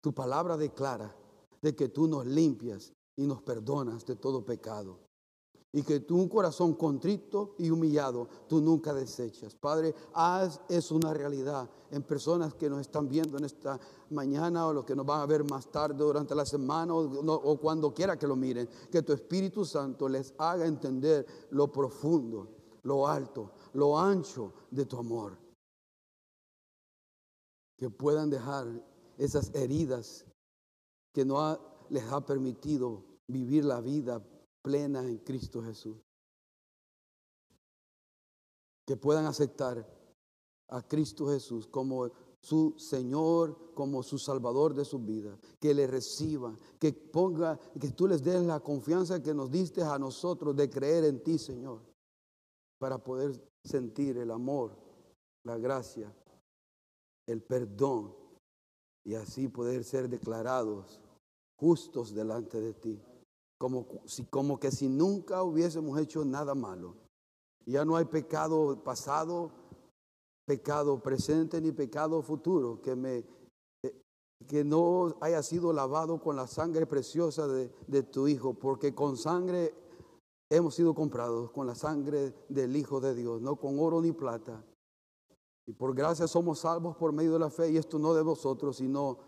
Tu 0.00 0.14
palabra 0.14 0.56
declara 0.56 1.14
de 1.60 1.76
que 1.76 1.88
tú 1.88 2.08
nos 2.08 2.24
limpias 2.24 2.92
y 3.16 3.26
nos 3.26 3.42
perdonas 3.42 4.06
de 4.06 4.16
todo 4.16 4.44
pecado 4.44 5.09
y 5.72 5.82
que 5.82 6.00
tú 6.00 6.16
un 6.16 6.28
corazón 6.28 6.74
contrito 6.74 7.54
y 7.58 7.70
humillado 7.70 8.28
tú 8.48 8.60
nunca 8.60 8.92
desechas. 8.92 9.54
Padre, 9.54 9.94
haz 10.14 10.60
es 10.68 10.90
una 10.90 11.14
realidad 11.14 11.70
en 11.90 12.02
personas 12.02 12.54
que 12.54 12.68
nos 12.68 12.80
están 12.80 13.08
viendo 13.08 13.38
en 13.38 13.44
esta 13.44 13.78
mañana 14.10 14.66
o 14.66 14.72
los 14.72 14.84
que 14.84 14.96
nos 14.96 15.06
van 15.06 15.20
a 15.20 15.26
ver 15.26 15.44
más 15.44 15.70
tarde 15.70 16.02
durante 16.02 16.34
la 16.34 16.44
semana 16.44 16.94
o, 16.94 17.56
cuando 17.60 17.94
quiera 17.94 18.18
que 18.18 18.26
lo 18.26 18.34
miren. 18.34 18.68
Que 18.90 19.02
tu 19.02 19.12
Espíritu 19.12 19.64
Santo 19.64 20.08
les 20.08 20.34
haga 20.38 20.66
entender 20.66 21.24
lo 21.50 21.70
profundo, 21.70 22.48
lo 22.82 23.06
alto, 23.06 23.52
lo 23.74 23.96
ancho 23.96 24.52
de 24.70 24.86
tu 24.86 24.96
amor. 24.96 25.38
Que 27.76 27.90
puedan 27.90 28.28
dejar 28.28 28.66
esas 29.18 29.54
heridas 29.54 30.24
que 31.12 31.24
no 31.24 31.58
les 31.90 32.04
ha 32.10 32.24
permitido 32.24 33.04
vivir 33.28 33.64
la 33.64 33.80
vida 33.80 34.20
plena 34.62 35.00
en 35.00 35.18
Cristo 35.18 35.62
Jesús. 35.62 35.98
Que 38.86 38.96
puedan 38.96 39.26
aceptar 39.26 39.86
a 40.68 40.82
Cristo 40.82 41.28
Jesús 41.28 41.66
como 41.66 42.10
su 42.40 42.74
Señor, 42.78 43.74
como 43.74 44.02
su 44.02 44.18
Salvador 44.18 44.74
de 44.74 44.84
su 44.84 44.98
vida. 44.98 45.38
Que 45.58 45.74
le 45.74 45.86
reciban, 45.86 46.58
que 46.78 46.92
ponga, 46.92 47.58
que 47.80 47.90
tú 47.90 48.06
les 48.06 48.22
des 48.22 48.42
la 48.42 48.60
confianza 48.60 49.22
que 49.22 49.34
nos 49.34 49.50
diste 49.50 49.82
a 49.82 49.98
nosotros 49.98 50.56
de 50.56 50.68
creer 50.68 51.04
en 51.04 51.22
ti, 51.22 51.38
Señor, 51.38 51.82
para 52.78 52.98
poder 52.98 53.40
sentir 53.64 54.16
el 54.18 54.30
amor, 54.30 54.76
la 55.44 55.58
gracia, 55.58 56.12
el 57.26 57.42
perdón 57.42 58.14
y 59.04 59.14
así 59.14 59.48
poder 59.48 59.84
ser 59.84 60.08
declarados 60.08 61.00
justos 61.56 62.14
delante 62.14 62.60
de 62.60 62.74
ti 62.74 63.02
como, 63.60 63.86
si, 64.06 64.24
como 64.24 64.58
que 64.58 64.70
si 64.70 64.88
nunca 64.88 65.42
hubiésemos 65.42 66.00
hecho 66.00 66.24
nada 66.24 66.54
malo. 66.54 66.96
Ya 67.66 67.84
no 67.84 67.94
hay 67.94 68.06
pecado 68.06 68.82
pasado, 68.82 69.50
pecado 70.46 71.02
presente 71.02 71.60
ni 71.60 71.70
pecado 71.70 72.22
futuro 72.22 72.80
que 72.80 72.96
me, 72.96 73.22
que 74.48 74.64
no 74.64 75.14
haya 75.20 75.42
sido 75.42 75.74
lavado 75.74 76.22
con 76.22 76.36
la 76.36 76.46
sangre 76.46 76.86
preciosa 76.86 77.46
de, 77.46 77.70
de 77.86 78.02
tu 78.02 78.26
Hijo, 78.28 78.54
porque 78.54 78.94
con 78.94 79.18
sangre 79.18 79.74
hemos 80.48 80.74
sido 80.74 80.94
comprados, 80.94 81.50
con 81.50 81.66
la 81.66 81.74
sangre 81.74 82.34
del 82.48 82.74
Hijo 82.74 82.98
de 82.98 83.14
Dios, 83.14 83.42
no 83.42 83.56
con 83.56 83.78
oro 83.78 84.00
ni 84.00 84.12
plata. 84.12 84.64
Y 85.66 85.74
por 85.74 85.94
gracia 85.94 86.26
somos 86.26 86.60
salvos 86.60 86.96
por 86.96 87.12
medio 87.12 87.34
de 87.34 87.40
la 87.40 87.50
fe, 87.50 87.70
y 87.70 87.76
esto 87.76 87.98
no 87.98 88.14
de 88.14 88.22
vosotros, 88.22 88.78
sino 88.78 89.18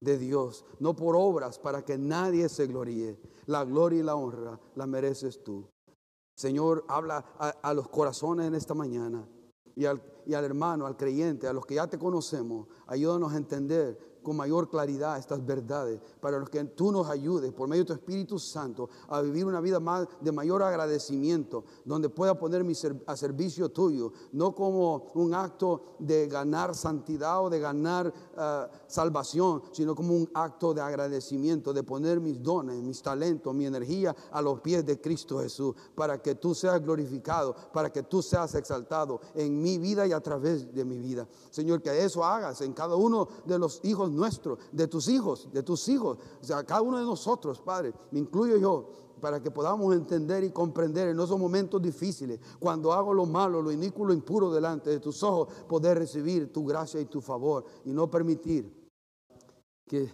de 0.00 0.18
Dios, 0.18 0.64
no 0.78 0.94
por 0.94 1.16
obras 1.16 1.58
para 1.58 1.84
que 1.84 1.98
nadie 1.98 2.48
se 2.48 2.66
gloríe. 2.66 3.18
La 3.48 3.64
gloria 3.64 4.00
y 4.00 4.02
la 4.02 4.14
honra 4.14 4.60
la 4.74 4.86
mereces 4.86 5.42
tú. 5.42 5.66
Señor, 6.36 6.84
habla 6.86 7.24
a, 7.38 7.74
los 7.74 7.88
corazones 7.88 8.46
en 8.46 8.54
esta 8.54 8.74
mañana 8.74 9.26
y 9.74 9.86
al, 9.86 10.02
y 10.26 10.34
al 10.34 10.44
hermano, 10.44 10.86
al 10.86 10.96
creyente, 10.96 11.48
a 11.48 11.54
los 11.54 11.64
que 11.64 11.76
ya 11.76 11.86
te 11.86 11.98
conocemos. 11.98 12.68
Ayúdanos 12.86 13.32
a 13.32 13.38
entender 13.38 14.17
con 14.28 14.36
mayor 14.36 14.68
claridad 14.68 15.16
estas 15.16 15.44
verdades, 15.44 15.98
para 16.20 16.44
que 16.44 16.62
tú 16.64 16.92
nos 16.92 17.08
ayudes 17.08 17.50
por 17.50 17.66
medio 17.66 17.84
de 17.84 17.86
tu 17.86 17.92
Espíritu 17.94 18.38
Santo 18.38 18.90
a 19.08 19.22
vivir 19.22 19.46
una 19.46 19.58
vida 19.58 19.80
más 19.80 20.06
de 20.20 20.30
mayor 20.32 20.62
agradecimiento, 20.62 21.64
donde 21.86 22.10
pueda 22.10 22.38
poner 22.38 22.62
mi 22.62 22.74
a 23.06 23.16
servicio 23.16 23.70
tuyo, 23.70 24.12
no 24.32 24.54
como 24.54 25.06
un 25.14 25.32
acto 25.32 25.96
de 25.98 26.28
ganar 26.28 26.74
santidad 26.74 27.42
o 27.42 27.48
de 27.48 27.58
ganar 27.58 28.12
ah, 28.36 28.68
salvación, 28.86 29.62
sino 29.72 29.94
como 29.94 30.14
un 30.14 30.28
acto 30.34 30.74
de 30.74 30.82
agradecimiento, 30.82 31.72
de 31.72 31.82
poner 31.82 32.20
mis 32.20 32.42
dones, 32.42 32.82
mis 32.82 33.00
talentos, 33.00 33.54
mi 33.54 33.64
energía 33.64 34.14
a 34.30 34.42
los 34.42 34.60
pies 34.60 34.84
de 34.84 35.00
Cristo 35.00 35.40
Jesús, 35.40 35.74
para 35.94 36.20
que 36.20 36.34
tú 36.34 36.54
seas 36.54 36.82
glorificado, 36.82 37.56
para 37.72 37.90
que 37.90 38.02
tú 38.02 38.20
seas 38.20 38.54
exaltado 38.54 39.22
en 39.34 39.62
mi 39.62 39.78
vida 39.78 40.06
y 40.06 40.12
a 40.12 40.20
través 40.20 40.74
de 40.74 40.84
mi 40.84 40.98
vida. 40.98 41.26
Señor, 41.50 41.80
que 41.80 42.04
eso 42.04 42.22
hagas 42.22 42.60
en 42.60 42.74
cada 42.74 42.94
uno 42.94 43.26
de 43.46 43.58
los 43.58 43.80
hijos 43.84 44.10
nuestro, 44.18 44.58
de 44.72 44.88
tus 44.88 45.08
hijos, 45.08 45.48
de 45.52 45.62
tus 45.62 45.88
hijos, 45.88 46.18
o 46.40 46.44
sea, 46.44 46.64
cada 46.64 46.82
uno 46.82 46.98
de 46.98 47.04
nosotros, 47.04 47.60
Padre, 47.60 47.94
me 48.10 48.18
incluyo 48.18 48.56
yo, 48.58 48.90
para 49.20 49.40
que 49.40 49.50
podamos 49.50 49.94
entender 49.94 50.44
y 50.44 50.50
comprender 50.50 51.08
en 51.08 51.18
esos 51.18 51.38
momentos 51.38 51.80
difíciles, 51.80 52.40
cuando 52.58 52.92
hago 52.92 53.14
lo 53.14 53.26
malo, 53.26 53.62
lo 53.62 53.72
inicuo, 53.72 54.06
lo 54.06 54.12
impuro 54.12 54.50
delante 54.52 54.90
de 54.90 55.00
tus 55.00 55.22
ojos, 55.22 55.52
poder 55.68 55.98
recibir 55.98 56.52
tu 56.52 56.64
gracia 56.64 57.00
y 57.00 57.06
tu 57.06 57.20
favor 57.20 57.64
y 57.84 57.92
no 57.92 58.10
permitir 58.10 58.90
que, 59.86 60.12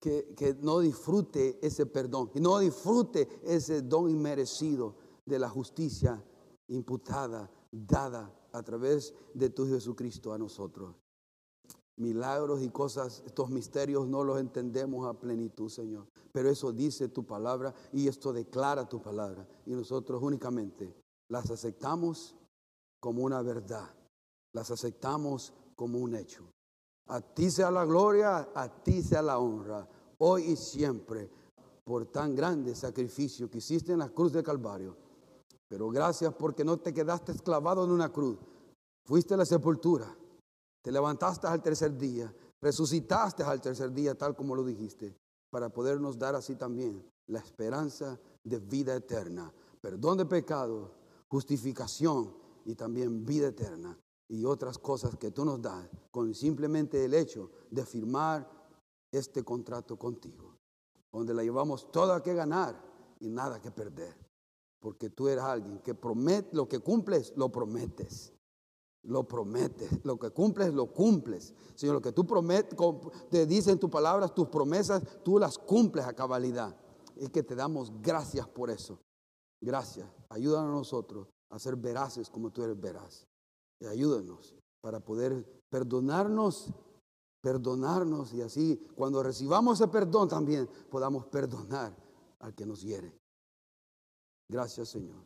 que, 0.00 0.34
que 0.36 0.54
no 0.60 0.80
disfrute 0.80 1.58
ese 1.60 1.86
perdón, 1.86 2.30
y 2.34 2.40
no 2.40 2.58
disfrute 2.58 3.28
ese 3.44 3.82
don 3.82 4.08
inmerecido 4.08 4.96
de 5.26 5.38
la 5.38 5.48
justicia 5.48 6.22
imputada, 6.68 7.50
dada 7.70 8.32
a 8.52 8.62
través 8.62 9.12
de 9.34 9.50
tu 9.50 9.66
Jesucristo 9.66 10.32
a 10.32 10.38
nosotros 10.38 11.03
milagros 11.96 12.62
y 12.62 12.70
cosas, 12.70 13.22
estos 13.26 13.50
misterios 13.50 14.06
no 14.06 14.24
los 14.24 14.40
entendemos 14.40 15.06
a 15.06 15.18
plenitud, 15.18 15.68
Señor. 15.68 16.06
Pero 16.32 16.50
eso 16.50 16.72
dice 16.72 17.08
tu 17.08 17.24
palabra 17.24 17.74
y 17.92 18.08
esto 18.08 18.32
declara 18.32 18.88
tu 18.88 19.00
palabra. 19.00 19.46
Y 19.66 19.72
nosotros 19.72 20.22
únicamente 20.22 20.94
las 21.28 21.50
aceptamos 21.50 22.36
como 23.00 23.22
una 23.22 23.42
verdad, 23.42 23.94
las 24.52 24.70
aceptamos 24.70 25.52
como 25.76 25.98
un 25.98 26.16
hecho. 26.16 26.44
A 27.06 27.20
ti 27.20 27.50
sea 27.50 27.70
la 27.70 27.84
gloria, 27.84 28.48
a 28.54 28.82
ti 28.82 29.02
sea 29.02 29.22
la 29.22 29.38
honra, 29.38 29.86
hoy 30.18 30.44
y 30.44 30.56
siempre, 30.56 31.30
por 31.84 32.06
tan 32.06 32.34
grande 32.34 32.74
sacrificio 32.74 33.50
que 33.50 33.58
hiciste 33.58 33.92
en 33.92 33.98
la 33.98 34.08
cruz 34.08 34.32
de 34.32 34.42
Calvario. 34.42 34.96
Pero 35.68 35.90
gracias 35.90 36.32
porque 36.34 36.64
no 36.64 36.78
te 36.78 36.94
quedaste 36.94 37.32
esclavado 37.32 37.84
en 37.84 37.90
una 37.90 38.10
cruz, 38.10 38.38
fuiste 39.04 39.34
a 39.34 39.36
la 39.36 39.44
sepultura 39.44 40.16
te 40.84 40.92
levantaste 40.92 41.46
al 41.46 41.62
tercer 41.62 41.96
día, 41.96 42.30
resucitaste 42.60 43.42
al 43.42 43.58
tercer 43.62 43.90
día, 43.90 44.14
tal 44.14 44.36
como 44.36 44.54
lo 44.54 44.62
dijiste, 44.62 45.16
para 45.48 45.70
podernos 45.70 46.18
dar 46.18 46.34
así 46.34 46.56
también 46.56 47.02
la 47.26 47.38
esperanza 47.38 48.20
de 48.42 48.58
vida 48.58 48.94
eterna, 48.94 49.50
perdón 49.80 50.18
de 50.18 50.26
pecado, 50.26 50.92
justificación 51.28 52.36
y 52.66 52.74
también 52.74 53.24
vida 53.24 53.48
eterna. 53.48 53.98
Y 54.28 54.44
otras 54.44 54.76
cosas 54.76 55.16
que 55.16 55.30
tú 55.30 55.46
nos 55.46 55.62
das 55.62 55.88
con 56.10 56.34
simplemente 56.34 57.02
el 57.02 57.14
hecho 57.14 57.50
de 57.70 57.86
firmar 57.86 58.46
este 59.10 59.42
contrato 59.42 59.98
contigo, 59.98 60.54
donde 61.10 61.32
la 61.32 61.42
llevamos 61.42 61.90
toda 61.90 62.22
que 62.22 62.34
ganar 62.34 62.78
y 63.20 63.30
nada 63.30 63.58
que 63.58 63.70
perder, 63.70 64.14
porque 64.80 65.08
tú 65.08 65.28
eres 65.28 65.44
alguien 65.44 65.78
que 65.78 65.94
promete, 65.94 66.54
lo 66.54 66.68
que 66.68 66.80
cumples, 66.80 67.32
lo 67.36 67.50
prometes 67.50 68.33
lo 69.04 69.24
prometes. 69.24 70.04
Lo 70.04 70.18
que 70.18 70.30
cumples, 70.30 70.72
lo 70.72 70.86
cumples. 70.86 71.54
Señor, 71.74 71.96
lo 71.96 72.02
que 72.02 72.12
tú 72.12 72.26
prometes, 72.26 72.76
te 73.30 73.46
dicen 73.46 73.78
tus 73.78 73.90
palabras, 73.90 74.34
tus 74.34 74.48
promesas, 74.48 75.02
tú 75.22 75.38
las 75.38 75.58
cumples 75.58 76.04
a 76.06 76.14
cabalidad. 76.14 76.76
Es 77.16 77.30
que 77.30 77.42
te 77.42 77.54
damos 77.54 77.92
gracias 78.02 78.48
por 78.48 78.70
eso. 78.70 78.98
Gracias. 79.60 80.08
Ayúdanos 80.28 80.70
a 80.70 80.74
nosotros 80.78 81.28
a 81.50 81.58
ser 81.58 81.76
veraces 81.76 82.28
como 82.28 82.50
tú 82.50 82.62
eres 82.62 82.78
veraz. 82.78 83.26
Y 83.80 83.86
ayúdanos 83.86 84.54
para 84.80 85.00
poder 85.00 85.62
perdonarnos, 85.70 86.72
perdonarnos 87.40 88.32
y 88.34 88.42
así 88.42 88.86
cuando 88.94 89.22
recibamos 89.22 89.80
ese 89.80 89.88
perdón 89.88 90.28
también 90.28 90.68
podamos 90.90 91.26
perdonar 91.26 91.96
al 92.40 92.54
que 92.54 92.66
nos 92.66 92.82
hiere. 92.82 93.16
Gracias 94.48 94.88
Señor. 94.88 95.24